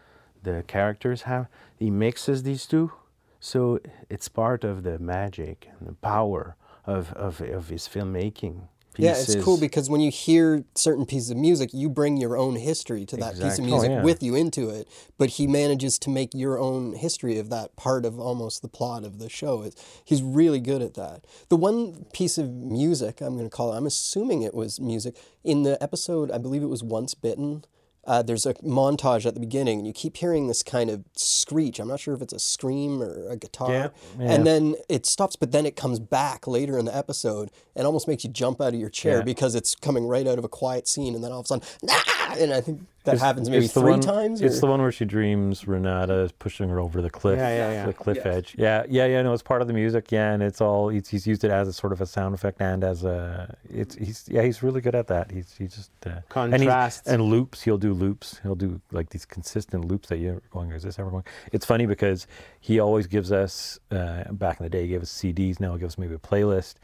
the 0.42 0.64
characters 0.66 1.22
have. 1.22 1.48
He 1.76 1.90
mixes 1.90 2.42
these 2.42 2.66
two, 2.66 2.92
so 3.38 3.80
it's 4.08 4.28
part 4.28 4.64
of 4.64 4.82
the 4.82 4.98
magic 4.98 5.68
and 5.78 5.88
the 5.88 5.94
power 5.94 6.56
of, 6.86 7.12
of, 7.12 7.40
of 7.40 7.68
his 7.68 7.86
filmmaking 7.88 8.68
pieces. 8.94 9.28
Yeah, 9.28 9.34
it's 9.36 9.44
cool 9.44 9.58
because 9.58 9.88
when 9.88 10.00
you 10.00 10.10
hear 10.10 10.64
certain 10.74 11.06
pieces 11.06 11.30
of 11.30 11.36
music, 11.36 11.70
you 11.72 11.88
bring 11.88 12.16
your 12.16 12.36
own 12.36 12.56
history 12.56 13.04
to 13.06 13.16
that 13.16 13.32
exactly. 13.32 13.48
piece 13.48 13.58
of 13.58 13.64
oh, 13.64 13.68
music 13.68 13.90
oh, 13.90 13.94
yeah. 13.94 14.02
with 14.02 14.22
you 14.22 14.34
into 14.34 14.70
it. 14.70 14.88
But 15.18 15.30
he 15.30 15.46
manages 15.46 15.98
to 16.00 16.10
make 16.10 16.34
your 16.34 16.58
own 16.58 16.94
history 16.94 17.38
of 17.38 17.50
that 17.50 17.76
part 17.76 18.04
of 18.04 18.18
almost 18.18 18.62
the 18.62 18.68
plot 18.68 19.04
of 19.04 19.18
the 19.18 19.28
show. 19.28 19.68
He's 20.04 20.22
really 20.22 20.60
good 20.60 20.82
at 20.82 20.94
that. 20.94 21.24
The 21.48 21.56
one 21.56 22.06
piece 22.12 22.38
of 22.38 22.50
music 22.50 23.20
I'm 23.20 23.36
going 23.36 23.48
to 23.48 23.54
call 23.54 23.72
it, 23.72 23.76
I'm 23.76 23.86
assuming 23.86 24.42
it 24.42 24.54
was 24.54 24.80
music 24.80 25.16
in 25.44 25.62
the 25.62 25.82
episode. 25.82 26.30
I 26.30 26.38
believe 26.38 26.62
it 26.62 26.66
was 26.66 26.82
Once 26.82 27.14
Bitten 27.14 27.64
uh, 28.06 28.22
there's 28.22 28.46
a 28.46 28.54
montage 28.54 29.26
at 29.26 29.34
the 29.34 29.40
beginning, 29.40 29.78
and 29.78 29.86
you 29.86 29.92
keep 29.92 30.16
hearing 30.16 30.46
this 30.46 30.62
kind 30.62 30.90
of 30.90 31.04
screech. 31.14 31.78
I'm 31.78 31.88
not 31.88 32.00
sure 32.00 32.14
if 32.14 32.22
it's 32.22 32.32
a 32.32 32.38
scream 32.38 33.02
or 33.02 33.28
a 33.28 33.36
guitar. 33.36 33.70
Yeah, 33.70 33.88
yeah. 34.18 34.32
And 34.32 34.46
then 34.46 34.74
it 34.88 35.06
stops, 35.06 35.36
but 35.36 35.52
then 35.52 35.66
it 35.66 35.76
comes 35.76 35.98
back 35.98 36.46
later 36.46 36.78
in 36.78 36.86
the 36.86 36.96
episode 36.96 37.50
and 37.76 37.86
almost 37.86 38.08
makes 38.08 38.24
you 38.24 38.30
jump 38.30 38.60
out 38.60 38.74
of 38.74 38.80
your 38.80 38.90
chair 38.90 39.18
yeah. 39.18 39.24
because 39.24 39.54
it's 39.54 39.74
coming 39.74 40.06
right 40.06 40.26
out 40.26 40.38
of 40.38 40.44
a 40.44 40.48
quiet 40.48 40.88
scene, 40.88 41.14
and 41.14 41.22
then 41.22 41.30
all 41.30 41.40
of 41.40 41.44
a 41.44 41.48
sudden, 41.48 41.68
ah! 41.90 42.34
and 42.38 42.52
I 42.52 42.60
think 42.60 42.80
that 43.04 43.14
it's, 43.14 43.22
happens 43.22 43.48
maybe 43.48 43.66
three 43.66 43.92
one, 43.92 44.00
times. 44.00 44.42
Or? 44.42 44.46
It's 44.46 44.60
the 44.60 44.66
one 44.66 44.82
where 44.82 44.92
she 44.92 45.06
dreams 45.06 45.66
Renata 45.66 46.20
is 46.20 46.32
pushing 46.32 46.68
her 46.68 46.78
over 46.78 47.00
the 47.00 47.08
cliff, 47.08 47.38
yeah, 47.38 47.48
yeah, 47.48 47.72
yeah. 47.72 47.86
the 47.86 47.94
cliff 47.94 48.18
yes. 48.18 48.26
edge. 48.26 48.54
Yeah, 48.58 48.84
yeah, 48.88 49.06
yeah. 49.06 49.22
No, 49.22 49.32
it's 49.32 49.42
part 49.42 49.62
of 49.62 49.68
the 49.68 49.72
music. 49.72 50.12
Yeah, 50.12 50.32
and 50.32 50.42
it's 50.42 50.60
all 50.60 50.88
he's, 50.88 51.08
he's 51.08 51.26
used 51.26 51.42
it 51.42 51.50
as 51.50 51.66
a 51.66 51.72
sort 51.72 51.94
of 51.94 52.00
a 52.02 52.06
sound 52.06 52.34
effect 52.34 52.60
and 52.60 52.84
as 52.84 53.04
a 53.04 53.56
it's 53.70 53.94
he's 53.94 54.28
yeah 54.28 54.42
he's 54.42 54.62
really 54.62 54.82
good 54.82 54.94
at 54.94 55.06
that. 55.06 55.30
He's 55.30 55.54
he 55.56 55.66
just 55.66 55.90
uh, 56.04 56.20
contrast 56.28 57.06
and, 57.06 57.22
and, 57.22 57.30
loops. 57.30 57.62
He'll 57.62 57.78
do 57.78 57.94
loops. 57.94 58.38
He'll 58.42 58.54
do 58.54 58.80
like 58.92 59.08
these 59.08 59.24
consistent 59.24 59.86
loops 59.86 60.10
that 60.10 60.18
you're 60.18 60.42
going. 60.50 60.70
Is 60.72 60.82
this 60.82 60.98
ever 60.98 61.10
going? 61.10 61.24
It's 61.52 61.64
funny 61.64 61.86
because 61.86 62.26
he 62.60 62.80
always 62.80 63.06
gives 63.06 63.32
us 63.32 63.78
uh, 63.90 64.24
back 64.32 64.60
in 64.60 64.64
the 64.64 64.70
day 64.70 64.82
he 64.82 64.88
gave 64.88 65.02
us 65.02 65.10
CDs. 65.10 65.58
Now 65.58 65.72
he 65.72 65.80
gives 65.80 65.94
us 65.94 65.98
maybe 65.98 66.14
a 66.14 66.18
playlist 66.18 66.74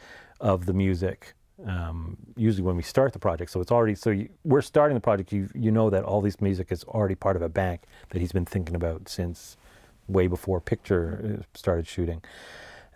of 0.41 0.65
the 0.65 0.73
music 0.73 1.35
um, 1.65 2.17
usually 2.37 2.63
when 2.63 2.77
we 2.77 2.83
start 2.83 3.13
the 3.13 3.19
project. 3.19 3.51
So 3.51 3.61
it's 3.61 3.73
already 3.73 3.95
so 3.95 4.11
you, 4.11 4.29
we're 4.45 4.63
starting 4.63 4.95
the 4.95 5.01
project. 5.01 5.33
You 5.33 5.49
you 5.55 5.71
know 5.71 5.91
that 5.91 6.05
all 6.05 6.21
this 6.21 6.41
music 6.41 6.71
is 6.71 6.85
already 6.85 7.15
part 7.15 7.37
of 7.37 7.43
a 7.43 7.49
bank 7.49 7.83
that 8.11 8.21
he's 8.21 8.33
been 8.33 8.45
thinking 8.45 8.75
about 8.75 9.09
since 9.09 9.57
way 10.09 10.27
before 10.27 10.61
picture 10.61 11.39
uh, 11.41 11.43
started 11.55 11.87
shooting. 11.87 12.23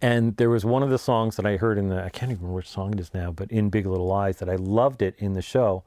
And 0.03 0.37
there 0.37 0.49
was 0.49 0.65
one 0.65 0.83
of 0.83 0.91
the 0.91 0.99
songs 0.99 1.37
that 1.37 1.45
I 1.45 1.57
heard 1.57 1.79
in 1.79 1.89
the 1.89 2.03
I 2.03 2.09
can't 2.09 2.33
even 2.33 2.43
remember 2.43 2.57
which 2.57 2.69
song 2.69 2.93
it 2.93 3.01
is 3.01 3.13
now, 3.15 3.33
but 3.33 3.51
in 3.51 3.71
Big 3.71 3.87
Little 3.87 4.07
Lies 4.07 4.39
that 4.39 4.49
I 4.49 4.57
loved 4.57 5.03
it 5.03 5.15
in 5.19 5.35
the 5.35 5.43
show. 5.43 5.83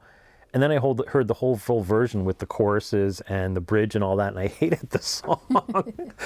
And 0.54 0.62
then 0.62 0.70
I 0.70 0.76
hold, 0.76 1.04
heard 1.08 1.26
the 1.26 1.34
whole 1.34 1.56
full 1.56 1.82
version 1.82 2.24
with 2.24 2.38
the 2.38 2.46
choruses 2.46 3.20
and 3.22 3.56
the 3.56 3.60
bridge 3.60 3.96
and 3.96 4.04
all 4.04 4.14
that, 4.16 4.28
and 4.28 4.38
I 4.38 4.46
hated 4.60 4.88
the 4.90 5.00
song. 5.00 5.40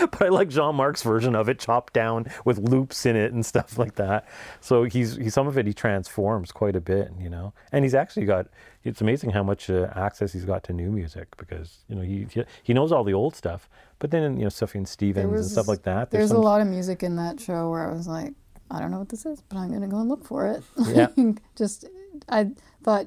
but 0.03 0.23
I 0.23 0.29
like 0.29 0.51
Jean-Marc's 0.51 1.03
version 1.03 1.35
of 1.35 1.49
it, 1.49 1.59
chopped 1.59 1.95
down 1.95 2.27
with 2.45 2.59
loops 2.59 3.07
in 3.07 3.17
it 3.17 3.33
and 3.33 3.45
stuff 3.45 3.79
like 3.79 3.95
that. 3.95 4.29
So 4.61 4.85
he's, 4.85 5.17
he, 5.17 5.31
some 5.31 5.49
of 5.49 5.57
it 5.57 5.67
he 5.67 5.73
transforms 5.73 6.53
quite 6.53 6.77
a 6.77 6.81
bit, 6.81 7.11
you 7.19 7.31
know. 7.31 7.55
And 7.73 7.87
he's 7.87 7.95
actually 7.95 8.27
got, 8.27 8.49
it's 8.85 9.01
amazing 9.01 9.31
how 9.31 9.43
much 9.43 9.71
uh, 9.71 9.88
access 9.97 10.35
he's 10.35 10.45
got 10.45 10.62
to 10.64 10.75
new 10.75 10.91
music 10.91 11.35
because, 11.38 11.79
you 11.88 11.97
know, 11.97 12.03
he, 12.03 12.27
he 12.62 12.75
knows 12.75 12.93
all 12.93 13.05
the 13.05 13.14
old 13.14 13.35
stuff. 13.35 13.71
But 13.99 14.11
then, 14.11 14.37
you 14.37 14.43
know, 14.43 14.51
Sufjan 14.51 14.87
Stevens 14.87 15.33
was, 15.33 15.41
and 15.41 15.51
stuff 15.51 15.69
like 15.69 15.85
that. 15.85 16.11
There's, 16.11 16.21
there's 16.21 16.31
some... 16.31 16.37
a 16.37 16.43
lot 16.43 16.61
of 16.61 16.67
music 16.67 17.03
in 17.03 17.17
that 17.17 17.41
show 17.41 17.71
where 17.71 17.91
I 17.91 17.95
was 17.95 18.07
like, 18.07 18.35
I 18.71 18.79
don't 18.79 18.91
know 18.91 18.99
what 18.99 19.09
this 19.09 19.25
is, 19.25 19.41
but 19.41 19.57
I'm 19.57 19.71
going 19.71 19.81
to 19.81 19.88
go 19.88 20.00
and 20.00 20.09
look 20.11 20.27
for 20.27 20.48
it. 20.48 20.63
Yeah. 20.87 21.09
Just, 21.57 21.87
I 22.29 22.50
thought 22.83 23.07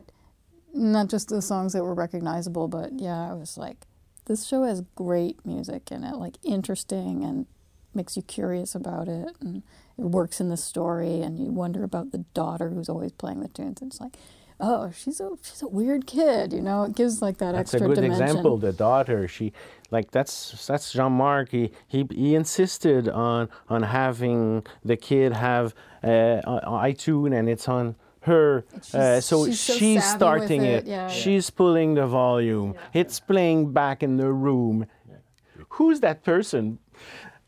not 0.74 1.08
just 1.08 1.30
the 1.30 1.42
songs 1.42 1.74
that 1.74 1.84
were 1.84 1.94
recognizable, 1.94 2.68
but 2.68 3.00
yeah, 3.00 3.30
I 3.32 3.34
was 3.34 3.58
like, 3.58 3.86
this 4.26 4.46
show 4.46 4.64
has 4.64 4.82
great 4.96 5.46
music 5.46 5.92
in 5.92 6.04
it, 6.04 6.16
like 6.16 6.36
interesting 6.44 7.24
and 7.24 7.46
makes 7.94 8.16
you 8.16 8.22
curious 8.22 8.76
about 8.76 9.08
it, 9.08 9.36
and 9.42 9.64
it 9.98 10.06
works 10.06 10.40
in 10.40 10.50
the 10.50 10.58
story, 10.58 11.22
and 11.22 11.38
you 11.38 11.52
wonder 11.52 11.84
about 11.84 12.12
the 12.12 12.20
daughter 12.34 12.70
who's 12.70 12.88
always 12.88 13.12
playing 13.12 13.42
the 13.42 13.50
tunes. 13.50 13.82
And 13.82 13.92
it's 13.92 14.00
like, 14.00 14.16
oh, 14.60 14.92
she's 14.92 15.20
a 15.20 15.32
she's 15.42 15.62
a 15.62 15.68
weird 15.68 16.08
kid, 16.08 16.54
you 16.54 16.62
know. 16.62 16.84
It 16.84 16.96
gives 16.96 17.22
like 17.22 17.38
that 17.40 17.54
that's 17.54 17.74
extra 17.74 17.94
dimension. 17.94 18.10
That's 18.12 18.22
a 18.22 18.26
good 18.26 18.30
example. 18.32 18.58
The 18.58 18.72
daughter, 18.72 19.28
she 19.28 19.52
like 19.90 20.12
that's 20.12 20.66
that's 20.66 20.94
Jean-Marc. 20.94 21.50
He, 21.50 21.72
he 21.88 22.08
he 22.12 22.36
insisted 22.36 23.10
on 23.10 23.50
on 23.68 23.84
having 23.84 24.66
the 24.86 24.96
kid 24.96 25.34
have 25.34 25.76
uh, 26.04 26.42
iTunes, 26.46 27.38
and 27.38 27.50
it's 27.50 27.68
on 27.68 27.96
her 28.22 28.64
uh, 28.94 29.20
so 29.20 29.46
she's, 29.46 29.60
so 29.60 29.74
she's 29.74 30.04
starting 30.04 30.64
it, 30.64 30.84
it. 30.84 30.88
Yeah, 30.88 31.08
she's 31.08 31.50
yeah. 31.50 31.58
pulling 31.58 31.96
the 31.96 32.08
volume 32.08 32.74
yeah. 32.74 33.02
it's 33.02 33.20
playing 33.20 33.74
back 33.74 34.04
in 34.04 34.18
the 34.18 34.32
room 34.32 34.86
who's 35.70 36.00
that 36.02 36.24
person 36.24 36.80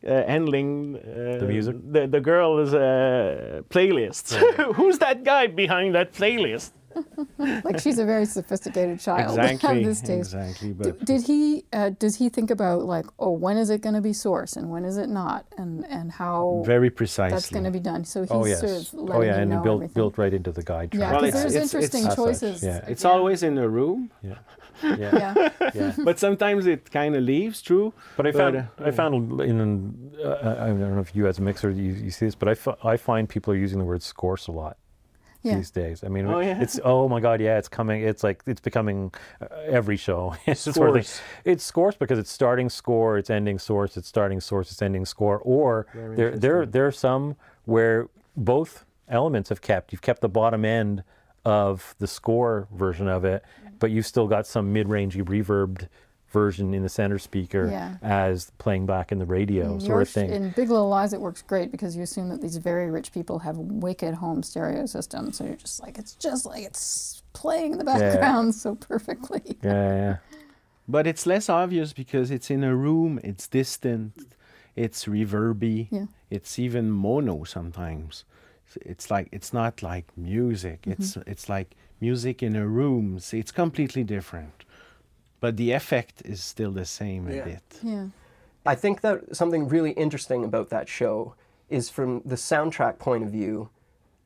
uh, 0.05 0.23
handling 0.27 0.97
uh, 0.97 1.37
The 1.39 1.45
music? 1.47 1.75
The, 1.91 2.07
the 2.07 2.19
girl's 2.19 2.73
uh, 2.73 3.61
playlist. 3.69 4.33
Who's 4.75 4.99
that 4.99 5.23
guy 5.23 5.47
behind 5.47 5.95
that 5.95 6.13
playlist? 6.13 6.71
like 7.37 7.79
she's 7.79 7.99
a 7.99 8.05
very 8.05 8.25
sophisticated 8.25 8.99
child 8.99 9.37
Exactly. 9.39 9.79
of 9.79 9.85
this 9.85 10.01
taste. 10.01 10.33
Exactly. 10.33 10.69
D- 10.69 10.73
But 10.73 11.05
did 11.05 11.21
he? 11.23 11.65
Uh, 11.73 11.89
does 11.97 12.15
he 12.17 12.29
think 12.29 12.51
about 12.51 12.83
like, 12.85 13.05
oh, 13.19 13.31
when 13.31 13.57
is 13.57 13.69
it 13.69 13.81
going 13.81 13.95
to 13.95 14.01
be 14.01 14.13
source 14.13 14.55
and 14.55 14.69
when 14.69 14.85
is 14.85 14.97
it 14.97 15.09
not, 15.09 15.45
and 15.57 15.85
and 15.87 16.11
how 16.11 16.63
very 16.65 16.89
precisely. 16.89 17.35
that's 17.35 17.49
going 17.49 17.65
to 17.65 17.71
be 17.71 17.79
done? 17.79 18.05
So 18.05 18.21
he's 18.21 18.31
Oh 18.31 18.45
yes. 18.45 18.59
sort 18.59 18.71
of 18.71 18.93
letting 18.93 19.15
oh 19.15 19.21
yeah, 19.21 19.39
and 19.39 19.49
know 19.51 19.61
built 19.61 19.77
everything. 19.77 19.93
built 19.93 20.17
right 20.17 20.33
into 20.33 20.51
the 20.51 20.63
guide 20.63 20.93
Yeah. 20.93 21.11
Well, 21.11 21.21
because 21.21 21.45
it's- 21.45 21.53
there's 21.53 21.55
it's- 21.55 21.73
interesting 21.73 22.01
it's- 22.01 22.17
as 22.19 22.39
such, 22.39 22.51
choices. 22.51 22.63
yeah. 22.63 22.85
It's 22.91 23.03
Yeah. 23.03 23.11
always 23.11 23.43
in 23.43 23.57
a 23.57 23.67
room, 23.67 24.11
Yeah. 24.21 24.35
yeah. 24.83 25.49
yeah. 25.73 25.93
but 26.03 26.19
sometimes 26.19 26.65
it 26.65 26.89
kind 26.91 27.15
of 27.15 27.23
leaves 27.23 27.61
true. 27.61 27.93
But 28.17 28.27
I 28.27 28.31
But, 28.31 28.37
found 28.39 28.55
uh, 28.57 28.63
I 28.89 28.91
found 28.91 29.41
in 29.41 30.11
uh, 30.23 30.55
I 30.59 30.67
don't 30.67 30.95
know 30.95 30.99
if 31.01 31.15
you 31.15 31.27
as 31.27 31.37
a 31.39 31.41
mixer 31.41 31.69
you, 31.69 31.93
you 31.93 32.11
see 32.11 32.25
this, 32.25 32.35
but 32.35 32.47
I, 32.49 32.55
I 32.93 32.97
find 32.97 33.29
people 33.29 33.53
are 33.53 33.57
using 33.57 33.79
the 33.79 33.85
word 33.85 34.01
scorce 34.03 34.47
a 34.47 34.51
lot 34.51 34.77
Yeah. 35.43 35.55
these 35.55 35.71
days. 35.71 36.03
I 36.03 36.07
mean, 36.07 36.25
Oh, 36.25 36.39
yeah? 36.39 36.61
it's 36.61 36.79
oh 36.83 37.09
my 37.09 37.19
god, 37.19 37.41
yeah, 37.41 37.57
it's 37.57 37.67
coming. 37.67 38.01
It's 38.01 38.23
like 38.23 38.41
it's 38.47 38.61
becoming 38.61 39.11
uh, 39.41 39.47
every 39.65 39.97
show. 39.97 40.35
it's 40.45 40.61
sort 40.61 40.95
of 40.97 41.21
it's 41.45 41.63
scorce 41.63 41.95
because 41.95 42.17
it's 42.17 42.31
starting 42.31 42.69
score, 42.69 43.17
it's 43.17 43.29
ending 43.29 43.59
source, 43.59 43.97
it's 43.97 44.07
starting 44.07 44.39
source, 44.39 44.71
it's 44.71 44.81
ending 44.81 45.05
score. 45.05 45.39
Or 45.39 45.85
Very 45.93 46.15
there 46.15 46.37
there 46.37 46.65
there 46.65 46.87
are 46.87 46.91
some 46.93 47.35
where 47.65 48.07
both 48.37 48.85
elements 49.09 49.49
have 49.49 49.61
kept. 49.61 49.91
You've 49.91 50.01
kept 50.01 50.21
the 50.21 50.29
bottom 50.29 50.63
end 50.65 51.03
of 51.45 51.93
the 51.99 52.07
score 52.07 52.67
version 52.73 53.09
of 53.09 53.25
it, 53.25 53.43
but 53.79 53.91
you've 53.91 54.05
still 54.07 54.27
got 54.27 54.47
some 54.47 54.71
mid-rangey 54.71 55.21
reverbed 55.23 55.89
version 56.33 56.73
in 56.73 56.81
the 56.83 56.89
center 56.89 57.19
speaker 57.19 57.69
Yeah. 57.69 57.95
as 58.01 58.51
playing 58.57 58.85
back 58.87 59.11
in 59.13 59.19
the 59.19 59.25
radio 59.25 59.75
In 59.75 59.79
sort 59.79 60.01
of 60.01 60.09
thing. 60.09 60.31
In 60.31 60.49
Big 60.49 60.69
Little 60.69 60.89
Lies, 60.89 61.13
it 61.13 61.21
works 61.21 61.41
great 61.41 61.71
because 61.71 61.95
you 61.95 62.03
assume 62.03 62.27
that 62.29 62.41
these 62.41 62.57
very 62.57 62.89
rich 62.91 63.13
people 63.13 63.39
have 63.39 63.57
wicked 63.57 64.15
home 64.15 64.43
stereo 64.43 64.85
systems. 64.87 65.37
So 65.37 65.45
you're 65.45 65.55
just 65.55 65.81
like, 65.81 65.97
it's 65.97 66.15
just 66.15 66.45
like 66.45 66.63
it's 66.63 67.21
playing 67.33 67.73
in 67.73 67.77
the 67.77 67.85
background 67.85 68.53
so 68.63 68.75
perfectly. 68.75 69.57
yeah, 69.63 69.95
yeah. 69.95 70.17
But 70.87 71.07
it's 71.07 71.25
less 71.25 71.47
obvious 71.47 71.93
because 71.93 72.29
it's 72.31 72.49
in 72.49 72.63
a 72.63 72.75
room, 72.75 73.19
it's 73.23 73.47
distant, 73.47 74.11
it's 74.75 75.05
reverby, 75.05 75.87
Yeah. 75.91 76.05
it's 76.29 76.59
even 76.59 76.91
mono 76.91 77.45
sometimes. 77.45 78.25
It's 78.81 79.11
like 79.11 79.29
it's 79.31 79.53
not 79.53 79.83
like 79.83 80.05
music. 80.17 80.81
Mm-hmm. 80.81 80.91
It's 80.93 81.17
it's 81.27 81.47
like 81.47 81.75
music 82.01 82.41
in 82.41 82.55
a 82.55 82.65
room. 82.67 83.19
So 83.19 83.37
it's 83.37 83.51
completely 83.51 84.03
different. 84.03 84.65
But 85.43 85.57
the 85.57 85.73
effect 85.73 86.21
is 86.23 86.41
still 86.41 86.71
the 86.71 86.85
same 86.85 87.27
Yeah. 87.27 87.41
a 87.41 87.43
bit. 87.43 87.79
Yeah. 87.83 88.05
I 88.65 88.75
think 88.75 89.01
that 89.01 89.35
something 89.35 89.67
really 89.67 89.91
interesting 89.91 90.45
about 90.45 90.69
that 90.69 90.87
show 90.87 91.35
is 91.69 91.89
from 91.89 92.21
the 92.23 92.35
soundtrack 92.35 92.97
point 92.97 93.25
of 93.25 93.29
view. 93.29 93.67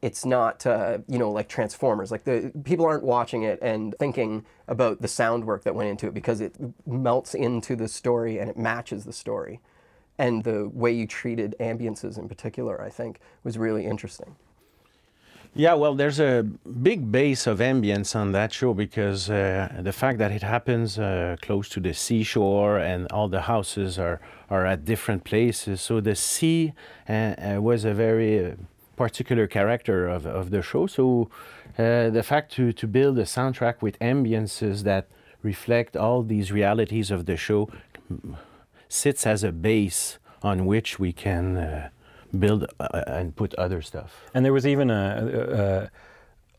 It's 0.04 0.26
not, 0.26 0.64
uh, 0.68 1.00
you 1.08 1.18
know, 1.18 1.32
like 1.32 1.50
Transformers. 1.50 2.12
Like 2.12 2.26
the 2.26 2.52
people 2.64 2.86
aren't 2.86 3.02
watching 3.02 3.42
it 3.42 3.58
and 3.64 3.96
thinking 3.98 4.46
about 4.68 5.02
the 5.02 5.08
sound 5.08 5.46
work 5.46 5.64
that 5.64 5.74
went 5.74 5.90
into 5.90 6.06
it 6.06 6.14
because 6.14 6.40
it 6.40 6.54
melts 6.86 7.34
into 7.34 7.76
the 7.76 7.88
story 7.88 8.38
and 8.38 8.48
it 8.48 8.56
matches 8.56 9.04
the 9.04 9.12
story. 9.12 9.60
And 10.20 10.44
the 10.44 10.70
way 10.70 10.92
you 10.92 11.08
treated 11.08 11.56
ambiances 11.60 12.20
in 12.20 12.30
particular, 12.30 12.80
I 12.80 12.92
think, 12.92 13.20
was 13.44 13.58
really 13.58 13.88
interesting. 13.88 14.36
Yeah, 15.58 15.74
well, 15.74 15.96
there's 15.96 16.20
a 16.20 16.44
big 16.44 17.12
base 17.12 17.48
of 17.48 17.58
ambience 17.58 18.16
on 18.16 18.32
that 18.34 18.54
show 18.54 18.76
because 18.76 19.28
uh, 19.28 19.70
the 19.80 19.92
fact 19.92 20.20
that 20.20 20.32
it 20.32 20.44
happens 20.44 21.00
uh, 21.00 21.36
close 21.42 21.68
to 21.70 21.80
the 21.80 21.96
seashore 21.96 22.78
and 22.78 23.12
all 23.12 23.28
the 23.28 23.42
houses 23.42 23.98
are, 23.98 24.22
are 24.52 24.68
at 24.68 24.86
different 24.86 25.24
places. 25.24 25.82
So 25.82 26.00
the 26.00 26.14
sea 26.14 26.74
uh, 27.10 27.12
uh, 27.12 27.58
was 27.60 27.86
a 27.86 27.94
very 27.96 28.46
uh, 28.46 28.52
particular 28.98 29.48
character 29.48 30.08
of, 30.08 30.28
of 30.28 30.52
the 30.52 30.62
show. 30.62 30.86
So 30.86 31.32
uh, 31.80 32.12
the 32.12 32.22
fact 32.24 32.52
to, 32.58 32.72
to 32.74 32.86
build 32.86 33.18
a 33.18 33.24
soundtrack 33.24 33.82
with 33.82 33.98
ambiences 33.98 34.84
that 34.84 35.08
reflect 35.42 35.98
all 35.98 36.22
these 36.22 36.52
realities 36.52 37.10
of 37.10 37.26
the 37.26 37.36
show 37.36 37.68
mm, 38.14 38.36
sits 38.90 39.26
as 39.26 39.44
a 39.44 39.52
base 39.52 40.20
on 40.44 40.68
which 40.68 41.00
we 41.00 41.12
can 41.12 41.90
build 42.38 42.66
uh, 42.80 43.04
and 43.08 43.36
put 43.36 43.54
other 43.56 43.82
stuff. 43.82 44.24
And 44.34 44.44
there 44.44 44.54
was 44.54 44.66
even 44.66 44.90
a, 44.90 45.90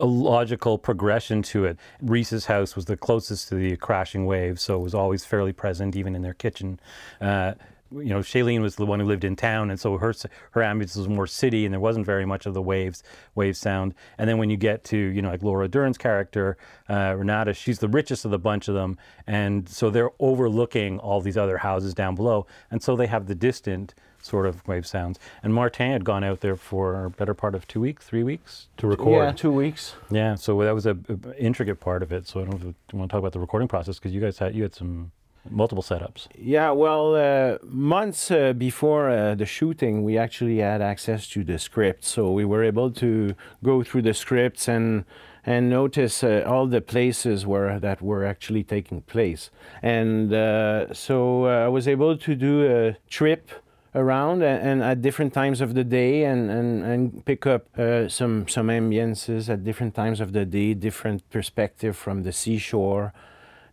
a, 0.01 0.05
a 0.05 0.07
logical 0.07 0.79
progression 0.79 1.43
to 1.43 1.65
it. 1.65 1.79
Reese's 2.01 2.47
house 2.47 2.77
was 2.77 2.85
the 2.87 2.97
closest 2.97 3.49
to 3.49 3.57
the 3.57 3.77
crashing 3.77 4.27
waves, 4.27 4.63
so 4.63 4.77
it 4.77 4.83
was 4.83 4.95
always 4.95 5.25
fairly 5.25 5.53
present, 5.53 5.97
even 5.97 6.15
in 6.15 6.23
their 6.23 6.35
kitchen. 6.35 6.81
Uh, 7.21 7.55
you 7.91 8.11
know, 8.11 8.21
Shailene 8.21 8.61
was 8.61 8.77
the 8.77 8.85
one 8.85 9.01
who 9.01 9.07
lived 9.07 9.25
in 9.25 9.35
town, 9.35 9.71
and 9.71 9.81
so 9.81 9.97
her 9.97 10.13
her 10.51 10.61
ambience 10.61 10.97
was 10.97 11.09
more 11.09 11.27
city, 11.27 11.65
and 11.65 11.73
there 11.73 11.81
wasn't 11.81 12.05
very 12.05 12.27
much 12.27 12.47
of 12.47 12.55
the 12.55 12.63
waves 12.63 13.03
wave 13.35 13.57
sound. 13.57 13.95
And 14.19 14.29
then 14.29 14.39
when 14.39 14.51
you 14.51 14.57
get 14.57 14.85
to 14.85 14.97
you 14.97 15.23
know 15.23 15.31
like 15.31 15.43
Laura 15.43 15.69
Dern's 15.69 15.99
character, 15.99 16.59
uh, 16.89 17.15
Renata, 17.17 17.55
she's 17.55 17.79
the 17.79 17.89
richest 17.89 18.25
of 18.25 18.31
the 18.31 18.39
bunch 18.39 18.69
of 18.69 18.75
them, 18.75 18.99
and 19.27 19.69
so 19.69 19.91
they're 19.91 20.11
overlooking 20.21 20.99
all 20.99 21.21
these 21.21 21.39
other 21.39 21.59
houses 21.59 21.95
down 21.95 22.15
below, 22.15 22.47
and 22.71 22.83
so 22.83 22.95
they 22.95 23.07
have 23.07 23.27
the 23.27 23.35
distant 23.35 23.95
sort 24.29 24.47
of 24.47 24.67
wave 24.69 24.87
sounds. 24.87 25.19
And 25.43 25.55
Martin 25.55 25.91
had 25.91 26.05
gone 26.05 26.25
out 26.25 26.41
there 26.41 26.57
for 26.57 27.05
a 27.05 27.11
better 27.11 27.35
part 27.35 27.55
of 27.55 27.67
two 27.67 27.81
weeks, 27.81 28.07
three 28.07 28.23
weeks 28.23 28.69
to 28.77 28.87
record. 28.87 29.25
Yeah, 29.25 29.33
two 29.33 29.53
weeks. 29.53 29.95
Yeah, 30.11 30.35
so 30.35 30.61
that 30.63 30.75
was 30.75 30.87
a, 30.87 30.97
a 31.09 31.39
intricate 31.39 31.81
part 31.81 32.03
of 32.03 32.13
it. 32.13 32.27
So 32.29 32.41
I 32.41 32.45
don't 32.45 32.51
know 32.53 32.69
if 32.71 32.75
you 32.93 32.99
want 32.99 33.11
to 33.11 33.15
talk 33.15 33.21
about 33.21 33.33
the 33.33 33.41
recording 33.41 33.69
process 33.69 33.99
because 33.99 34.13
you 34.13 34.21
guys 34.21 34.39
had 34.39 34.55
you 34.55 34.63
had 34.63 34.75
some 34.75 35.13
multiple 35.51 35.83
setups. 35.83 36.27
Yeah, 36.37 36.71
well, 36.71 37.15
uh, 37.15 37.59
months 37.65 38.31
uh, 38.31 38.53
before 38.53 39.09
uh, 39.09 39.35
the 39.35 39.47
shooting, 39.47 40.05
we 40.05 40.19
actually 40.19 40.59
had 40.59 40.83
access 40.83 41.27
to 41.29 41.45
the 41.45 41.59
script, 41.59 42.05
so 42.05 42.31
we 42.33 42.45
were 42.45 42.63
able 42.63 42.91
to 42.93 43.35
go 43.65 43.83
through 43.83 44.03
the 44.03 44.15
scripts 44.15 44.69
and 44.69 45.05
and 45.47 45.71
notice 45.71 46.23
uh, 46.23 46.45
all 46.47 46.67
the 46.67 46.81
places 46.83 47.47
where 47.47 47.81
that 47.81 48.03
were 48.03 48.23
actually 48.23 48.63
taking 48.63 49.01
place. 49.03 49.51
And 49.83 50.33
uh, 50.33 50.93
so 50.93 51.47
uh, 51.47 51.65
I 51.65 51.69
was 51.69 51.89
able 51.89 52.19
to 52.19 52.35
do 52.35 52.67
a 52.67 52.97
trip 53.09 53.51
around 53.95 54.43
and, 54.43 54.69
and 54.69 54.83
at 54.83 55.03
different 55.03 55.33
times 55.33 55.61
of 55.61 55.75
the 55.75 55.85
day 55.85 56.25
and, 56.25 56.51
and, 56.51 56.85
and 56.85 57.25
pick 57.25 57.47
up 57.47 57.79
uh, 57.79 58.09
some 58.09 58.47
some 58.49 58.69
ambiences 58.69 59.49
at 59.49 59.65
different 59.65 59.95
times 59.95 60.21
of 60.21 60.33
the 60.33 60.45
day, 60.45 60.75
different 60.75 61.29
perspective 61.31 61.97
from 61.97 62.23
the 62.23 62.33
seashore. 62.33 63.13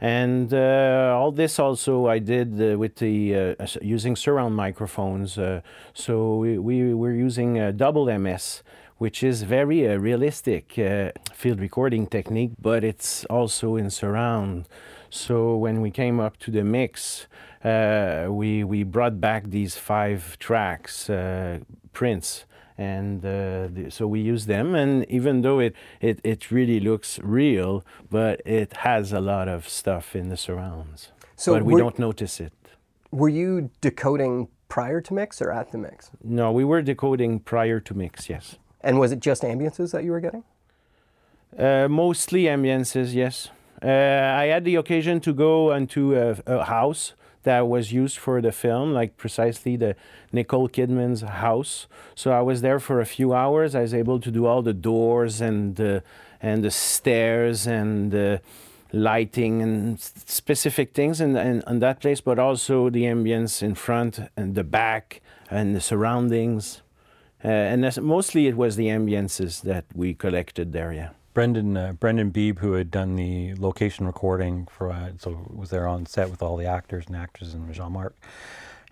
And 0.02 0.54
uh, 0.54 1.16
all 1.18 1.32
this 1.32 1.58
also 1.58 2.08
I 2.08 2.20
did 2.20 2.62
uh, 2.62 2.78
with 2.78 2.98
the 2.98 3.56
uh, 3.60 3.68
using 3.82 4.16
surround 4.16 4.56
microphones. 4.56 5.38
Uh, 5.38 5.62
so 5.94 6.38
we, 6.38 6.58
we 6.58 6.94
were 6.94 7.14
using 7.14 7.76
double 7.78 8.06
MS, 8.06 8.62
which 8.98 9.24
is 9.24 9.44
very 9.44 9.88
uh, 9.88 9.98
realistic 9.98 10.74
field 11.34 11.60
recording 11.60 12.08
technique, 12.08 12.52
but 12.62 12.84
it's 12.84 13.26
also 13.26 13.78
in 13.78 13.90
surround. 13.90 14.68
So 15.10 15.56
when 15.56 15.82
we 15.82 15.92
came 15.92 16.20
up 16.20 16.38
to 16.40 16.52
the 16.52 16.64
mix, 16.64 17.28
we 18.32 18.64
we 18.64 18.84
brought 18.84 19.20
back 19.20 19.44
these 19.50 19.76
five 19.76 20.38
tracks, 20.40 21.10
uh, 21.10 21.60
prints 21.94 22.46
and 22.78 23.26
uh, 23.26 23.68
the, 23.72 23.88
so 23.90 24.06
we 24.08 24.20
use 24.20 24.46
them. 24.46 24.76
And 24.76 25.06
even 25.10 25.42
though 25.42 25.60
it, 25.60 25.74
it, 26.02 26.20
it 26.24 26.52
really 26.52 26.80
looks 26.80 27.20
real 27.24 27.84
but 28.10 28.42
it 28.46 28.74
has 28.78 29.14
a 29.14 29.22
lot 29.22 29.48
of 29.48 29.68
stuff 29.68 30.16
in 30.16 30.30
the 30.30 30.38
surrounds. 30.38 31.12
So 31.36 31.54
but 31.54 31.64
we 31.64 31.74
were- 31.74 31.80
don't 31.80 32.00
notice 32.00 32.40
it. 32.40 32.54
Were 33.12 33.30
you 33.30 33.70
decoding 33.80 34.50
prior 34.68 35.00
to 35.00 35.14
mix 35.14 35.42
or 35.42 35.52
at 35.52 35.72
the 35.72 35.78
mix? 35.78 36.12
no 36.24 36.52
we 36.52 36.66
were 36.66 36.82
decoding 36.82 37.40
prior 37.40 37.80
to 37.80 37.94
mix 37.94 38.30
yes. 38.30 38.58
And 38.82 39.00
was 39.00 39.12
it 39.12 39.20
just 39.20 39.42
ambiances 39.44 39.92
that 39.94 40.04
you 40.04 40.12
were 40.12 40.20
getting? 40.22 40.44
uh, 41.58 41.88
mostly 41.90 42.44
ambiances 42.44 43.14
yes. 43.14 43.50
Uh, 43.82 43.88
i 43.88 44.46
had 44.54 44.64
the 44.66 44.76
occasion 44.76 45.20
to 45.22 45.34
go 45.34 45.72
into 45.74 46.16
a, 46.16 46.36
a 46.46 46.64
house 46.66 47.14
that 47.46 47.68
was 47.68 47.92
used 47.92 48.18
for 48.18 48.42
the 48.42 48.52
film, 48.52 48.94
like 48.94 49.18
precisely 49.18 49.76
the 49.78 49.96
Nicole 50.32 50.70
Kidman's 50.70 51.22
house. 51.22 51.88
So 52.14 52.32
I 52.32 52.42
was 52.42 52.62
there 52.62 52.80
for 52.80 53.00
a 53.00 53.06
few 53.06 53.34
hours. 53.34 53.74
I 53.74 53.82
was 53.82 53.94
able 53.94 54.20
to 54.20 54.30
do 54.30 54.46
all 54.46 54.62
the 54.62 54.74
doors 54.74 55.42
and 55.42 55.76
the 55.76 56.04
and 56.42 56.64
the 56.64 56.72
stairs 56.72 57.66
and 57.66 58.12
the 58.12 58.42
lighting 58.92 59.62
and 59.62 60.00
specific 60.00 60.94
things 60.94 61.20
in, 61.20 61.36
in, 61.36 61.64
in 61.68 61.80
that 61.80 62.00
place, 62.00 62.22
but 62.22 62.38
also 62.38 62.90
the 62.90 63.04
ambience 63.04 63.64
in 63.64 63.76
front 63.76 64.20
and 64.38 64.56
the 64.56 64.64
back 64.64 65.22
and 65.50 65.76
the 65.76 65.82
surroundings. 65.82 66.82
Uh, 67.44 67.48
and 67.48 67.98
mostly 68.02 68.48
it 68.48 68.56
was 68.56 68.76
the 68.76 68.88
ambiences 68.88 69.62
that 69.62 69.86
we 69.94 70.14
collected 70.14 70.72
there. 70.72 70.94
Yeah. 70.94 71.10
Brendan 71.36 71.78
uh, 71.78 71.92
Brendan 71.92 72.32
Beebe, 72.32 72.60
who 72.62 72.74
had 72.74 72.90
done 72.90 73.16
the 73.16 73.54
location 73.56 74.08
recording 74.08 74.68
for, 74.72 74.90
uh, 74.92 75.12
so 75.20 75.46
was 75.54 75.70
there 75.70 75.86
on 75.86 76.08
set 76.08 76.32
with 76.32 76.42
all 76.42 76.58
the 76.58 76.66
actors 76.66 77.06
and 77.06 77.16
actresses 77.16 77.54
and 77.54 77.72
Jean-Marc. 77.72 78.16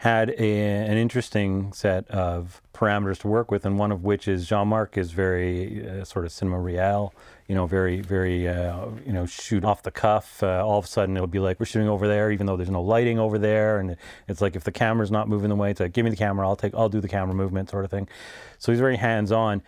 had 0.03 0.31
a, 0.31 0.59
an 0.59 0.97
interesting 0.97 1.71
set 1.71 2.05
of 2.09 2.61
parameters 2.73 3.19
to 3.19 3.27
work 3.29 3.49
with, 3.49 3.65
and 3.65 3.79
one 3.79 3.89
of 3.89 4.03
which 4.03 4.27
is 4.27 4.45
Jean-Marc 4.45 4.97
is 4.97 5.13
very 5.13 5.87
uh, 5.87 6.03
sort 6.03 6.25
of 6.25 6.33
cinema 6.33 6.59
real, 6.59 7.13
you 7.47 7.55
know, 7.55 7.65
very, 7.65 8.01
very, 8.01 8.45
uh, 8.45 8.87
you 9.05 9.13
know, 9.13 9.25
shoot 9.25 9.63
off 9.63 9.81
the 9.83 9.91
cuff. 9.91 10.43
Uh, 10.43 10.61
all 10.65 10.77
of 10.77 10.83
a 10.83 10.87
sudden, 10.89 11.15
it'll 11.15 11.25
be 11.25 11.39
like 11.39 11.57
we're 11.57 11.65
shooting 11.65 11.87
over 11.87 12.05
there, 12.05 12.31
even 12.31 12.45
though 12.45 12.57
there's 12.57 12.69
no 12.69 12.81
lighting 12.81 13.17
over 13.17 13.39
there, 13.39 13.79
and 13.79 13.95
it's 14.27 14.41
like 14.41 14.57
if 14.57 14.65
the 14.65 14.73
camera's 14.73 15.09
not 15.11 15.29
moving 15.29 15.47
the 15.47 15.55
way, 15.55 15.71
it's 15.71 15.79
like 15.79 15.93
give 15.93 16.03
me 16.03 16.11
the 16.11 16.17
camera, 16.17 16.45
I'll 16.45 16.57
take, 16.57 16.75
I'll 16.75 16.89
do 16.89 16.99
the 16.99 17.07
camera 17.07 17.33
movement, 17.33 17.69
sort 17.69 17.85
of 17.85 17.91
thing. 17.91 18.09
So 18.57 18.73
he's 18.73 18.81
very 18.81 18.97
hands-on. 18.97 19.61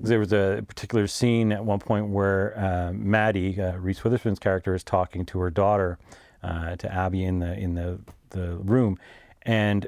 There 0.00 0.18
was 0.18 0.32
a 0.32 0.64
particular 0.66 1.06
scene 1.06 1.52
at 1.52 1.64
one 1.64 1.78
point 1.78 2.08
where 2.08 2.58
uh, 2.58 2.92
Maddie, 2.92 3.60
uh, 3.60 3.76
Reese 3.76 4.02
Witherspoon's 4.02 4.38
character, 4.38 4.74
is 4.74 4.82
talking 4.82 5.24
to 5.26 5.38
her 5.38 5.50
daughter, 5.50 5.98
uh, 6.42 6.76
to 6.76 6.92
Abby 6.92 7.24
in 7.24 7.38
the 7.38 7.54
in 7.58 7.74
the 7.74 8.00
the 8.30 8.56
room, 8.56 8.98
and 9.42 9.86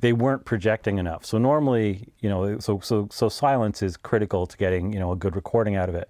they 0.00 0.12
weren't 0.12 0.44
projecting 0.44 0.98
enough. 0.98 1.24
So 1.24 1.38
normally, 1.38 2.08
you 2.20 2.28
know, 2.28 2.58
so 2.58 2.80
so 2.80 3.08
so 3.10 3.28
silence 3.28 3.82
is 3.82 3.96
critical 3.96 4.46
to 4.46 4.56
getting 4.56 4.92
you 4.92 4.98
know 4.98 5.12
a 5.12 5.16
good 5.16 5.36
recording 5.36 5.76
out 5.76 5.88
of 5.88 5.94
it. 5.94 6.08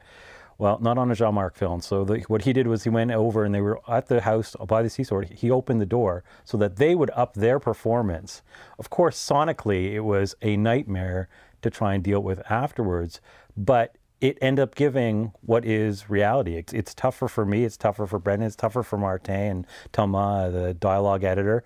Well, 0.59 0.81
not 0.81 0.99
on 0.99 1.09
a 1.09 1.15
Jean-Marc 1.15 1.55
film. 1.55 1.81
So 1.81 2.05
the, 2.05 2.19
what 2.27 2.43
he 2.43 2.53
did 2.53 2.67
was 2.67 2.83
he 2.83 2.91
went 2.91 3.13
over 3.13 3.45
and 3.45 3.55
they 3.55 3.61
were 3.61 3.81
at 3.89 4.09
the 4.09 4.23
house 4.23 4.57
by 4.67 4.83
the 4.83 4.91
seesaw. 4.91 5.21
He 5.21 5.53
opened 5.53 5.81
the 5.81 5.87
door 5.87 6.25
so 6.45 6.57
that 6.59 6.77
they 6.77 6.97
would 6.97 7.11
up 7.15 7.35
their 7.35 7.61
performance. 7.61 8.43
Of 8.77 8.91
course, 8.91 9.17
sonically, 9.17 9.93
it 9.93 10.01
was 10.01 10.35
a 10.43 10.57
nightmare 10.57 11.29
to 11.63 11.71
try 11.71 11.95
and 11.95 12.03
deal 12.05 12.21
with 12.21 12.41
afterwards, 12.51 13.21
but 13.57 13.97
it 14.21 14.37
ended 14.41 14.63
up 14.63 14.75
giving 14.75 15.33
what 15.43 15.65
is 15.65 16.11
reality. 16.11 16.57
It's, 16.57 16.73
it's 16.73 16.95
tougher 16.95 17.29
for 17.29 17.45
me. 17.45 17.65
It's 17.65 17.77
tougher 17.77 18.07
for 18.07 18.19
Brendan. 18.19 18.47
It's 18.47 18.57
tougher 18.57 18.83
for 18.83 18.99
Marte 18.99 19.31
and 19.31 19.67
Thomas, 19.93 20.53
the 20.53 20.75
dialogue 20.75 21.23
editor. 21.23 21.63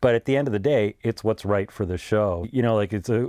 But 0.00 0.14
at 0.14 0.26
the 0.26 0.36
end 0.36 0.46
of 0.46 0.52
the 0.52 0.58
day, 0.58 0.96
it's 1.02 1.24
what's 1.24 1.46
right 1.46 1.70
for 1.70 1.86
the 1.86 1.96
show. 1.96 2.46
You 2.52 2.60
know, 2.60 2.74
like 2.74 2.92
it's 2.92 3.08
a 3.08 3.26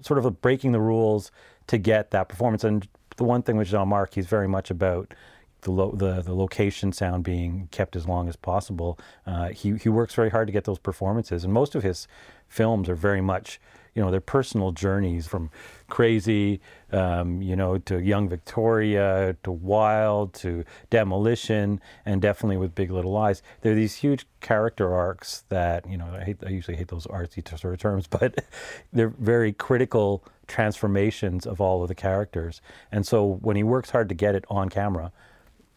sort 0.00 0.18
of 0.18 0.24
a 0.24 0.32
breaking 0.32 0.72
the 0.72 0.80
rules 0.80 1.30
to 1.68 1.78
get 1.78 2.10
that 2.10 2.28
performance. 2.28 2.64
And 2.64 2.88
the 3.16 3.24
one 3.24 3.42
thing 3.42 3.56
with 3.56 3.68
Jean-Marc, 3.68 4.14
he's 4.14 4.26
very 4.26 4.48
much 4.48 4.68
about 4.68 5.14
the, 5.60 5.70
lo- 5.70 5.94
the, 5.94 6.22
the 6.22 6.34
location 6.34 6.92
sound 6.92 7.22
being 7.22 7.68
kept 7.70 7.94
as 7.94 8.08
long 8.08 8.28
as 8.28 8.34
possible. 8.34 8.98
Uh, 9.24 9.50
he 9.50 9.76
he 9.76 9.88
works 9.88 10.14
very 10.14 10.30
hard 10.30 10.48
to 10.48 10.52
get 10.52 10.64
those 10.64 10.80
performances, 10.80 11.44
and 11.44 11.52
most 11.52 11.76
of 11.76 11.84
his 11.84 12.08
films 12.48 12.88
are 12.88 12.96
very 12.96 13.20
much 13.20 13.60
you 13.94 14.02
know 14.02 14.10
their 14.10 14.20
personal 14.20 14.72
journeys 14.72 15.26
from 15.26 15.50
crazy 15.88 16.60
um, 16.92 17.42
you 17.42 17.54
know 17.54 17.78
to 17.78 18.00
young 18.00 18.28
victoria 18.28 19.36
to 19.42 19.52
wild 19.52 20.32
to 20.34 20.64
demolition 20.90 21.80
and 22.06 22.22
definitely 22.22 22.56
with 22.56 22.74
big 22.74 22.90
little 22.90 23.12
lies. 23.12 23.42
There 23.60 23.72
are 23.72 23.76
these 23.76 23.96
huge 23.96 24.26
character 24.40 24.94
arcs 24.94 25.44
that 25.48 25.88
you 25.88 25.96
know 25.96 26.08
i, 26.18 26.24
hate, 26.24 26.38
I 26.44 26.50
usually 26.50 26.76
hate 26.76 26.88
those 26.88 27.06
artsy 27.06 27.46
sort 27.58 27.74
of 27.74 27.80
terms 27.80 28.06
but 28.10 28.44
they're 28.92 29.08
very 29.08 29.52
critical 29.52 30.24
transformations 30.46 31.46
of 31.46 31.60
all 31.60 31.82
of 31.82 31.88
the 31.88 31.94
characters. 31.94 32.60
And 32.90 33.06
so 33.06 33.38
when 33.40 33.56
he 33.56 33.62
works 33.62 33.90
hard 33.90 34.08
to 34.08 34.14
get 34.14 34.34
it 34.34 34.44
on 34.48 34.68
camera 34.68 35.12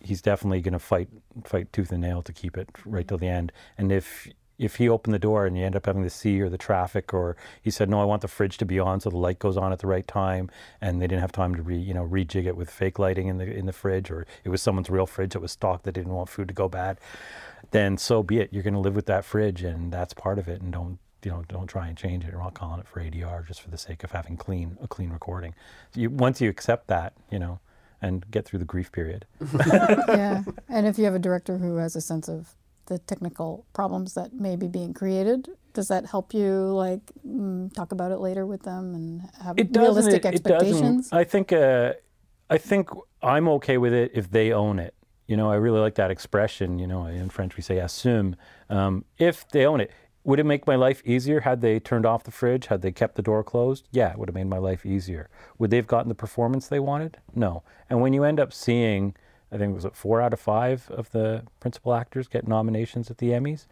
he's 0.05 0.21
definitely 0.21 0.61
going 0.61 0.73
to 0.73 0.79
fight 0.79 1.09
fight 1.43 1.71
tooth 1.73 1.91
and 1.91 2.01
nail 2.01 2.21
to 2.21 2.31
keep 2.31 2.57
it 2.57 2.69
right 2.85 3.07
till 3.07 3.17
the 3.17 3.27
end. 3.27 3.51
And 3.77 3.91
if 3.91 4.27
if 4.57 4.77
he 4.77 4.87
opened 4.87 5.13
the 5.13 5.19
door 5.19 5.45
and 5.45 5.57
you 5.57 5.65
end 5.65 5.75
up 5.75 5.85
having 5.85 6.03
the 6.03 6.09
sea 6.09 6.39
or 6.41 6.49
the 6.49 6.57
traffic, 6.57 7.13
or 7.13 7.35
he 7.61 7.69
said, 7.69 7.89
no, 7.89 8.01
I 8.01 8.05
want 8.05 8.21
the 8.21 8.27
fridge 8.27 8.57
to 8.59 8.65
be 8.65 8.79
on 8.79 8.99
so 8.99 9.09
the 9.09 9.17
light 9.17 9.39
goes 9.39 9.57
on 9.57 9.71
at 9.71 9.79
the 9.79 9.87
right 9.87 10.07
time, 10.07 10.49
and 10.79 11.01
they 11.01 11.07
didn't 11.07 11.21
have 11.21 11.31
time 11.31 11.55
to 11.55 11.61
re, 11.61 11.77
you 11.77 11.93
know, 11.93 12.07
rejig 12.07 12.45
it 12.45 12.55
with 12.55 12.69
fake 12.69 12.99
lighting 12.99 13.27
in 13.27 13.37
the 13.37 13.45
in 13.45 13.65
the 13.65 13.73
fridge, 13.73 14.09
or 14.09 14.25
it 14.43 14.49
was 14.49 14.61
someone's 14.61 14.89
real 14.89 15.05
fridge 15.05 15.33
that 15.33 15.41
was 15.41 15.51
stocked 15.51 15.83
that 15.83 15.93
didn't 15.93 16.13
want 16.13 16.29
food 16.29 16.47
to 16.47 16.53
go 16.53 16.69
bad, 16.69 16.99
then 17.71 17.97
so 17.97 18.23
be 18.23 18.39
it. 18.39 18.49
You're 18.51 18.63
going 18.63 18.73
to 18.73 18.79
live 18.79 18.95
with 18.95 19.07
that 19.07 19.25
fridge, 19.25 19.63
and 19.63 19.91
that's 19.91 20.13
part 20.13 20.39
of 20.39 20.47
it, 20.47 20.61
and 20.61 20.71
don't 20.71 20.99
you 21.23 21.31
know 21.31 21.43
don't 21.47 21.67
try 21.67 21.87
and 21.87 21.97
change 21.97 22.23
it. 22.23 22.33
We're 22.33 22.41
not 22.41 22.53
calling 22.53 22.79
it 22.79 22.87
for 22.87 23.01
ADR 23.01 23.45
just 23.45 23.61
for 23.61 23.69
the 23.69 23.77
sake 23.77 24.03
of 24.03 24.11
having 24.11 24.37
clean 24.37 24.77
a 24.81 24.87
clean 24.87 25.09
recording. 25.09 25.53
You, 25.95 26.09
once 26.09 26.39
you 26.39 26.49
accept 26.49 26.87
that, 26.87 27.13
you 27.29 27.39
know, 27.39 27.59
and 28.01 28.29
get 28.31 28.45
through 28.45 28.59
the 28.59 28.65
grief 28.65 28.91
period. 28.91 29.25
yeah, 30.07 30.43
and 30.69 30.87
if 30.87 30.97
you 30.97 31.05
have 31.05 31.15
a 31.15 31.19
director 31.19 31.57
who 31.57 31.77
has 31.77 31.95
a 31.95 32.01
sense 32.01 32.29
of 32.29 32.55
the 32.85 32.99
technical 32.99 33.65
problems 33.73 34.13
that 34.13 34.33
may 34.33 34.55
be 34.55 34.67
being 34.67 34.93
created? 34.93 35.49
Does 35.73 35.87
that 35.89 36.05
help 36.05 36.33
you 36.33 36.51
like 36.73 37.01
mm, 37.27 37.73
talk 37.73 37.91
about 37.91 38.11
it 38.11 38.19
later 38.19 38.45
with 38.45 38.63
them 38.63 38.95
and 38.95 39.21
have 39.43 39.57
it 39.57 39.75
realistic 39.75 40.25
it, 40.25 40.35
expectations? 40.35 41.07
It 41.11 41.15
I 41.15 41.23
think 41.23 41.51
uh, 41.51 41.93
I 42.49 42.57
think 42.57 42.89
I'm 43.21 43.47
okay 43.49 43.77
with 43.77 43.93
it 43.93 44.11
if 44.13 44.31
they 44.31 44.51
own 44.51 44.79
it. 44.79 44.93
You 45.27 45.35
know, 45.35 45.51
I 45.51 45.55
really 45.55 45.79
like 45.79 45.95
that 45.95 46.11
expression. 46.11 46.79
You 46.79 46.87
know, 46.87 47.05
in 47.07 47.29
French 47.29 47.57
we 47.57 47.63
say 47.63 47.79
assume. 47.79 48.35
Um, 48.69 49.05
if 49.17 49.47
they 49.49 49.65
own 49.65 49.81
it, 49.81 49.91
would 50.25 50.39
it 50.39 50.45
make 50.45 50.65
my 50.65 50.75
life 50.75 51.03
easier 51.05 51.41
had 51.41 51.61
they 51.61 51.79
turned 51.79 52.05
off 52.05 52.23
the 52.23 52.31
fridge? 52.31 52.67
Had 52.67 52.81
they 52.81 52.91
kept 52.91 53.15
the 53.15 53.21
door 53.21 53.43
closed? 53.43 53.87
Yeah, 53.91 54.11
it 54.11 54.17
would 54.17 54.27
have 54.29 54.35
made 54.35 54.47
my 54.47 54.57
life 54.57 54.85
easier. 54.85 55.29
Would 55.59 55.69
they 55.69 55.77
have 55.77 55.87
gotten 55.87 56.09
the 56.09 56.15
performance 56.15 56.67
they 56.67 56.79
wanted? 56.79 57.17
No. 57.35 57.63
And 57.89 58.01
when 58.01 58.11
you 58.13 58.23
end 58.23 58.39
up 58.39 58.51
seeing 58.51 59.15
I 59.51 59.57
think 59.57 59.71
it 59.71 59.75
was 59.75 59.85
four 59.93 60.21
out 60.21 60.33
of 60.33 60.39
five 60.39 60.89
of 60.89 61.11
the 61.11 61.43
principal 61.59 61.93
actors 61.93 62.27
get 62.27 62.47
nominations 62.47 63.09
at 63.11 63.19
the 63.19 63.29
Emmys. 63.29 63.67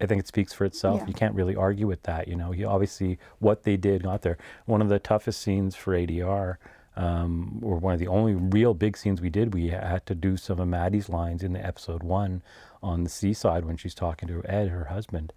I 0.00 0.06
think 0.06 0.20
it 0.20 0.26
speaks 0.26 0.52
for 0.52 0.64
itself. 0.64 1.00
Yeah. 1.00 1.08
You 1.08 1.14
can't 1.14 1.34
really 1.34 1.54
argue 1.54 1.86
with 1.86 2.02
that. 2.04 2.26
You 2.26 2.34
know, 2.34 2.52
you 2.52 2.66
obviously 2.66 3.18
what 3.38 3.62
they 3.62 3.76
did 3.76 4.02
got 4.02 4.22
there. 4.22 4.36
One 4.66 4.82
of 4.82 4.88
the 4.88 4.98
toughest 4.98 5.40
scenes 5.40 5.76
for 5.76 5.94
ADR, 5.94 6.56
um, 6.96 7.60
or 7.62 7.76
one 7.76 7.94
of 7.94 8.00
the 8.00 8.08
only 8.08 8.34
real 8.34 8.74
big 8.74 8.96
scenes 8.96 9.20
we 9.20 9.30
did, 9.30 9.54
we 9.54 9.68
had 9.68 10.04
to 10.06 10.14
do 10.14 10.36
some 10.36 10.58
of 10.58 10.68
Maddie's 10.68 11.08
lines 11.08 11.42
in 11.42 11.52
the 11.52 11.64
episode 11.64 12.02
one 12.02 12.42
on 12.82 13.04
the 13.04 13.10
seaside 13.10 13.64
when 13.64 13.76
she's 13.76 13.94
talking 13.94 14.28
to 14.28 14.42
Ed, 14.44 14.68
her 14.68 14.86
husband, 14.86 15.32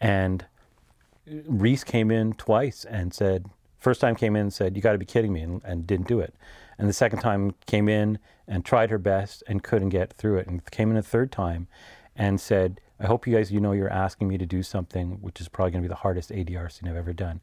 and 0.00 0.46
Reese 1.46 1.84
came 1.84 2.10
in 2.10 2.32
twice 2.32 2.84
and 2.84 3.14
said, 3.14 3.46
first 3.80 4.00
time 4.00 4.14
came 4.14 4.36
in 4.36 4.42
and 4.42 4.52
said, 4.52 4.76
"You 4.76 4.82
got 4.82 4.92
to 4.92 4.98
be 4.98 5.06
kidding 5.06 5.32
me," 5.32 5.42
and, 5.42 5.62
and 5.64 5.86
didn't 5.86 6.06
do 6.06 6.20
it. 6.20 6.34
And 6.80 6.88
the 6.88 6.94
second 6.94 7.18
time 7.18 7.54
came 7.66 7.90
in 7.90 8.18
and 8.48 8.64
tried 8.64 8.88
her 8.88 8.96
best 8.96 9.42
and 9.46 9.62
couldn't 9.62 9.90
get 9.90 10.14
through 10.14 10.38
it. 10.38 10.46
And 10.46 10.64
came 10.70 10.90
in 10.90 10.96
a 10.96 11.02
third 11.02 11.30
time 11.30 11.68
and 12.16 12.40
said, 12.40 12.80
I 12.98 13.06
hope 13.06 13.26
you 13.26 13.36
guys, 13.36 13.52
you 13.52 13.60
know, 13.60 13.72
you're 13.72 13.92
asking 13.92 14.28
me 14.28 14.38
to 14.38 14.46
do 14.46 14.62
something 14.62 15.18
which 15.20 15.42
is 15.42 15.48
probably 15.48 15.72
going 15.72 15.82
to 15.82 15.88
be 15.88 15.92
the 15.92 15.96
hardest 15.96 16.30
ADR 16.30 16.72
scene 16.72 16.88
I've 16.88 16.96
ever 16.96 17.12
done. 17.12 17.42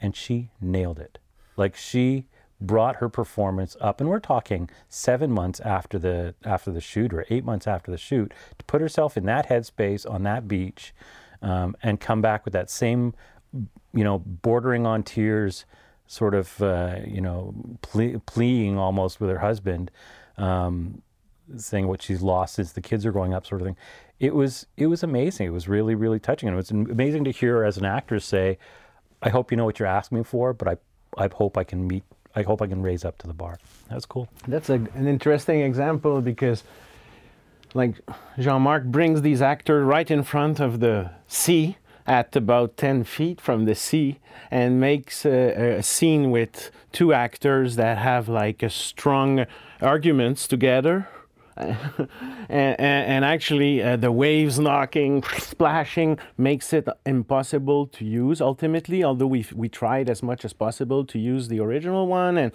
And 0.00 0.16
she 0.16 0.52
nailed 0.58 0.98
it. 0.98 1.18
Like 1.54 1.76
she 1.76 2.28
brought 2.62 2.96
her 2.96 3.10
performance 3.10 3.76
up, 3.78 4.00
and 4.00 4.08
we're 4.08 4.20
talking 4.20 4.70
seven 4.88 5.30
months 5.30 5.60
after 5.60 5.98
the 5.98 6.34
after 6.44 6.70
the 6.70 6.80
shoot 6.80 7.12
or 7.12 7.26
eight 7.28 7.44
months 7.44 7.66
after 7.66 7.90
the 7.90 7.98
shoot 7.98 8.32
to 8.58 8.64
put 8.64 8.80
herself 8.80 9.16
in 9.16 9.26
that 9.26 9.48
headspace 9.48 10.10
on 10.10 10.22
that 10.22 10.48
beach, 10.48 10.94
um, 11.42 11.76
and 11.82 12.00
come 12.00 12.22
back 12.22 12.44
with 12.44 12.52
that 12.54 12.70
same, 12.70 13.14
you 13.92 14.04
know, 14.04 14.18
bordering 14.18 14.86
on 14.86 15.02
tears, 15.02 15.66
sort 16.08 16.34
of, 16.34 16.60
uh, 16.60 16.96
you 17.06 17.20
know, 17.20 17.54
ple- 17.82 18.20
pleading 18.26 18.76
almost 18.78 19.20
with 19.20 19.30
her 19.30 19.38
husband, 19.38 19.90
um, 20.38 21.02
saying 21.56 21.86
what 21.86 22.02
she's 22.02 22.22
lost 22.22 22.58
as 22.58 22.72
the 22.72 22.80
kids 22.80 23.06
are 23.06 23.12
growing 23.12 23.34
up, 23.34 23.46
sort 23.46 23.60
of 23.60 23.66
thing. 23.66 23.76
It 24.18 24.34
was 24.34 24.66
it 24.76 24.88
was 24.88 25.04
amazing. 25.04 25.46
It 25.46 25.52
was 25.52 25.68
really 25.68 25.94
really 25.94 26.18
touching, 26.18 26.48
and 26.48 26.54
it 26.54 26.56
was 26.56 26.70
amazing 26.70 27.24
to 27.24 27.30
hear 27.30 27.58
her 27.58 27.64
as 27.64 27.76
an 27.76 27.84
actress 27.84 28.24
say, 28.24 28.58
"I 29.22 29.28
hope 29.28 29.52
you 29.52 29.56
know 29.56 29.64
what 29.64 29.78
you're 29.78 29.86
asking 29.86 30.18
me 30.18 30.24
for, 30.24 30.52
but 30.52 30.66
I 30.66 30.76
I 31.16 31.28
hope 31.32 31.56
I 31.56 31.62
can 31.62 31.86
meet. 31.86 32.02
I 32.34 32.42
hope 32.42 32.60
I 32.62 32.66
can 32.66 32.82
raise 32.82 33.04
up 33.04 33.18
to 33.18 33.26
the 33.28 33.34
bar." 33.34 33.58
That's 33.88 34.06
cool. 34.06 34.28
That's 34.48 34.70
a, 34.70 34.74
an 34.74 35.06
interesting 35.06 35.60
example 35.60 36.20
because 36.20 36.64
like 37.74 38.00
Jean-Marc 38.38 38.84
brings 38.84 39.22
these 39.22 39.42
actors 39.42 39.84
right 39.84 40.10
in 40.10 40.22
front 40.22 40.58
of 40.58 40.80
the 40.80 41.10
sea 41.28 41.76
at 42.08 42.34
about 42.34 42.78
10 42.78 43.04
feet 43.04 43.38
from 43.40 43.66
the 43.66 43.74
sea 43.74 44.18
and 44.50 44.80
makes 44.80 45.26
a, 45.26 45.76
a, 45.76 45.82
scene 45.82 46.30
with 46.30 46.70
two 46.90 47.12
actors 47.12 47.76
that 47.76 47.98
have 47.98 48.28
like 48.30 48.62
a 48.62 48.70
strong 48.70 49.44
arguments 49.80 50.48
together. 50.48 51.08
And, 52.50 52.80
and, 52.80 53.12
and, 53.12 53.24
actually 53.26 53.82
uh, 53.82 53.96
the 53.96 54.10
waves 54.10 54.58
knocking 54.58 55.22
splashing 55.36 56.18
makes 56.38 56.72
it 56.72 56.88
impossible 57.04 57.88
to 57.88 58.06
use 58.06 58.40
ultimately 58.40 59.04
although 59.04 59.26
we 59.26 59.44
we 59.54 59.68
tried 59.68 60.08
as 60.08 60.22
much 60.22 60.46
as 60.46 60.54
possible 60.54 61.04
to 61.04 61.18
use 61.18 61.48
the 61.48 61.60
original 61.60 62.06
one 62.06 62.38
and 62.38 62.52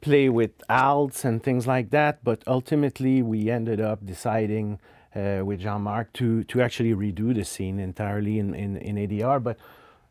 play 0.00 0.30
with 0.30 0.56
alts 0.70 1.26
and 1.26 1.42
things 1.42 1.66
like 1.66 1.90
that 1.90 2.24
but 2.24 2.42
ultimately 2.46 3.20
we 3.20 3.50
ended 3.50 3.82
up 3.82 4.06
deciding 4.06 4.78
Uh, 5.14 5.44
with 5.44 5.60
Jean-Marc 5.60 6.12
to, 6.14 6.42
to 6.42 6.60
actually 6.60 6.92
redo 6.92 7.32
the 7.32 7.44
scene 7.44 7.78
entirely 7.78 8.40
in, 8.40 8.52
in, 8.52 8.76
in 8.78 8.96
ADR. 8.96 9.40
But 9.40 9.58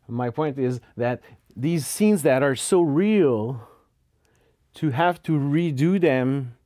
my 0.08 0.30
point 0.30 0.58
is 0.58 0.80
that 0.96 1.20
these 1.54 1.86
scenes 1.86 2.22
that 2.22 2.42
are 2.42 2.56
so 2.56 2.80
real, 2.80 3.68
to 4.76 4.90
have 4.90 5.22
to 5.24 5.32
redo 5.32 6.00
them, 6.00 6.56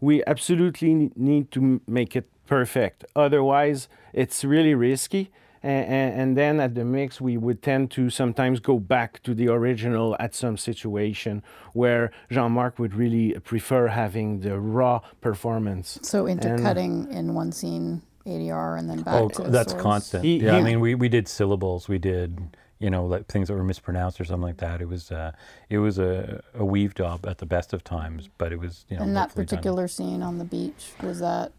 we 0.00 0.22
absolutely 0.26 1.10
need 1.16 1.50
to 1.50 1.80
make 1.86 2.14
it 2.14 2.28
perfect. 2.46 3.04
Otherwise, 3.16 3.88
it's 4.12 4.44
really 4.44 4.74
risky 4.74 5.32
and, 5.62 6.20
and, 6.20 6.36
then 6.36 6.60
at 6.60 6.74
the 6.74 6.84
mix 6.84 7.20
we 7.20 7.36
would 7.36 7.62
tend 7.62 7.90
to 7.92 8.10
sometimes 8.10 8.60
go 8.60 8.78
back 8.78 9.22
to 9.22 9.34
the 9.34 9.48
original 9.48 10.16
at 10.18 10.34
some 10.34 10.56
situation 10.56 11.42
where 11.72 12.10
Jean-Marc 12.30 12.78
would 12.78 12.94
really 12.94 13.38
prefer 13.40 13.88
having 13.88 14.40
the 14.40 14.58
raw 14.58 15.00
performance. 15.20 15.98
So 16.02 16.26
intercutting 16.26 17.06
and, 17.10 17.18
in 17.30 17.34
one 17.34 17.52
scene 17.52 18.02
ADR 18.26 18.78
and 18.78 18.88
then 18.88 19.02
back 19.02 19.14
Oh, 19.14 19.28
to 19.28 19.42
that's 19.50 19.72
source. 19.72 19.82
constant. 19.82 20.24
He- 20.24 20.38
yeah, 20.38 20.56
I 20.56 20.62
mean, 20.62 20.80
we, 20.80 20.94
we 20.94 21.08
did 21.08 21.28
syllables. 21.28 21.88
We 21.88 21.98
did, 21.98 22.56
you 22.78 22.90
know, 22.90 23.06
like 23.06 23.26
things 23.26 23.48
that 23.48 23.54
were 23.54 23.64
mispronounced 23.64 24.20
or 24.20 24.24
something 24.24 24.42
like 24.42 24.58
that. 24.58 24.80
It 24.80 24.88
was 24.88 25.10
uh, 25.10 25.32
it 25.68 25.78
was 25.78 25.98
a, 25.98 26.42
a 26.54 26.64
weave 26.64 26.94
job 26.94 27.26
at 27.26 27.38
the 27.38 27.46
best 27.46 27.72
of 27.72 27.84
times, 27.84 28.28
but 28.38 28.52
it 28.52 28.58
was 28.58 28.84
you 28.88 28.96
know. 28.96 29.02
And 29.02 29.16
that 29.16 29.22
hopefully 29.22 29.46
done. 29.46 29.56
particular 29.58 29.88
scene 29.88 30.22
on 30.22 30.38
the 30.38 30.44
beach 30.44 30.90
was 31.02 31.20
that 31.20 31.52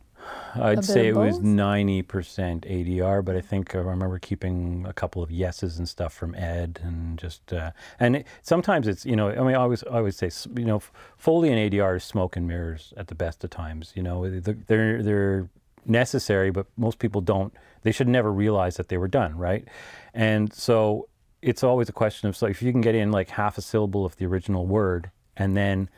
I'd 0.56 0.86
say 0.86 1.08
it 1.08 1.16
was 1.16 1.40
ninety 1.40 2.02
percent 2.02 2.66
ADR, 2.66 3.24
but 3.24 3.36
I 3.36 3.42
think 3.42 3.74
I 3.76 3.80
remember 3.80 4.20
keeping 4.20 4.86
a 4.88 4.94
couple 4.94 5.24
of 5.24 5.32
yeses 5.32 5.80
and 5.80 5.90
stuff 5.90 6.14
from 6.14 6.36
Ed, 6.36 6.80
and 6.84 7.18
just 7.18 7.52
uh, 7.52 7.72
and 8.00 8.18
it, 8.18 8.28
sometimes 8.42 8.88
it's 8.88 9.06
you 9.06 9.16
know 9.16 9.30
I 9.30 9.40
mean 9.40 9.56
I 9.56 9.60
always 9.60 9.84
I 9.84 9.98
always 9.98 10.16
say 10.16 10.30
you 10.56 10.66
know 10.66 10.82
Foley 11.18 11.50
and 11.52 11.72
ADR 11.72 11.98
is 11.98 12.04
smoke 12.04 12.36
and 12.36 12.48
mirrors 12.48 12.94
at 12.98 13.08
the 13.08 13.16
best 13.16 13.44
of 13.44 13.50
times. 13.50 13.94
You 13.96 14.04
know 14.04 14.30
they're 14.30 15.02
they're 15.02 15.50
necessary, 15.86 16.52
but 16.52 16.68
most 16.78 17.00
people 17.00 17.22
don't. 17.22 17.54
They 17.82 17.92
should 17.92 18.08
never 18.08 18.32
realize 18.32 18.78
that 18.78 18.90
they 18.90 18.98
were 18.98 19.08
done, 19.08 19.38
right? 19.38 19.68
And 20.14 20.54
so 20.54 21.10
it's 21.42 21.64
always 21.64 21.90
a 21.90 21.94
question 21.94 22.30
of 22.30 22.38
so 22.38 22.48
if 22.48 22.62
you 22.62 22.72
can 22.72 22.82
get 22.82 22.96
in 22.96 23.12
like 23.12 23.30
half 23.30 23.58
a 23.58 23.62
syllable 23.62 24.06
of 24.06 24.16
the 24.16 24.26
original 24.26 24.66
word 24.66 25.12
and 25.36 25.58
then 25.58 25.90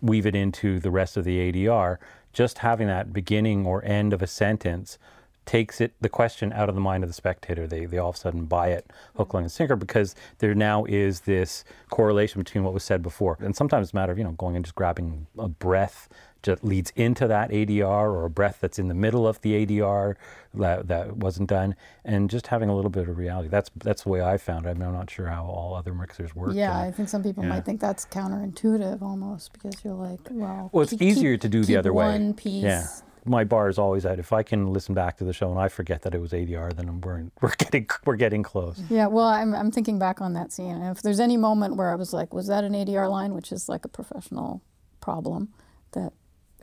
weave 0.00 0.24
it 0.24 0.34
into 0.34 0.80
the 0.80 0.90
rest 0.90 1.16
of 1.16 1.24
the 1.24 1.52
ADR, 1.52 1.98
just 2.32 2.58
having 2.58 2.86
that 2.86 3.12
beginning 3.12 3.66
or 3.66 3.84
end 3.84 4.12
of 4.12 4.22
a 4.22 4.26
sentence 4.26 4.98
takes 5.46 5.80
it 5.80 5.92
the 6.00 6.08
question 6.08 6.52
out 6.52 6.68
of 6.68 6.74
the 6.74 6.80
mind 6.80 7.02
of 7.02 7.10
the 7.10 7.14
spectator. 7.14 7.66
They 7.66 7.84
they 7.86 7.98
all 7.98 8.10
of 8.10 8.14
a 8.14 8.18
sudden 8.18 8.44
buy 8.44 8.68
it 8.68 8.90
hook, 9.16 9.34
line, 9.34 9.44
and 9.44 9.52
sinker 9.52 9.74
because 9.76 10.14
there 10.38 10.54
now 10.54 10.84
is 10.84 11.20
this 11.20 11.64
correlation 11.90 12.40
between 12.40 12.62
what 12.62 12.72
was 12.72 12.84
said 12.84 13.02
before. 13.02 13.36
And 13.40 13.56
sometimes 13.56 13.86
it's 13.86 13.92
a 13.92 13.96
matter 13.96 14.12
of 14.12 14.18
you 14.18 14.24
know 14.24 14.32
going 14.32 14.54
and 14.56 14.64
just 14.64 14.74
grabbing 14.74 15.26
a 15.38 15.48
breath 15.48 16.08
that 16.42 16.64
leads 16.64 16.92
into 16.96 17.26
that 17.28 17.50
ADR 17.50 17.84
or 17.84 18.24
a 18.24 18.30
breath 18.30 18.58
that's 18.60 18.78
in 18.78 18.88
the 18.88 18.94
middle 18.94 19.26
of 19.26 19.40
the 19.42 19.64
ADR 19.66 20.16
that, 20.54 20.88
that 20.88 21.16
wasn't 21.16 21.48
done, 21.48 21.74
and 22.04 22.28
just 22.30 22.48
having 22.48 22.68
a 22.68 22.74
little 22.74 22.90
bit 22.90 23.08
of 23.08 23.16
reality. 23.18 23.48
That's 23.48 23.70
that's 23.76 24.02
the 24.04 24.08
way 24.08 24.22
I 24.22 24.36
found 24.36 24.66
it. 24.66 24.70
I 24.70 24.74
mean, 24.74 24.82
I'm 24.82 24.92
not 24.92 25.10
sure 25.10 25.26
how 25.28 25.44
all 25.44 25.74
other 25.74 25.94
mixers 25.94 26.34
work. 26.34 26.54
Yeah, 26.54 26.76
uh, 26.76 26.82
I 26.84 26.90
think 26.90 27.08
some 27.08 27.22
people 27.22 27.42
yeah. 27.44 27.50
might 27.50 27.64
think 27.64 27.80
that's 27.80 28.04
counterintuitive 28.06 29.02
almost 29.02 29.52
because 29.52 29.76
you're 29.84 29.94
like, 29.94 30.20
well, 30.30 30.70
Well, 30.72 30.82
it's 30.82 30.90
keep- 30.92 31.02
easier 31.02 31.36
to 31.36 31.48
do 31.48 31.64
the 31.64 31.76
other 31.76 31.92
way. 31.92 32.06
One 32.06 32.34
piece. 32.34 32.62
Yeah. 32.64 32.86
My 33.26 33.44
bar 33.44 33.68
is 33.68 33.78
always 33.78 34.04
that 34.04 34.18
if 34.18 34.32
I 34.32 34.42
can 34.42 34.72
listen 34.72 34.94
back 34.94 35.18
to 35.18 35.24
the 35.24 35.34
show 35.34 35.50
and 35.50 35.60
I 35.60 35.68
forget 35.68 36.00
that 36.02 36.14
it 36.14 36.20
was 36.22 36.32
ADR, 36.32 36.74
then 36.74 37.02
we're 37.02 37.26
we're 37.42 37.54
getting 37.58 37.86
we're 38.06 38.16
getting 38.16 38.42
close. 38.42 38.80
Yeah, 38.88 39.08
well, 39.08 39.26
I'm, 39.26 39.54
I'm 39.54 39.70
thinking 39.70 39.98
back 39.98 40.22
on 40.22 40.32
that 40.32 40.52
scene. 40.52 40.74
And 40.74 40.96
if 40.96 41.02
there's 41.02 41.20
any 41.20 41.36
moment 41.36 41.76
where 41.76 41.90
I 41.90 41.96
was 41.96 42.14
like, 42.14 42.32
was 42.32 42.46
that 42.46 42.64
an 42.64 42.72
ADR 42.72 43.10
line, 43.10 43.34
which 43.34 43.52
is 43.52 43.68
like 43.68 43.84
a 43.84 43.88
professional 43.88 44.62
problem 45.02 45.50
that 45.92 46.14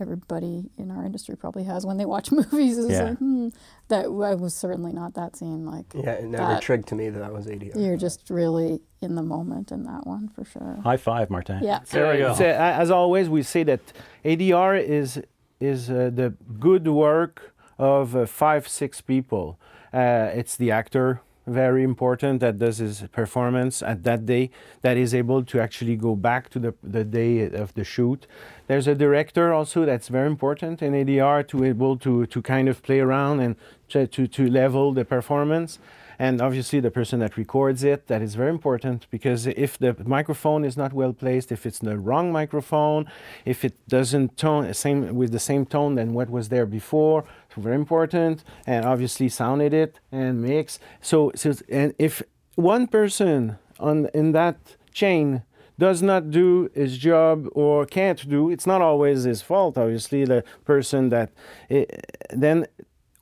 everybody 0.01 0.69
in 0.77 0.91
our 0.91 1.03
industry 1.05 1.35
probably 1.35 1.63
has 1.63 1.85
when 1.85 1.97
they 1.97 2.05
watch 2.05 2.31
movies, 2.39 2.77
is 2.77 2.89
Yeah. 2.91 3.03
like, 3.03 3.17
hmm, 3.17 3.49
that 3.89 4.05
I 4.05 4.35
was 4.35 4.53
certainly 4.53 4.93
not 4.93 5.13
that 5.15 5.35
scene. 5.35 5.65
Like, 5.65 5.85
Yeah, 5.93 6.11
it 6.11 6.25
never 6.25 6.53
that- 6.53 6.61
trigged 6.61 6.87
to 6.89 6.95
me 6.95 7.09
that 7.09 7.19
that 7.19 7.33
was 7.33 7.47
ADR. 7.47 7.75
you're 7.75 7.97
just 7.97 8.29
really 8.29 8.81
in 9.01 9.15
the 9.15 9.23
moment 9.23 9.71
in 9.71 9.83
that 9.83 10.05
one 10.07 10.27
for 10.29 10.43
sure. 10.45 10.79
High 10.83 10.97
five, 10.97 11.29
Martin. 11.29 11.59
Yeah. 11.63 11.79
There 11.91 12.11
we 12.11 12.19
go. 12.19 12.33
So, 12.33 12.45
as 12.45 12.89
always, 12.91 13.29
we 13.29 13.43
say 13.43 13.63
that 13.63 13.81
ADR 14.25 14.75
is 14.81 15.21
is 15.59 15.89
uh, 15.89 16.11
the 16.13 16.33
good 16.59 16.87
work 16.87 17.53
of 17.79 18.15
uh, 18.15 18.25
five 18.25 18.67
six 18.67 19.01
people. 19.01 19.59
Uh, 19.93 20.29
it's 20.33 20.55
the 20.55 20.69
actor, 20.71 21.21
very 21.47 21.83
important, 21.83 22.41
that 22.41 22.59
does 22.59 22.77
his 22.77 23.03
performance 23.11 23.81
at 23.81 24.03
that 24.03 24.25
day, 24.25 24.51
that 24.81 24.97
is 24.97 25.15
able 25.15 25.43
to 25.45 25.59
actually 25.59 25.95
go 25.95 26.15
back 26.15 26.49
to 26.49 26.59
the 26.59 26.73
the 26.83 27.03
day 27.03 27.49
of 27.49 27.73
the 27.73 27.83
shoot. 27.83 28.27
There's 28.67 28.87
a 28.87 28.95
director 28.95 29.53
also 29.53 29.85
that's 29.85 30.09
very 30.09 30.27
important 30.27 30.81
in 30.81 30.93
ADR 30.93 31.47
to 31.47 31.63
able 31.63 31.97
to 31.97 32.25
to 32.25 32.41
kind 32.41 32.67
of 32.69 32.83
play 32.83 32.99
around 32.99 33.39
and 33.39 33.55
try 33.89 34.05
to 34.05 34.27
to 34.27 34.49
level 34.49 34.93
the 34.93 35.05
performance 35.05 35.79
and 36.19 36.41
obviously 36.41 36.79
the 36.79 36.91
person 36.91 37.19
that 37.19 37.37
records 37.37 37.83
it 37.83 38.07
that 38.07 38.21
is 38.21 38.35
very 38.35 38.49
important 38.49 39.07
because 39.11 39.45
if 39.47 39.77
the 39.77 39.95
microphone 40.05 40.65
is 40.65 40.75
not 40.75 40.93
well 40.93 41.13
placed 41.13 41.51
if 41.51 41.65
it's 41.65 41.79
the 41.79 41.97
wrong 41.97 42.31
microphone 42.31 43.05
if 43.45 43.63
it 43.63 43.73
doesn't 43.87 44.37
tone 44.37 44.73
same 44.73 45.15
with 45.15 45.31
the 45.31 45.39
same 45.39 45.65
tone 45.65 45.95
than 45.95 46.13
what 46.13 46.29
was 46.29 46.49
there 46.49 46.65
before 46.65 47.23
very 47.57 47.75
important 47.75 48.43
and 48.65 48.85
obviously 48.85 49.29
sound 49.29 49.61
edit 49.61 49.99
and 50.11 50.41
mix. 50.41 50.79
So, 51.01 51.31
so 51.35 51.53
and 51.69 51.93
if 51.97 52.23
one 52.55 52.87
person 52.87 53.57
on 53.79 54.09
in 54.13 54.31
that 54.31 54.57
chain 54.91 55.43
does 55.79 56.01
not 56.01 56.31
do 56.31 56.69
his 56.73 56.97
job 56.97 57.47
or 57.51 57.85
can't 57.85 58.27
do 58.27 58.49
it's 58.49 58.65
not 58.65 58.81
always 58.81 59.23
his 59.23 59.41
fault 59.43 59.77
obviously 59.77 60.25
the 60.25 60.43
person 60.65 61.09
that 61.09 61.31
eh, 61.69 61.85
then 62.31 62.65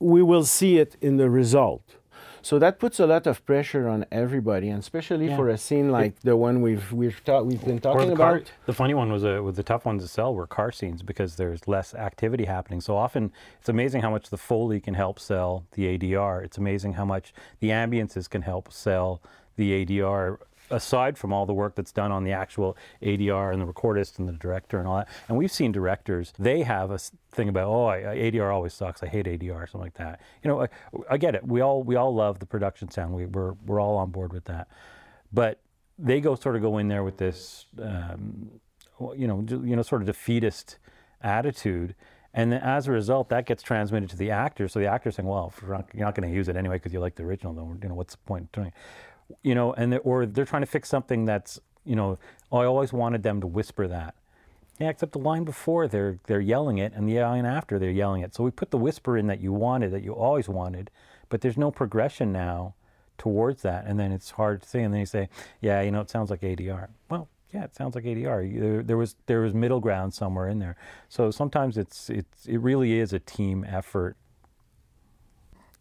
we 0.00 0.22
will 0.22 0.44
see 0.44 0.78
it 0.78 0.96
in 1.00 1.16
the 1.18 1.28
result 1.28 1.96
so 2.46 2.58
that 2.60 2.78
puts 2.78 3.00
a 3.00 3.06
lot 3.14 3.26
of 3.26 3.44
pressure 3.44 3.84
on 3.94 4.00
everybody, 4.22 4.68
and 4.72 4.78
especially 4.86 5.26
Yeah. 5.28 5.36
for 5.38 5.48
a 5.48 5.58
scene 5.66 5.88
like 5.98 6.12
the 6.30 6.36
one 6.46 6.54
we've 6.66 6.86
we've 7.00 7.20
ta- 7.28 7.42
we've 7.48 7.64
been 7.70 7.80
talking 7.80 8.10
the, 8.10 8.16
car, 8.24 8.36
about. 8.36 8.52
the 8.66 8.72
funny 8.82 8.94
one 8.94 9.08
was 9.16 9.24
uh, 9.24 9.40
with 9.46 9.56
the 9.56 9.62
tough 9.72 9.84
ones 9.84 10.02
to 10.04 10.08
sell 10.08 10.30
were 10.38 10.46
car 10.46 10.70
scenes 10.78 11.02
because 11.02 11.30
there's 11.40 11.66
less 11.66 11.88
activity 12.08 12.44
happening. 12.56 12.80
So 12.80 12.96
often 12.96 13.32
it's 13.60 13.68
amazing 13.68 14.00
how 14.02 14.10
much 14.16 14.30
the 14.30 14.38
Foley 14.48 14.78
can 14.80 14.94
help 14.94 15.18
sell 15.18 15.50
the 15.72 15.84
ADR. 15.98 16.44
It's 16.44 16.58
amazing 16.58 16.92
how 16.94 17.04
much 17.04 17.34
the 17.62 17.70
ambiences 17.70 18.30
can 18.30 18.42
help 18.42 18.72
sell 18.72 19.20
the 19.56 19.68
ADR 19.84 20.38
aside 20.70 21.16
from 21.18 21.32
all 21.32 21.46
the 21.46 21.54
work 21.54 21.74
that's 21.74 21.92
done 21.92 22.12
on 22.12 22.24
the 22.24 22.32
actual 22.32 22.76
ADR 23.02 23.52
and 23.52 23.60
the 23.60 23.66
recordist 23.66 24.18
and 24.18 24.28
the 24.28 24.32
director 24.32 24.78
and 24.78 24.88
all 24.88 24.96
that. 24.96 25.08
And 25.28 25.36
we've 25.36 25.52
seen 25.52 25.72
directors, 25.72 26.32
they 26.38 26.62
have 26.62 26.90
a 26.90 26.98
thing 27.30 27.48
about, 27.48 27.68
oh, 27.68 27.86
I, 27.86 28.00
ADR 28.00 28.52
always 28.52 28.74
sucks. 28.74 29.02
I 29.02 29.06
hate 29.06 29.26
ADR, 29.26 29.60
something 29.70 29.80
like 29.80 29.94
that. 29.94 30.20
You 30.42 30.48
know, 30.48 30.62
I, 30.62 30.68
I 31.10 31.16
get 31.18 31.34
it. 31.34 31.46
We 31.46 31.60
all 31.60 31.82
we 31.82 31.96
all 31.96 32.14
love 32.14 32.38
the 32.38 32.46
production 32.46 32.90
sound. 32.90 33.14
We, 33.14 33.26
we're 33.26 33.52
we're 33.64 33.80
all 33.80 33.96
on 33.96 34.10
board 34.10 34.32
with 34.32 34.44
that. 34.46 34.68
But 35.32 35.60
they 35.98 36.20
go 36.20 36.34
sort 36.34 36.56
of 36.56 36.62
go 36.62 36.78
in 36.78 36.88
there 36.88 37.04
with 37.04 37.16
this, 37.16 37.66
um, 37.82 38.50
you 39.16 39.26
know, 39.26 39.44
you 39.48 39.76
know, 39.76 39.82
sort 39.82 40.02
of 40.02 40.06
defeatist 40.06 40.78
attitude. 41.22 41.94
And 42.34 42.52
then 42.52 42.60
as 42.60 42.86
a 42.86 42.92
result, 42.92 43.30
that 43.30 43.46
gets 43.46 43.62
transmitted 43.62 44.10
to 44.10 44.16
the 44.16 44.30
actors. 44.30 44.72
So 44.72 44.78
the 44.78 44.86
actor's 44.86 45.16
saying, 45.16 45.26
"Well, 45.26 45.54
you're 45.62 45.70
not, 45.70 45.88
you're 45.94 46.04
not 46.04 46.14
going 46.14 46.28
to 46.28 46.34
use 46.34 46.48
it 46.48 46.56
anyway 46.56 46.76
because 46.76 46.92
you 46.92 47.00
like 47.00 47.14
the 47.14 47.22
original. 47.22 47.54
Then 47.54 47.78
you 47.82 47.88
know 47.88 47.94
what's 47.94 48.14
the 48.14 48.20
point 48.26 48.44
of 48.44 48.52
doing?" 48.52 48.66
it? 48.68 48.74
You 49.42 49.54
know, 49.54 49.72
and 49.72 49.92
they're, 49.92 50.00
or 50.00 50.26
they're 50.26 50.44
trying 50.44 50.62
to 50.62 50.66
fix 50.66 50.88
something 50.88 51.24
that's, 51.24 51.60
you 51.84 51.96
know, 51.96 52.18
I 52.52 52.64
always 52.64 52.92
wanted 52.92 53.22
them 53.22 53.40
to 53.40 53.46
whisper 53.46 53.88
that. 53.88 54.14
Yeah, 54.78 54.90
except 54.90 55.12
the 55.12 55.18
line 55.18 55.44
before 55.44 55.88
they're 55.88 56.18
they're 56.26 56.40
yelling 56.40 56.78
it, 56.78 56.92
and 56.94 57.08
the 57.08 57.20
line 57.20 57.46
after 57.46 57.78
they're 57.78 57.90
yelling 57.90 58.22
it. 58.22 58.34
So 58.34 58.44
we 58.44 58.50
put 58.50 58.70
the 58.70 58.78
whisper 58.78 59.16
in 59.16 59.26
that 59.28 59.40
you 59.40 59.52
wanted, 59.52 59.90
that 59.92 60.02
you 60.02 60.12
always 60.12 60.48
wanted, 60.48 60.90
but 61.28 61.40
there's 61.40 61.56
no 61.56 61.70
progression 61.70 62.30
now 62.30 62.74
towards 63.16 63.62
that, 63.62 63.86
and 63.86 63.98
then 63.98 64.12
it's 64.12 64.32
hard 64.32 64.62
to 64.62 64.68
say. 64.68 64.82
And 64.82 64.92
then 64.92 65.00
you 65.00 65.06
say, 65.06 65.28
yeah, 65.60 65.80
you 65.80 65.90
know, 65.90 66.02
it 66.02 66.10
sounds 66.10 66.30
like 66.30 66.42
ADR. 66.42 66.88
Well, 67.08 67.28
yeah, 67.52 67.64
it 67.64 67.74
sounds 67.74 67.94
like 67.94 68.04
ADR. 68.04 68.60
There, 68.60 68.82
there 68.82 68.96
was 68.96 69.16
there 69.26 69.40
was 69.40 69.54
middle 69.54 69.80
ground 69.80 70.12
somewhere 70.12 70.48
in 70.48 70.58
there. 70.58 70.76
So 71.08 71.30
sometimes 71.30 71.78
it's 71.78 72.10
it's 72.10 72.46
it 72.46 72.58
really 72.58 72.98
is 72.98 73.12
a 73.12 73.18
team 73.18 73.64
effort. 73.66 74.16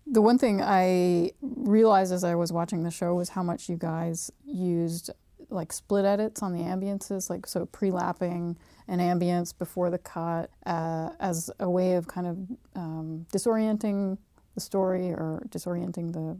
The 0.07 0.21
one 0.21 0.37
thing 0.37 0.61
I 0.61 1.31
realized 1.41 2.13
as 2.13 2.23
I 2.23 2.35
was 2.35 2.51
watching 2.53 2.83
the 2.83 2.91
show 2.91 3.15
was 3.15 3.29
how 3.29 3.41
much 3.41 3.69
you 3.69 3.75
guys 3.75 4.31
used 4.45 5.09
like 5.49 5.73
split 5.73 6.05
edits 6.05 6.43
on 6.43 6.53
the 6.53 6.63
ambiences, 6.63 7.29
like 7.29 7.47
so 7.47 7.65
pre-lapping 7.65 8.57
an 8.87 8.99
ambience 8.99 9.57
before 9.57 9.89
the 9.89 9.97
cut 9.97 10.51
uh, 10.65 11.09
as 11.19 11.49
a 11.59 11.69
way 11.69 11.93
of 11.93 12.07
kind 12.07 12.27
of 12.27 12.37
um, 12.75 13.25
disorienting 13.33 14.17
the 14.53 14.61
story 14.61 15.09
or 15.09 15.43
disorienting 15.49 16.13
the 16.13 16.37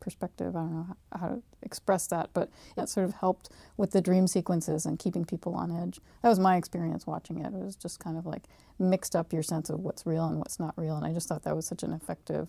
perspective. 0.00 0.56
I 0.56 0.60
don't 0.60 0.74
know 0.74 0.96
how, 1.12 1.28
to 1.28 1.42
express 1.62 2.06
that, 2.08 2.30
but 2.32 2.50
that 2.76 2.88
sort 2.88 3.06
of 3.06 3.14
helped 3.14 3.50
with 3.76 3.92
the 3.92 4.00
dream 4.00 4.26
sequences 4.26 4.86
and 4.86 4.98
keeping 4.98 5.24
people 5.24 5.54
on 5.54 5.70
edge. 5.70 6.00
That 6.22 6.28
was 6.28 6.38
my 6.38 6.56
experience 6.56 7.06
watching 7.06 7.38
it. 7.38 7.54
It 7.54 7.62
was 7.62 7.76
just 7.76 8.00
kind 8.00 8.16
of 8.16 8.26
like 8.26 8.44
mixed 8.78 9.16
up 9.16 9.32
your 9.32 9.42
sense 9.42 9.70
of 9.70 9.80
what's 9.80 10.06
real 10.06 10.26
and 10.26 10.38
what's 10.38 10.58
not 10.58 10.74
real, 10.76 10.96
and 10.96 11.04
I 11.04 11.12
just 11.12 11.28
thought 11.28 11.44
that 11.44 11.56
was 11.56 11.66
such 11.66 11.82
an 11.82 11.92
effective 11.92 12.48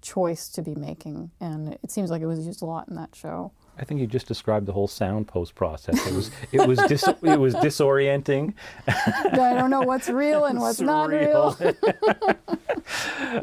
choice 0.00 0.48
to 0.50 0.62
be 0.62 0.74
making, 0.74 1.30
and 1.40 1.74
it 1.82 1.90
seems 1.90 2.10
like 2.10 2.22
it 2.22 2.26
was 2.26 2.46
used 2.46 2.62
a 2.62 2.64
lot 2.64 2.88
in 2.88 2.94
that 2.96 3.14
show. 3.14 3.52
I 3.80 3.84
think 3.84 4.00
you 4.00 4.06
just 4.08 4.26
described 4.26 4.66
the 4.66 4.72
whole 4.72 4.88
sound 4.88 5.28
post 5.28 5.54
process. 5.54 6.04
It 6.06 6.12
was 6.12 6.30
it 6.50 6.66
was 6.66 6.78
dis, 6.88 7.06
it 7.06 7.38
was 7.38 7.54
disorienting. 7.54 8.54
I 8.88 9.54
don't 9.54 9.70
know 9.70 9.82
what's 9.82 10.08
real 10.08 10.46
and 10.46 10.60
what's 10.60 10.80
not 10.80 11.10
real. 11.10 11.56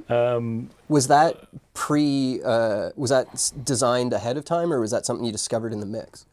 Was 0.87 1.07
that 1.07 1.47
pre? 1.73 2.41
Uh, 2.43 2.91
was 2.95 3.09
that 3.09 3.51
designed 3.63 4.13
ahead 4.13 4.37
of 4.37 4.45
time, 4.45 4.71
or 4.71 4.79
was 4.79 4.91
that 4.91 5.05
something 5.05 5.25
you 5.25 5.31
discovered 5.31 5.73
in 5.73 5.79
the 5.79 5.85
mix? 5.85 6.25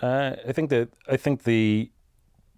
Uh, 0.00 0.36
I 0.46 0.52
think 0.52 0.70
that 0.70 0.88
I 1.08 1.16
think 1.16 1.44
the 1.44 1.90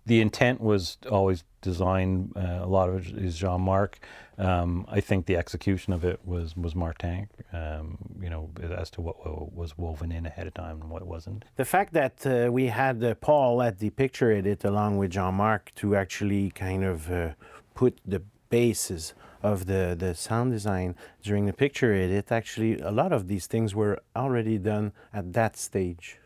the 0.07 0.21
intent 0.21 0.61
was 0.61 0.99
always 1.11 1.45
designed. 1.61 2.33
Uh, 2.37 2.61
a 2.63 2.67
lot 2.67 2.89
of 2.89 3.07
it 3.09 3.19
is 3.19 3.37
Jean-Marc. 3.37 3.99
Um, 4.39 4.87
I 4.89 5.01
think 5.01 5.27
the 5.27 5.37
execution 5.37 5.93
of 5.93 6.05
it 6.05 6.21
was 6.25 6.57
was 6.57 6.75
Martin. 6.75 7.29
Um, 7.53 7.99
you 8.21 8.31
know, 8.31 8.51
as 8.63 8.91
to 8.91 9.01
what 9.01 9.17
was 9.53 9.77
woven 9.77 10.13
in 10.13 10.27
ahead 10.27 10.47
of 10.47 10.55
time 10.55 10.81
and 10.83 10.91
what 10.91 11.03
wasn't. 11.07 11.45
The 11.57 11.65
fact 11.65 11.93
that 11.95 12.27
uh, 12.27 12.53
we 12.53 12.67
had 12.67 13.03
uh, 13.03 13.15
Paul 13.15 13.63
at 13.63 13.79
the 13.79 13.91
picture 13.91 14.31
edit 14.31 14.65
along 14.65 14.99
with 14.99 15.11
Jean-Marc 15.11 15.73
to 15.77 15.97
actually 15.97 16.51
kind 16.51 16.85
of 16.85 17.11
uh, 17.11 17.31
put 17.75 18.01
the 18.07 18.23
bases 18.49 19.15
of 19.43 19.67
the, 19.67 19.95
the 19.99 20.15
sound 20.15 20.53
design 20.53 20.95
during 21.23 21.47
the 21.47 21.53
picture 21.53 21.93
edit, 21.93 22.33
actually 22.33 22.81
a 22.81 22.91
lot 22.91 23.13
of 23.13 23.29
these 23.29 23.47
things 23.47 23.75
were 23.75 24.01
already 24.15 24.59
done 24.59 24.93
at 25.13 25.33
that 25.33 25.57
stage. 25.57 26.19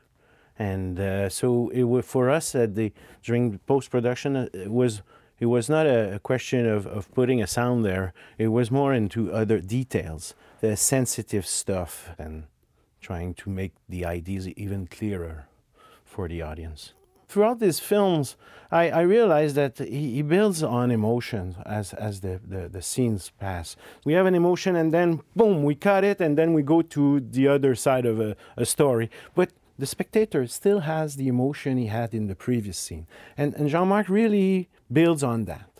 And 0.60 1.00
uh, 1.00 1.30
so 1.30 1.70
it 1.70 1.84
was, 1.84 2.04
for 2.04 2.28
us 2.28 2.54
at 2.54 2.74
the 2.74 2.92
during 3.22 3.58
post 3.60 3.90
production, 3.90 4.36
uh, 4.36 4.48
it 4.52 4.70
was 4.70 5.00
it 5.38 5.46
was 5.46 5.70
not 5.70 5.86
a, 5.86 6.16
a 6.16 6.18
question 6.18 6.68
of, 6.68 6.86
of 6.86 7.10
putting 7.14 7.40
a 7.42 7.46
sound 7.46 7.82
there. 7.82 8.12
It 8.36 8.48
was 8.48 8.70
more 8.70 8.92
into 8.92 9.32
other 9.32 9.58
details, 9.58 10.34
the 10.60 10.76
sensitive 10.76 11.46
stuff, 11.46 12.10
and 12.18 12.44
trying 13.00 13.32
to 13.36 13.48
make 13.48 13.72
the 13.88 14.04
ideas 14.04 14.48
even 14.48 14.86
clearer 14.86 15.46
for 16.04 16.28
the 16.28 16.42
audience. 16.42 16.92
Throughout 17.26 17.58
these 17.58 17.80
films, 17.80 18.36
I, 18.70 18.90
I 18.90 19.00
realized 19.00 19.54
that 19.54 19.78
he, 19.78 20.16
he 20.16 20.22
builds 20.22 20.62
on 20.62 20.90
emotions 20.90 21.56
as, 21.64 21.94
as 21.94 22.20
the, 22.20 22.38
the, 22.46 22.68
the 22.68 22.82
scenes 22.82 23.30
pass. 23.40 23.76
We 24.04 24.12
have 24.12 24.26
an 24.26 24.34
emotion 24.34 24.76
and 24.76 24.92
then, 24.92 25.22
boom, 25.34 25.62
we 25.62 25.74
cut 25.74 26.04
it 26.04 26.20
and 26.20 26.36
then 26.36 26.52
we 26.52 26.62
go 26.62 26.82
to 26.82 27.20
the 27.20 27.48
other 27.48 27.74
side 27.74 28.04
of 28.04 28.20
a, 28.20 28.36
a 28.58 28.66
story. 28.66 29.10
But 29.34 29.50
the 29.80 29.86
spectator 29.86 30.46
still 30.46 30.80
has 30.80 31.16
the 31.16 31.28
emotion 31.28 31.76
he 31.76 31.86
had 31.86 32.14
in 32.14 32.26
the 32.26 32.34
previous 32.34 32.78
scene. 32.78 33.06
And, 33.36 33.54
and 33.54 33.68
Jean-Marc 33.68 34.08
really 34.08 34.68
builds 34.92 35.22
on 35.22 35.46
that. 35.46 35.70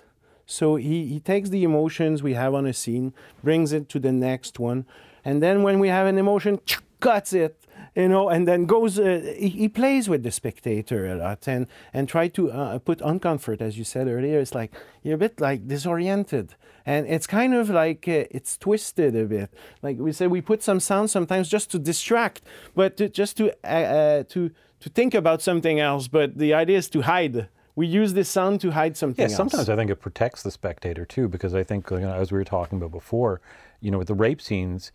So 0.46 0.76
he, 0.76 1.06
he 1.06 1.20
takes 1.20 1.50
the 1.50 1.62
emotions 1.62 2.22
we 2.22 2.34
have 2.34 2.54
on 2.54 2.66
a 2.66 2.72
scene, 2.72 3.14
brings 3.44 3.72
it 3.72 3.88
to 3.90 4.00
the 4.00 4.12
next 4.12 4.58
one, 4.58 4.84
and 5.24 5.42
then 5.42 5.62
when 5.62 5.78
we 5.78 5.88
have 5.88 6.06
an 6.06 6.18
emotion, 6.18 6.60
cuts 7.00 7.32
it 7.32 7.60
you 7.94 8.08
know, 8.08 8.28
and 8.28 8.46
then 8.46 8.66
goes. 8.66 8.98
Uh, 8.98 9.34
he, 9.36 9.48
he, 9.48 9.68
plays 9.68 10.08
with 10.08 10.22
the 10.22 10.30
spectator 10.30 11.06
a 11.06 11.14
lot 11.16 11.48
and 11.48 11.66
and 11.92 12.08
try 12.08 12.28
to 12.28 12.50
uh, 12.50 12.78
put 12.78 13.00
uncomfort, 13.00 13.60
as 13.60 13.76
you 13.76 13.84
said 13.84 14.06
earlier. 14.06 14.38
It's 14.38 14.54
like 14.54 14.72
you're 15.02 15.16
a 15.16 15.18
bit 15.18 15.40
like 15.40 15.66
disoriented, 15.66 16.54
and 16.86 17.06
it's 17.06 17.26
kind 17.26 17.54
of 17.54 17.70
like 17.70 18.06
uh, 18.08 18.24
it's 18.30 18.56
twisted 18.56 19.14
a 19.16 19.24
bit. 19.24 19.52
Like 19.82 19.98
we 19.98 20.12
say, 20.12 20.26
we 20.26 20.40
put 20.40 20.62
some 20.62 20.80
sound 20.80 21.10
sometimes 21.10 21.48
just 21.48 21.70
to 21.72 21.78
distract, 21.78 22.42
but 22.74 22.96
to, 22.96 23.08
just 23.08 23.36
to 23.38 23.52
uh, 23.64 23.66
uh, 23.66 24.22
to 24.24 24.50
to 24.80 24.88
think 24.88 25.14
about 25.14 25.42
something 25.42 25.80
else. 25.80 26.08
But 26.08 26.38
the 26.38 26.54
idea 26.54 26.78
is 26.78 26.88
to 26.90 27.02
hide 27.02 27.48
we 27.76 27.86
use 27.86 28.12
this 28.12 28.28
sound 28.28 28.60
to 28.60 28.72
hide 28.72 28.96
something. 28.96 29.28
Yeah, 29.28 29.34
sometimes 29.34 29.68
else. 29.68 29.68
I 29.70 29.76
think 29.76 29.90
it 29.90 29.96
protects 29.96 30.42
the 30.42 30.50
spectator 30.50 31.06
too, 31.06 31.28
because 31.28 31.54
I 31.54 31.64
think, 31.64 31.90
you 31.90 32.00
know, 32.00 32.12
as 32.12 32.30
we 32.30 32.38
were 32.38 32.44
talking 32.44 32.76
about 32.76 32.90
before, 32.90 33.40
you 33.80 33.90
know, 33.90 33.96
with 33.96 34.08
the 34.08 34.14
rape 34.14 34.42
scenes, 34.42 34.92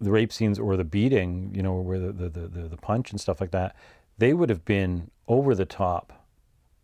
the 0.00 0.10
rape 0.10 0.32
scenes 0.32 0.58
or 0.58 0.76
the 0.76 0.84
beating, 0.84 1.52
you 1.54 1.62
know, 1.62 1.74
where 1.74 1.98
the, 1.98 2.12
the, 2.12 2.28
the, 2.28 2.68
the 2.68 2.76
punch 2.76 3.10
and 3.10 3.20
stuff 3.20 3.40
like 3.40 3.50
that, 3.50 3.76
they 4.18 4.32
would 4.32 4.48
have 4.48 4.64
been 4.64 5.10
over 5.28 5.54
the 5.54 5.66
top 5.66 6.24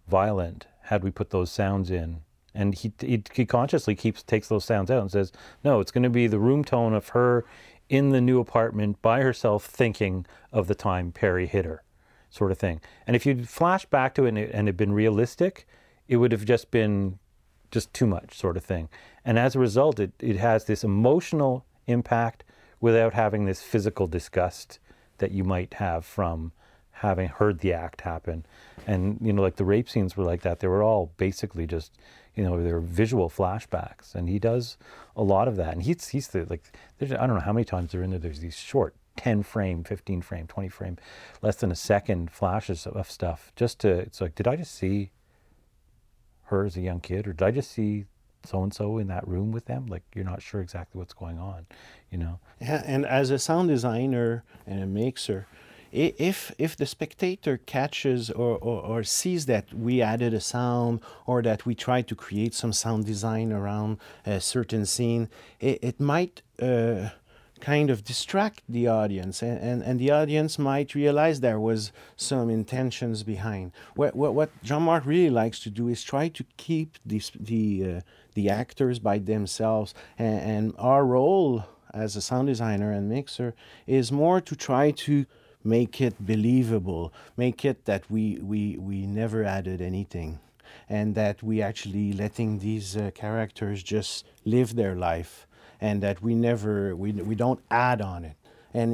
violent 0.08 0.66
had 0.82 1.02
we 1.02 1.10
put 1.10 1.30
those 1.30 1.50
sounds 1.50 1.90
in. 1.90 2.22
And 2.54 2.74
he, 2.74 2.92
he, 3.00 3.22
he 3.32 3.46
consciously 3.46 3.94
keeps 3.94 4.22
takes 4.22 4.48
those 4.48 4.64
sounds 4.64 4.90
out 4.90 5.00
and 5.00 5.10
says, 5.10 5.32
no, 5.64 5.80
it's 5.80 5.90
going 5.90 6.02
to 6.02 6.10
be 6.10 6.26
the 6.26 6.38
room 6.38 6.64
tone 6.64 6.92
of 6.94 7.08
her 7.08 7.44
in 7.88 8.10
the 8.10 8.20
new 8.20 8.40
apartment 8.40 9.00
by 9.02 9.20
herself 9.20 9.64
thinking 9.64 10.26
of 10.52 10.66
the 10.66 10.74
time 10.74 11.12
Perry 11.12 11.46
hit 11.46 11.64
her, 11.64 11.82
sort 12.30 12.52
of 12.52 12.58
thing. 12.58 12.80
And 13.06 13.16
if 13.16 13.26
you'd 13.26 13.48
flash 13.48 13.84
back 13.86 14.14
to 14.14 14.24
it 14.24 14.28
and 14.28 14.38
it 14.38 14.54
had 14.54 14.76
been 14.76 14.92
realistic, 14.92 15.66
it 16.08 16.16
would 16.16 16.32
have 16.32 16.44
just 16.44 16.70
been 16.70 17.18
just 17.70 17.92
too 17.94 18.06
much, 18.06 18.36
sort 18.38 18.56
of 18.56 18.64
thing. 18.64 18.88
And 19.24 19.38
as 19.38 19.54
a 19.54 19.58
result, 19.58 19.98
it, 19.98 20.12
it 20.20 20.36
has 20.36 20.66
this 20.66 20.84
emotional 20.84 21.64
impact 21.86 22.44
without 22.80 23.14
having 23.14 23.44
this 23.44 23.62
physical 23.62 24.06
disgust 24.06 24.78
that 25.18 25.30
you 25.30 25.44
might 25.44 25.74
have 25.74 26.04
from 26.04 26.52
having 27.02 27.28
heard 27.28 27.58
the 27.58 27.72
act 27.72 28.02
happen. 28.02 28.46
And, 28.86 29.18
you 29.20 29.32
know, 29.32 29.42
like 29.42 29.56
the 29.56 29.64
rape 29.64 29.90
scenes 29.90 30.16
were 30.16 30.24
like 30.24 30.42
that. 30.42 30.60
They 30.60 30.68
were 30.68 30.84
all 30.84 31.12
basically 31.16 31.66
just, 31.66 31.92
you 32.36 32.44
know, 32.44 32.62
they're 32.62 32.78
visual 32.78 33.28
flashbacks. 33.28 34.14
And 34.14 34.28
he 34.28 34.38
does 34.38 34.78
a 35.16 35.22
lot 35.22 35.48
of 35.48 35.56
that. 35.56 35.72
And 35.72 35.82
he's, 35.82 36.08
he's 36.08 36.28
the, 36.28 36.46
like, 36.48 36.62
there's, 36.98 37.12
I 37.12 37.26
don't 37.26 37.34
know 37.34 37.40
how 37.40 37.52
many 37.52 37.64
times 37.64 37.90
they're 37.90 38.04
in 38.04 38.10
there. 38.10 38.20
There's 38.20 38.38
these 38.38 38.56
short 38.56 38.94
10 39.16 39.42
frame, 39.42 39.82
15 39.82 40.22
frame, 40.22 40.46
20 40.46 40.68
frame, 40.68 40.96
less 41.42 41.56
than 41.56 41.72
a 41.72 41.76
second 41.76 42.30
flashes 42.30 42.86
of 42.86 43.10
stuff 43.10 43.52
just 43.56 43.80
to, 43.80 43.88
it's 43.88 44.20
like, 44.20 44.36
did 44.36 44.46
I 44.46 44.54
just 44.54 44.74
see 44.74 45.10
her 46.44 46.64
as 46.64 46.76
a 46.76 46.80
young 46.80 47.00
kid 47.00 47.26
or 47.26 47.32
did 47.32 47.44
I 47.44 47.50
just 47.50 47.72
see 47.72 48.04
so 48.44 48.62
and 48.62 48.72
so 48.72 48.98
in 48.98 49.06
that 49.08 49.26
room 49.26 49.52
with 49.52 49.66
them 49.66 49.86
like 49.86 50.02
you're 50.14 50.24
not 50.24 50.42
sure 50.42 50.60
exactly 50.60 50.98
what's 50.98 51.14
going 51.14 51.38
on 51.38 51.64
you 52.10 52.18
know 52.18 52.40
yeah 52.60 52.82
and 52.84 53.06
as 53.06 53.30
a 53.30 53.38
sound 53.38 53.68
designer 53.68 54.44
and 54.66 54.82
a 54.82 54.86
mixer 54.86 55.46
if 55.92 56.52
if 56.58 56.76
the 56.76 56.86
spectator 56.86 57.58
catches 57.58 58.30
or, 58.30 58.56
or, 58.58 58.82
or, 58.82 59.02
sees 59.02 59.46
that 59.46 59.72
we 59.74 60.00
added 60.00 60.32
a 60.34 60.40
sound 60.40 61.00
or 61.26 61.42
that 61.42 61.66
we 61.66 61.74
tried 61.74 62.08
to 62.08 62.14
create 62.14 62.54
some 62.54 62.72
sound 62.72 63.04
design 63.04 63.52
around 63.52 63.98
a 64.24 64.40
certain 64.40 64.86
scene 64.86 65.28
it, 65.60 65.78
it 65.82 66.00
might 66.00 66.42
uh, 66.60 67.10
kind 67.60 67.90
of 67.90 68.04
distract 68.04 68.62
the 68.68 68.88
audience 68.88 69.42
and, 69.42 69.58
and, 69.60 69.82
and 69.82 70.00
the 70.00 70.10
audience 70.10 70.58
might 70.58 70.94
realize 70.94 71.40
there 71.40 71.60
was 71.60 71.92
some 72.16 72.48
intentions 72.50 73.22
behind 73.22 73.70
what, 73.94 74.16
what, 74.16 74.34
what 74.34 74.50
jean-marc 74.62 75.04
really 75.06 75.30
likes 75.30 75.60
to 75.60 75.70
do 75.70 75.88
is 75.88 76.02
try 76.02 76.26
to 76.28 76.44
keep 76.56 76.98
this, 77.04 77.30
the 77.38 77.96
uh, 77.96 78.00
the 78.34 78.48
actors 78.48 78.98
by 78.98 79.18
themselves. 79.18 79.94
And, 80.18 80.40
and 80.40 80.74
our 80.78 81.04
role 81.04 81.64
as 81.92 82.16
a 82.16 82.22
sound 82.22 82.48
designer 82.48 82.90
and 82.90 83.08
mixer 83.08 83.54
is 83.86 84.10
more 84.10 84.40
to 84.40 84.56
try 84.56 84.90
to 84.90 85.26
make 85.64 86.00
it 86.00 86.14
believable, 86.24 87.12
make 87.36 87.64
it 87.64 87.84
that 87.84 88.10
we, 88.10 88.38
we, 88.42 88.76
we 88.78 89.06
never 89.06 89.44
added 89.44 89.80
anything 89.80 90.38
and 90.88 91.14
that 91.14 91.42
we 91.42 91.60
actually 91.62 92.12
letting 92.12 92.58
these 92.58 92.96
uh, 92.96 93.10
characters 93.14 93.82
just 93.82 94.24
live 94.44 94.74
their 94.74 94.94
life 94.94 95.46
and 95.80 96.02
that 96.02 96.22
we 96.22 96.34
never 96.34 96.94
we, 96.94 97.12
we 97.12 97.34
don't 97.34 97.60
add 97.70 98.00
on 98.00 98.24
it 98.24 98.36
and 98.74 98.92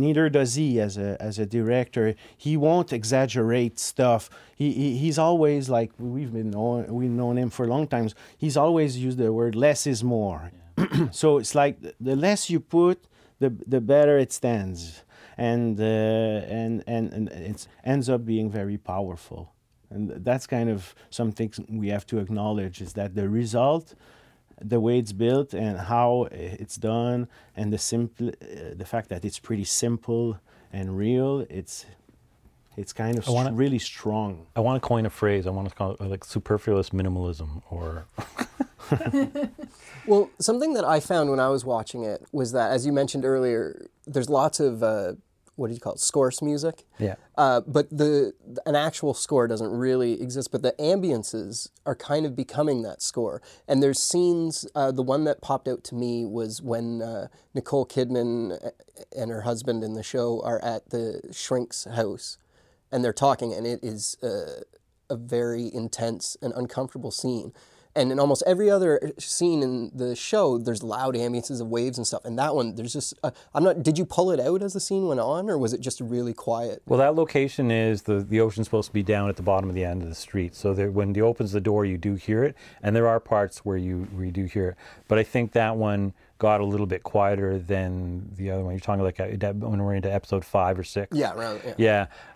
neither 0.00 0.28
does 0.28 0.54
he 0.54 0.80
as 0.80 0.96
a 0.96 1.20
as 1.20 1.38
a 1.38 1.46
director. 1.46 2.14
He 2.36 2.56
won't 2.56 2.92
exaggerate 2.92 3.78
stuff. 3.78 4.30
He, 4.56 4.72
he 4.72 4.96
he's 4.98 5.18
always 5.18 5.68
like 5.68 5.92
we've 5.98 6.32
been 6.32 6.50
known, 6.50 6.86
we've 6.92 7.10
known 7.10 7.36
him 7.36 7.50
for 7.50 7.64
a 7.64 7.68
long 7.68 7.86
time. 7.86 8.08
He's 8.36 8.56
always 8.56 8.96
used 8.96 9.18
the 9.18 9.32
word 9.32 9.54
less 9.54 9.86
is 9.86 10.02
more. 10.02 10.50
Yeah. 10.78 11.08
so 11.10 11.38
it's 11.38 11.54
like 11.54 11.78
the 12.00 12.16
less 12.16 12.48
you 12.48 12.60
put, 12.60 13.04
the 13.38 13.50
the 13.66 13.80
better 13.80 14.18
it 14.18 14.32
stands, 14.32 15.02
and 15.38 15.80
uh, 15.80 15.84
and 15.84 16.84
and 16.86 17.12
and 17.12 17.28
it 17.28 17.66
ends 17.84 18.10
up 18.10 18.26
being 18.26 18.50
very 18.50 18.76
powerful. 18.76 19.54
And 19.90 20.10
that's 20.22 20.46
kind 20.46 20.68
of 20.68 20.94
something 21.08 21.50
we 21.70 21.88
have 21.88 22.04
to 22.08 22.18
acknowledge 22.18 22.82
is 22.82 22.92
that 22.92 23.14
the 23.14 23.26
result 23.28 23.94
the 24.60 24.80
way 24.80 24.98
it's 24.98 25.12
built 25.12 25.54
and 25.54 25.78
how 25.78 26.28
it's 26.32 26.76
done 26.76 27.28
and 27.56 27.72
the 27.72 27.78
simple 27.78 28.28
uh, 28.28 28.74
the 28.74 28.84
fact 28.84 29.08
that 29.08 29.24
it's 29.24 29.38
pretty 29.38 29.64
simple 29.64 30.38
and 30.72 30.98
real 30.98 31.46
it's 31.48 31.86
it's 32.76 32.92
kind 32.92 33.18
of 33.18 33.28
wanna, 33.28 33.52
really 33.52 33.78
strong 33.78 34.46
i 34.56 34.60
want 34.60 34.80
to 34.80 34.86
coin 34.86 35.06
a 35.06 35.10
phrase 35.10 35.46
i 35.46 35.50
want 35.50 35.68
to 35.68 35.74
call 35.74 35.92
it 35.92 36.00
like 36.00 36.24
superfluous 36.24 36.90
minimalism 36.90 37.62
or 37.70 38.06
well 40.06 40.28
something 40.40 40.74
that 40.74 40.84
i 40.84 40.98
found 40.98 41.30
when 41.30 41.40
i 41.40 41.48
was 41.48 41.64
watching 41.64 42.02
it 42.02 42.26
was 42.32 42.52
that 42.52 42.72
as 42.72 42.84
you 42.84 42.92
mentioned 42.92 43.24
earlier 43.24 43.86
there's 44.06 44.28
lots 44.28 44.58
of 44.58 44.82
uh, 44.82 45.12
what 45.58 45.68
do 45.68 45.74
you 45.74 45.80
call 45.80 45.94
it, 45.94 46.00
scorce 46.00 46.40
music. 46.40 46.84
Yeah. 46.98 47.16
Uh, 47.36 47.60
but 47.66 47.90
the 47.90 48.32
an 48.64 48.76
actual 48.76 49.12
score 49.12 49.48
doesn't 49.48 49.70
really 49.70 50.22
exist. 50.22 50.52
But 50.52 50.62
the 50.62 50.72
ambiances 50.78 51.70
are 51.84 51.96
kind 51.96 52.24
of 52.24 52.36
becoming 52.36 52.82
that 52.82 53.02
score. 53.02 53.42
And 53.66 53.82
there's 53.82 54.00
scenes. 54.00 54.66
Uh, 54.74 54.92
the 54.92 55.02
one 55.02 55.24
that 55.24 55.40
popped 55.40 55.66
out 55.66 55.82
to 55.84 55.94
me 55.94 56.24
was 56.24 56.62
when 56.62 57.02
uh, 57.02 57.28
Nicole 57.54 57.86
Kidman 57.86 58.72
and 59.16 59.30
her 59.30 59.42
husband 59.42 59.82
in 59.82 59.94
the 59.94 60.02
show 60.02 60.40
are 60.42 60.64
at 60.64 60.90
the 60.90 61.20
shrink's 61.32 61.84
house, 61.84 62.38
and 62.92 63.04
they're 63.04 63.12
talking, 63.12 63.52
and 63.52 63.66
it 63.66 63.80
is 63.82 64.16
uh, 64.22 64.62
a 65.10 65.16
very 65.16 65.72
intense 65.74 66.36
and 66.40 66.52
uncomfortable 66.54 67.10
scene. 67.10 67.52
And 67.98 68.12
in 68.12 68.20
almost 68.20 68.44
every 68.46 68.70
other 68.70 69.12
scene 69.18 69.62
in 69.62 69.90
the 69.92 70.14
show, 70.14 70.56
there's 70.56 70.82
loud 70.82 71.16
ambiances 71.16 71.60
of 71.60 71.68
waves 71.68 71.98
and 71.98 72.06
stuff. 72.06 72.24
And 72.24 72.38
that 72.38 72.54
one, 72.54 72.76
there's 72.76 72.92
just, 72.92 73.14
uh, 73.24 73.32
I'm 73.54 73.64
not, 73.64 73.82
did 73.82 73.98
you 73.98 74.04
pull 74.04 74.30
it 74.30 74.38
out 74.38 74.62
as 74.62 74.72
the 74.72 74.80
scene 74.80 75.08
went 75.08 75.18
on, 75.18 75.50
or 75.50 75.58
was 75.58 75.72
it 75.72 75.80
just 75.80 76.00
really 76.00 76.32
quiet? 76.32 76.80
Well, 76.86 76.98
that 77.00 77.16
location 77.16 77.70
is, 77.72 78.02
the, 78.02 78.20
the 78.20 78.40
ocean's 78.40 78.68
supposed 78.68 78.88
to 78.88 78.94
be 78.94 79.02
down 79.02 79.28
at 79.28 79.36
the 79.36 79.42
bottom 79.42 79.68
of 79.68 79.74
the 79.74 79.84
end 79.84 80.02
of 80.02 80.08
the 80.08 80.14
street. 80.14 80.54
So 80.54 80.74
there, 80.74 80.90
when 80.90 81.12
he 81.12 81.20
opens 81.20 81.52
the 81.52 81.60
door, 81.60 81.84
you 81.84 81.98
do 81.98 82.14
hear 82.14 82.44
it. 82.44 82.54
And 82.82 82.94
there 82.94 83.08
are 83.08 83.18
parts 83.18 83.64
where 83.64 83.76
you, 83.76 84.06
where 84.12 84.24
you 84.24 84.32
do 84.32 84.44
hear 84.44 84.68
it. 84.68 84.76
But 85.08 85.18
I 85.18 85.24
think 85.24 85.52
that 85.52 85.76
one, 85.76 86.14
got 86.38 86.60
a 86.60 86.64
little 86.64 86.86
bit 86.86 87.02
quieter 87.02 87.58
than 87.58 88.30
the 88.36 88.50
other 88.50 88.62
one. 88.62 88.72
You're 88.72 88.80
talking 88.80 89.02
like 89.02 89.20
uh, 89.20 89.52
when 89.52 89.82
we're 89.82 89.94
into 89.94 90.12
episode 90.12 90.44
five 90.44 90.78
or 90.78 90.84
six. 90.84 91.16
Yeah, 91.16 91.34
around. 91.34 91.60
Yeah, 91.64 91.74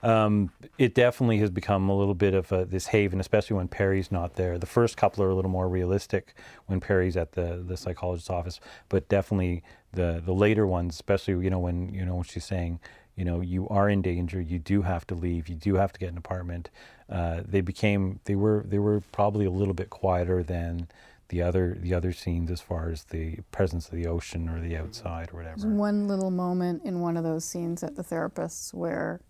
yeah 0.02 0.24
um, 0.24 0.50
it 0.78 0.94
definitely 0.94 1.38
has 1.38 1.50
become 1.50 1.88
a 1.88 1.96
little 1.96 2.14
bit 2.14 2.34
of 2.34 2.50
a, 2.52 2.64
this 2.64 2.86
haven, 2.86 3.20
especially 3.20 3.56
when 3.56 3.68
Perry's 3.68 4.10
not 4.10 4.34
there. 4.34 4.58
The 4.58 4.66
first 4.66 4.96
couple 4.96 5.22
are 5.24 5.30
a 5.30 5.34
little 5.34 5.50
more 5.50 5.68
realistic 5.68 6.34
when 6.66 6.80
Perry's 6.80 7.16
at 7.16 7.32
the 7.32 7.62
the 7.66 7.76
psychologist's 7.76 8.30
office, 8.30 8.60
but 8.88 9.08
definitely 9.08 9.62
the 9.92 10.20
the 10.24 10.34
later 10.34 10.66
ones, 10.66 10.94
especially 10.94 11.44
you 11.44 11.50
know 11.50 11.60
when 11.60 11.94
you 11.94 12.04
know 12.04 12.16
when 12.16 12.24
she's 12.24 12.44
saying 12.44 12.80
you 13.16 13.24
know 13.24 13.40
you 13.40 13.68
are 13.68 13.88
in 13.88 14.00
danger 14.02 14.40
you 14.40 14.58
do 14.58 14.82
have 14.82 15.06
to 15.06 15.14
leave 15.14 15.46
you 15.46 15.54
do 15.54 15.74
have 15.74 15.92
to 15.92 16.00
get 16.00 16.10
an 16.10 16.16
apartment 16.16 16.70
uh, 17.10 17.42
they 17.46 17.60
became 17.60 18.20
they 18.24 18.34
were 18.34 18.64
they 18.66 18.78
were 18.78 19.02
probably 19.12 19.44
a 19.44 19.50
little 19.50 19.74
bit 19.74 19.90
quieter 19.90 20.42
than 20.42 20.88
the 21.32 21.40
other 21.40 21.78
the 21.80 21.94
other 21.94 22.12
scenes 22.12 22.50
as 22.50 22.60
far 22.60 22.90
as 22.90 23.04
the 23.04 23.38
presence 23.50 23.88
of 23.88 23.94
the 23.94 24.06
ocean 24.06 24.50
or 24.50 24.60
the 24.60 24.76
outside 24.76 25.30
or 25.32 25.42
There's 25.42 25.62
whatever. 25.62 25.74
one 25.74 26.06
little 26.06 26.30
moment 26.30 26.82
in 26.84 27.00
one 27.00 27.16
of 27.16 27.24
those 27.24 27.42
scenes 27.46 27.82
at 27.82 27.96
the 27.96 28.02
therapist's 28.02 28.74
where 28.74 29.22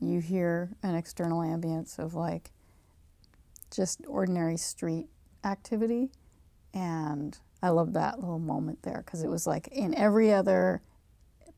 you 0.00 0.20
hear 0.20 0.70
an 0.82 0.94
external 0.94 1.40
ambience 1.40 1.98
of 1.98 2.14
like 2.14 2.50
just 3.70 4.00
ordinary 4.08 4.56
street 4.56 5.08
activity. 5.44 6.10
And 6.72 7.36
I 7.62 7.68
love 7.68 7.92
that 7.92 8.20
little 8.20 8.38
moment 8.38 8.82
there 8.82 9.02
because 9.04 9.22
it 9.22 9.28
was 9.28 9.46
like 9.46 9.68
in 9.68 9.94
every 9.94 10.32
other 10.32 10.80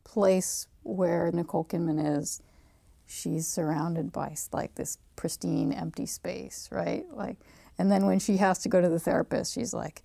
place 0.03 0.67
where 0.83 1.31
Nicole 1.33 1.65
Kidman 1.65 2.19
is, 2.19 2.43
she's 3.07 3.47
surrounded 3.47 4.11
by 4.11 4.35
like 4.53 4.75
this 4.75 4.99
pristine 5.15 5.73
empty 5.73 6.07
space, 6.07 6.69
right? 6.73 7.05
Like, 7.13 7.37
and 7.83 7.91
then 7.91 8.07
when 8.07 8.20
she 8.20 8.37
has 8.37 8.61
to 8.61 8.68
go 8.68 8.80
to 8.80 8.89
the 8.89 9.01
therapist, 9.01 9.53
she's 9.55 9.74
like, 9.74 10.03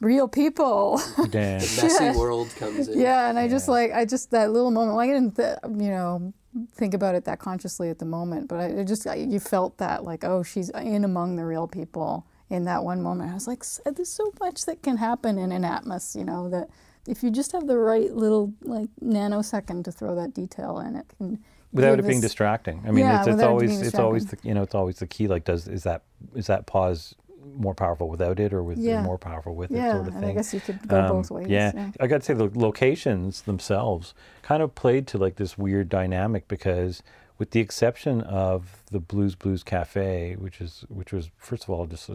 real 0.00 0.26
people. 0.26 0.98
Dan. 1.30 1.60
Messy 1.60 2.10
world 2.18 2.48
comes 2.56 2.88
in. 2.88 2.98
Yeah, 2.98 3.28
and 3.28 3.38
I 3.38 3.46
just 3.46 3.68
like 3.68 3.92
I 3.92 4.06
just 4.06 4.30
that 4.30 4.52
little 4.52 4.70
moment. 4.70 4.96
Like 4.96 5.10
I 5.10 5.12
didn't, 5.12 5.36
th- 5.36 5.58
you 5.64 5.90
know, 5.90 6.32
think 6.72 6.94
about 6.94 7.14
it 7.14 7.26
that 7.26 7.40
consciously 7.40 7.90
at 7.90 7.98
the 7.98 8.06
moment, 8.06 8.48
but 8.48 8.58
I 8.58 8.64
it 8.68 8.86
just 8.86 9.06
I, 9.06 9.16
you 9.16 9.38
felt 9.38 9.76
that 9.76 10.02
like 10.02 10.24
oh 10.24 10.42
she's 10.42 10.70
in 10.70 11.04
among 11.04 11.36
the 11.36 11.44
real 11.44 11.68
people 11.68 12.24
in 12.48 12.64
that 12.64 12.82
one 12.84 13.02
moment. 13.02 13.30
I 13.30 13.34
was 13.34 13.46
like 13.46 13.60
"S- 13.60 13.82
there's 13.84 14.08
so 14.08 14.32
much 14.40 14.64
that 14.64 14.82
can 14.82 14.96
happen 14.96 15.36
in 15.36 15.52
an 15.52 15.62
atmos, 15.62 16.16
you 16.16 16.24
know, 16.24 16.48
that 16.48 16.70
if 17.06 17.22
you 17.22 17.30
just 17.30 17.52
have 17.52 17.66
the 17.66 17.76
right 17.76 18.10
little 18.14 18.54
like 18.62 18.88
nanosecond 19.04 19.84
to 19.84 19.92
throw 19.92 20.14
that 20.14 20.32
detail 20.32 20.78
in, 20.78 20.96
it 20.96 21.04
can 21.18 21.38
without 21.74 21.98
it 21.98 22.06
being 22.06 22.20
distracting. 22.20 22.82
I 22.86 22.90
mean, 22.90 23.04
Yeah, 23.04 23.18
it's, 23.18 23.26
it's 23.26 23.34
without 23.36 23.46
it 23.46 23.50
always 23.50 23.82
it's 23.82 23.98
always 23.98 24.26
the, 24.26 24.38
you 24.42 24.54
know 24.54 24.62
it's 24.62 24.74
always 24.74 24.98
the 24.98 25.06
key. 25.06 25.28
Like, 25.28 25.44
does 25.44 25.68
is 25.68 25.82
that 25.82 26.02
is 26.34 26.46
that 26.46 26.66
pause 26.66 27.14
more 27.56 27.74
powerful 27.74 28.08
without 28.08 28.40
it, 28.40 28.52
or 28.54 28.62
was 28.62 28.78
Yeah. 28.78 29.00
it 29.00 29.02
more 29.02 29.18
powerful 29.18 29.54
with 29.54 29.70
it, 29.70 29.76
Yeah, 29.76 29.92
sort 29.92 30.08
of 30.08 30.14
thing? 30.14 30.24
I 30.30 30.32
guess 30.32 30.54
you 30.54 30.60
could 30.60 30.86
go 30.88 31.06
both 31.08 31.30
ways. 31.30 31.46
Um, 31.46 31.50
Yeah. 31.52 31.90
I 32.00 32.06
got 32.06 32.18
to 32.22 32.24
say 32.24 32.34
the 32.34 32.50
locations 32.54 33.42
themselves 33.42 34.14
kind 34.42 34.62
of 34.62 34.74
played 34.74 35.06
to 35.08 35.18
like 35.18 35.36
this 35.36 35.58
weird 35.58 35.88
dynamic 35.90 36.48
because, 36.48 37.02
with 37.38 37.50
the 37.50 37.60
exception 37.60 38.22
of 38.22 38.82
the 38.90 38.98
Blues 39.00 39.34
Blues 39.34 39.62
Cafe, 39.62 40.36
which 40.36 40.60
is 40.60 40.84
which 40.88 41.12
was 41.12 41.30
first 41.36 41.64
of 41.64 41.70
all 41.70 41.86
just 41.86 42.08
uh, 42.08 42.14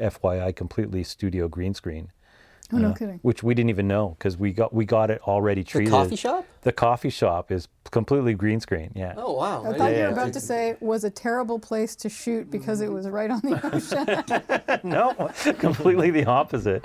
FYI 0.00 0.54
completely 0.56 1.04
studio 1.04 1.46
green 1.48 1.74
screen. 1.74 2.10
Oh 2.72 2.78
no 2.78 2.90
uh, 2.90 2.94
kidding. 2.94 3.20
Which 3.22 3.42
we 3.42 3.54
didn't 3.54 3.70
even 3.70 3.86
know 3.86 4.16
because 4.18 4.36
we 4.36 4.52
got 4.52 4.74
we 4.74 4.84
got 4.84 5.10
it 5.10 5.20
already 5.22 5.62
treated. 5.62 5.92
The 5.92 5.96
treated. 5.96 6.04
coffee 6.04 6.16
shop? 6.16 6.46
The 6.62 6.72
coffee 6.72 7.10
shop 7.10 7.52
is 7.52 7.68
completely 7.90 8.34
green 8.34 8.60
screen. 8.60 8.92
Yeah. 8.94 9.14
Oh 9.16 9.34
wow. 9.34 9.64
I 9.64 9.68
I 9.68 9.78
thought 9.78 9.86
didn't 9.88 9.94
you 9.94 10.02
were 10.02 10.06
know. 10.08 10.22
about 10.22 10.32
to 10.32 10.40
say 10.40 10.76
was 10.80 11.04
a 11.04 11.10
terrible 11.10 11.58
place 11.58 11.94
to 11.96 12.08
shoot 12.08 12.50
because 12.50 12.80
it 12.80 12.90
was 12.90 13.08
right 13.08 13.30
on 13.30 13.40
the 13.40 13.60
ocean. 14.72 14.80
no, 14.88 15.30
completely 15.58 16.10
the 16.10 16.24
opposite. 16.24 16.84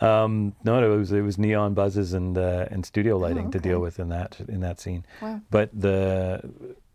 Um, 0.00 0.54
no, 0.64 0.80
no, 0.80 0.92
it 0.92 0.96
was 0.96 1.12
it 1.12 1.22
was 1.22 1.38
neon 1.38 1.74
buzzes 1.74 2.12
and 2.12 2.36
uh, 2.36 2.66
and 2.70 2.84
studio 2.84 3.16
lighting 3.16 3.50
to 3.52 3.60
deal 3.60 3.80
with 3.80 4.00
in 4.00 4.08
that 4.08 4.36
in 4.48 4.60
that 4.60 4.80
scene. 4.80 5.04
Wow. 5.22 5.40
But 5.50 5.70
the 5.72 6.42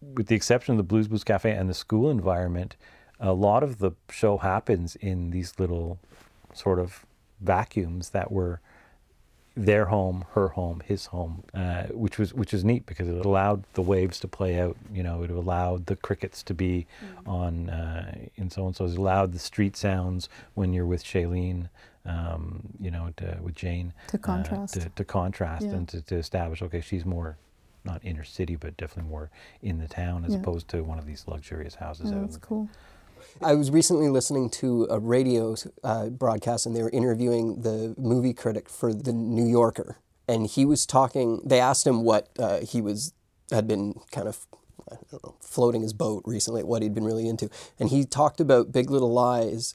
with 0.01 0.27
the 0.27 0.35
exception 0.35 0.73
of 0.73 0.77
the 0.77 0.83
Blues 0.83 1.07
Blues 1.07 1.23
Cafe 1.23 1.51
and 1.51 1.69
the 1.69 1.73
school 1.73 2.09
environment, 2.09 2.75
a 3.19 3.33
lot 3.33 3.63
of 3.63 3.79
the 3.79 3.91
show 4.09 4.37
happens 4.37 4.95
in 4.97 5.31
these 5.31 5.53
little 5.57 5.99
sort 6.53 6.79
of 6.79 7.05
vacuums 7.41 8.09
that 8.11 8.31
were 8.31 8.59
their 9.57 9.85
home, 9.85 10.25
her 10.33 10.49
home, 10.49 10.81
his 10.85 11.05
home, 11.07 11.43
uh, 11.53 11.83
which 11.83 12.17
was 12.19 12.33
which 12.33 12.51
was 12.51 12.65
neat 12.65 12.85
because 12.85 13.07
it 13.07 13.25
allowed 13.25 13.63
the 13.73 13.81
waves 13.81 14.19
to 14.19 14.27
play 14.27 14.59
out. 14.59 14.75
You 14.93 15.01
know, 15.01 15.23
it 15.23 15.29
allowed 15.29 15.85
the 15.85 15.95
crickets 15.95 16.43
to 16.43 16.53
be 16.53 16.87
on 17.25 17.69
uh, 17.69 18.15
and 18.37 18.51
so 18.51 18.65
on. 18.65 18.73
So 18.73 18.85
it 18.85 18.97
allowed 18.97 19.31
the 19.31 19.39
street 19.39 19.77
sounds 19.77 20.27
when 20.55 20.73
you're 20.73 20.85
with 20.85 21.05
Shailene, 21.05 21.69
um, 22.05 22.63
you 22.81 22.91
know, 22.91 23.13
to, 23.17 23.37
with 23.41 23.55
Jane 23.55 23.93
To 24.09 24.17
uh, 24.17 24.19
contrast. 24.19 24.73
to, 24.73 24.89
to 24.89 25.05
contrast 25.05 25.65
Yeah. 25.65 25.75
and 25.75 25.87
to, 25.87 26.01
to 26.01 26.15
establish. 26.17 26.61
Okay, 26.61 26.81
she's 26.81 27.05
more 27.05 27.37
not 27.85 28.01
inner 28.03 28.23
city, 28.25 28.57
but 28.57 28.75
definitely 28.75 29.09
more 29.09 29.29
in 29.61 29.77
the 29.77 29.87
town 29.87 30.25
as 30.25 30.33
Yeah. 30.33 30.39
opposed 30.39 30.67
to 30.69 30.83
one 30.83 30.99
of 30.99 31.05
these 31.05 31.23
luxurious 31.27 31.75
houses. 31.75 32.07
Oh, 32.07 32.15
out 32.15 32.15
in 32.15 32.21
that's 32.23 32.37
cool. 32.37 32.67
I 33.41 33.53
was 33.53 33.69
recently 33.69 34.09
listening 34.09 34.49
to 34.51 34.87
a 34.89 34.99
radio 34.99 35.55
uh, 35.83 36.07
broadcast, 36.07 36.65
and 36.65 36.75
they 36.75 36.81
were 36.81 36.89
interviewing 36.91 37.61
the 37.61 37.93
movie 37.97 38.33
critic 38.33 38.69
for 38.69 38.93
the 38.93 39.11
New 39.11 39.45
Yorker, 39.45 39.97
and 40.27 40.47
he 40.47 40.65
was 40.65 40.85
talking. 40.85 41.41
They 41.45 41.59
asked 41.59 41.85
him 41.85 42.03
what 42.03 42.29
uh, 42.39 42.61
he 42.61 42.81
was 42.81 43.13
had 43.51 43.67
been 43.67 43.99
kind 44.11 44.27
of. 44.27 44.45
Know, 45.11 45.35
floating 45.41 45.81
his 45.81 45.93
boat 45.93 46.21
recently, 46.27 46.61
what 46.61 46.83
he'd 46.83 46.93
been 46.93 47.05
really 47.05 47.27
into. 47.27 47.49
And 47.79 47.89
he 47.89 48.05
talked 48.05 48.39
about 48.39 48.71
Big 48.71 48.91
Little 48.91 49.11
Lies 49.11 49.73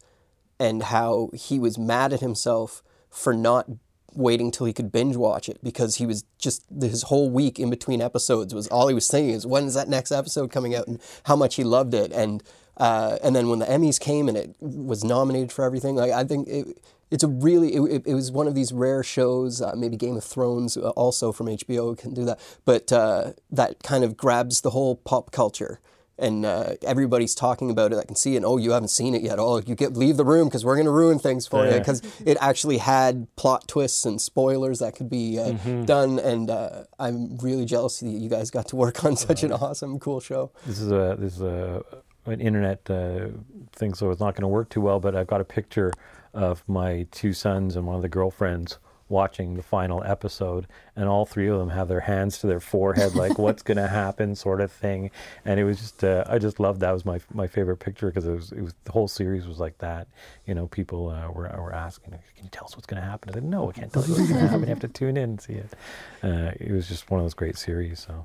and 0.60 0.84
how 0.84 1.30
he 1.34 1.58
was 1.58 1.76
mad 1.76 2.12
at 2.12 2.20
himself 2.20 2.80
for 3.10 3.34
not 3.34 3.66
waiting 4.14 4.52
till 4.52 4.66
he 4.66 4.72
could 4.72 4.92
binge 4.92 5.16
watch 5.16 5.48
it 5.48 5.58
because 5.64 5.96
he 5.96 6.06
was 6.06 6.24
just 6.38 6.64
his 6.80 7.04
whole 7.04 7.28
week 7.28 7.58
in 7.58 7.70
between 7.70 8.00
episodes 8.00 8.54
was 8.54 8.68
all 8.68 8.88
he 8.88 8.94
was 8.94 9.08
thinking 9.08 9.34
is 9.34 9.46
when 9.46 9.64
is 9.64 9.74
that 9.74 9.88
next 9.88 10.12
episode 10.12 10.50
coming 10.50 10.74
out 10.74 10.86
and 10.86 11.00
how 11.24 11.36
much 11.36 11.56
he 11.56 11.64
loved 11.64 11.94
it 11.94 12.12
and 12.12 12.42
uh, 12.80 13.18
and 13.22 13.36
then 13.36 13.48
when 13.48 13.58
the 13.58 13.66
Emmys 13.66 14.00
came 14.00 14.26
and 14.26 14.36
it 14.36 14.56
was 14.60 15.04
nominated 15.04 15.52
for 15.52 15.64
everything 15.64 15.94
like 15.94 16.10
I 16.10 16.24
think 16.24 16.48
it, 16.48 16.82
it's 17.10 17.22
a 17.22 17.28
really 17.28 17.74
it, 17.74 18.02
it, 18.06 18.14
was 18.14 18.32
one 18.32 18.48
of 18.48 18.54
these 18.54 18.72
rare 18.72 19.02
shows 19.02 19.60
uh, 19.60 19.74
maybe 19.76 19.96
Game 19.96 20.16
of 20.16 20.24
Thrones 20.24 20.76
uh, 20.76 20.88
also 20.90 21.30
from 21.30 21.46
HBO 21.46 21.96
can 21.96 22.14
do 22.14 22.24
that 22.24 22.40
but 22.64 22.90
uh, 22.90 23.34
that 23.50 23.82
kind 23.82 24.02
of 24.02 24.16
grabs 24.16 24.62
the 24.62 24.70
whole 24.70 24.96
pop 24.96 25.30
culture 25.30 25.78
and 26.20 26.44
uh, 26.44 26.74
everybody's 26.86 27.34
talking 27.34 27.70
about 27.70 27.94
it. 27.94 27.98
I 27.98 28.04
can 28.04 28.14
see 28.14 28.36
it. 28.36 28.44
Oh, 28.44 28.58
you 28.58 28.72
haven't 28.72 28.88
seen 28.88 29.14
it 29.14 29.22
yet. 29.22 29.38
Oh, 29.38 29.58
you 29.58 29.74
get 29.74 29.94
leave 29.94 30.18
the 30.18 30.24
room 30.24 30.48
because 30.48 30.66
we're 30.66 30.74
going 30.74 30.84
to 30.84 30.92
ruin 30.92 31.18
things 31.18 31.46
for 31.46 31.64
you 31.66 31.78
because 31.78 32.02
it 32.26 32.36
actually 32.42 32.76
had 32.76 33.26
plot 33.36 33.66
twists 33.66 34.04
and 34.04 34.20
spoilers 34.20 34.80
that 34.80 34.94
could 34.94 35.08
be 35.08 35.38
uh, 35.38 35.52
done. 35.84 36.18
And 36.18 36.50
uh, 36.50 36.84
I'm 36.98 37.38
really 37.38 37.64
jealous 37.64 38.00
that 38.00 38.06
you 38.06 38.28
guys 38.28 38.50
got 38.50 38.68
to 38.68 38.76
work 38.76 39.02
on 39.02 39.16
such 39.16 39.42
an 39.42 39.52
awesome, 39.52 39.98
cool 39.98 40.20
show. 40.20 40.52
This 40.66 40.80
is 40.80 40.92
a 40.92 41.16
this 41.18 41.36
is 41.36 41.40
a 41.40 41.82
an 42.26 42.40
internet 42.40 42.88
uh, 42.90 43.28
thing, 43.72 43.94
so 43.94 44.10
it's 44.10 44.20
not 44.20 44.34
going 44.34 44.42
to 44.42 44.48
work 44.48 44.68
too 44.68 44.80
well. 44.80 45.00
But 45.00 45.16
I've 45.16 45.26
got 45.26 45.40
a 45.40 45.44
picture 45.44 45.92
of 46.32 46.62
my 46.68 47.06
two 47.10 47.32
sons 47.32 47.76
and 47.76 47.86
one 47.86 47.96
of 47.96 48.02
the 48.02 48.08
girlfriends 48.08 48.78
watching 49.10 49.54
the 49.54 49.62
final 49.62 50.02
episode, 50.04 50.66
and 50.94 51.08
all 51.08 51.26
three 51.26 51.48
of 51.48 51.58
them 51.58 51.70
have 51.70 51.88
their 51.88 52.00
hands 52.00 52.38
to 52.38 52.46
their 52.46 52.60
forehead, 52.60 53.14
like 53.14 53.38
"What's 53.38 53.62
going 53.62 53.76
to 53.76 53.88
happen?" 53.88 54.34
sort 54.34 54.60
of 54.60 54.70
thing. 54.72 55.10
And 55.44 55.60
it 55.60 55.64
was 55.64 55.78
just 55.78 56.04
uh, 56.04 56.24
I 56.26 56.38
just 56.38 56.60
loved 56.60 56.80
that 56.80 56.92
was 56.92 57.04
my 57.04 57.20
my 57.34 57.46
favorite 57.46 57.78
picture 57.78 58.06
because 58.06 58.26
it 58.26 58.32
was 58.32 58.52
it 58.52 58.62
was 58.62 58.74
the 58.84 58.92
whole 58.92 59.08
series 59.08 59.46
was 59.46 59.58
like 59.58 59.76
that. 59.78 60.06
You 60.46 60.54
know, 60.54 60.68
people 60.68 61.10
uh, 61.10 61.30
were 61.30 61.48
were 61.58 61.74
asking, 61.74 62.12
"Can 62.12 62.44
you 62.44 62.50
tell 62.50 62.64
us 62.64 62.76
what's 62.76 62.86
going 62.86 63.02
to 63.02 63.08
happen?" 63.08 63.30
I 63.30 63.34
said, 63.34 63.44
"No, 63.44 63.68
I 63.68 63.72
can't 63.72 63.92
tell 63.92 64.04
you 64.04 64.14
what's 64.14 64.28
going 64.28 64.40
to 64.40 64.48
happen. 64.48 64.60
You 64.62 64.68
have 64.68 64.80
to 64.80 64.88
tune 64.88 65.16
in 65.16 65.30
and 65.30 65.40
see 65.40 65.54
it." 65.54 65.72
Uh, 66.22 66.52
it 66.58 66.70
was 66.70 66.88
just 66.88 67.10
one 67.10 67.20
of 67.20 67.24
those 67.24 67.34
great 67.34 67.58
series. 67.58 68.00
So. 68.00 68.24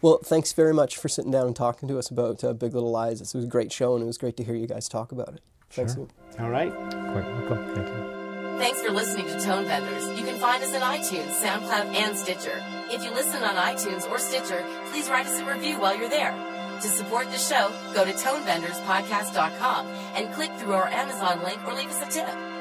Well, 0.00 0.18
thanks 0.22 0.52
very 0.52 0.72
much 0.72 0.96
for 0.96 1.08
sitting 1.08 1.32
down 1.32 1.46
and 1.46 1.56
talking 1.56 1.88
to 1.88 1.98
us 1.98 2.08
about 2.08 2.44
uh, 2.44 2.52
Big 2.52 2.72
Little 2.72 2.90
Lies. 2.90 3.20
It 3.20 3.34
was 3.34 3.44
a 3.44 3.48
great 3.48 3.72
show, 3.72 3.94
and 3.94 4.02
it 4.02 4.06
was 4.06 4.18
great 4.18 4.36
to 4.36 4.44
hear 4.44 4.54
you 4.54 4.68
guys 4.68 4.88
talk 4.88 5.10
about 5.10 5.34
it. 5.34 5.40
Thanks. 5.70 5.94
Sure. 5.94 6.06
All 6.38 6.50
right. 6.50 6.72
Quite 6.72 7.24
welcome. 7.24 7.74
Thank 7.74 7.88
you. 7.88 8.58
Thanks 8.58 8.82
for 8.82 8.90
listening 8.90 9.26
to 9.26 9.40
Tone 9.40 9.64
Benders. 9.64 10.06
You 10.18 10.24
can 10.24 10.38
find 10.40 10.62
us 10.62 10.74
on 10.74 10.80
iTunes, 10.82 11.30
SoundCloud, 11.40 11.94
and 11.94 12.16
Stitcher. 12.16 12.62
If 12.90 13.04
you 13.04 13.10
listen 13.10 13.42
on 13.42 13.54
iTunes 13.54 14.08
or 14.10 14.18
Stitcher, 14.18 14.64
please 14.90 15.08
write 15.08 15.26
us 15.26 15.40
a 15.40 15.44
review 15.44 15.80
while 15.80 15.96
you're 15.96 16.08
there. 16.08 16.32
To 16.32 16.88
support 16.88 17.30
the 17.30 17.38
show, 17.38 17.72
go 17.92 18.04
to 18.04 18.12
tonebenderspodcast.com 18.12 19.86
and 20.14 20.32
click 20.32 20.52
through 20.58 20.74
our 20.74 20.88
Amazon 20.88 21.42
link 21.42 21.64
or 21.66 21.74
leave 21.74 21.90
us 21.90 22.02
a 22.02 22.10
tip. 22.10 22.57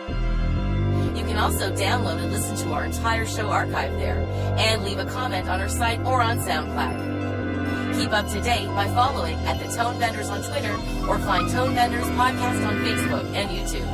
You 1.17 1.25
can 1.25 1.37
also 1.37 1.71
download 1.71 2.21
and 2.21 2.31
listen 2.31 2.55
to 2.57 2.73
our 2.73 2.85
entire 2.85 3.25
show 3.25 3.49
archive 3.49 3.97
there 3.97 4.19
and 4.59 4.83
leave 4.83 4.99
a 4.99 5.05
comment 5.05 5.49
on 5.49 5.59
our 5.59 5.67
site 5.67 5.99
or 6.05 6.21
on 6.21 6.37
SoundCloud. 6.39 7.97
Keep 7.99 8.11
up 8.11 8.27
to 8.27 8.39
date 8.41 8.67
by 8.67 8.87
following 8.89 9.33
at 9.47 9.59
the 9.59 9.65
Tone 9.75 9.97
Benders 9.99 10.29
on 10.29 10.43
Twitter 10.43 10.73
or 11.09 11.17
find 11.19 11.49
Tone 11.49 11.73
Benders 11.73 12.05
Podcast 12.05 12.67
on 12.67 12.75
Facebook 12.85 13.25
and 13.33 13.49
YouTube. 13.49 13.87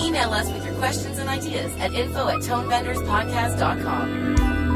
Email 0.00 0.32
us 0.32 0.48
with 0.52 0.64
your 0.64 0.76
questions 0.76 1.18
and 1.18 1.28
ideas 1.28 1.74
at 1.78 1.92
info 1.92 2.28
at 2.28 2.36
tonebenderspodcast.com. 2.36 4.67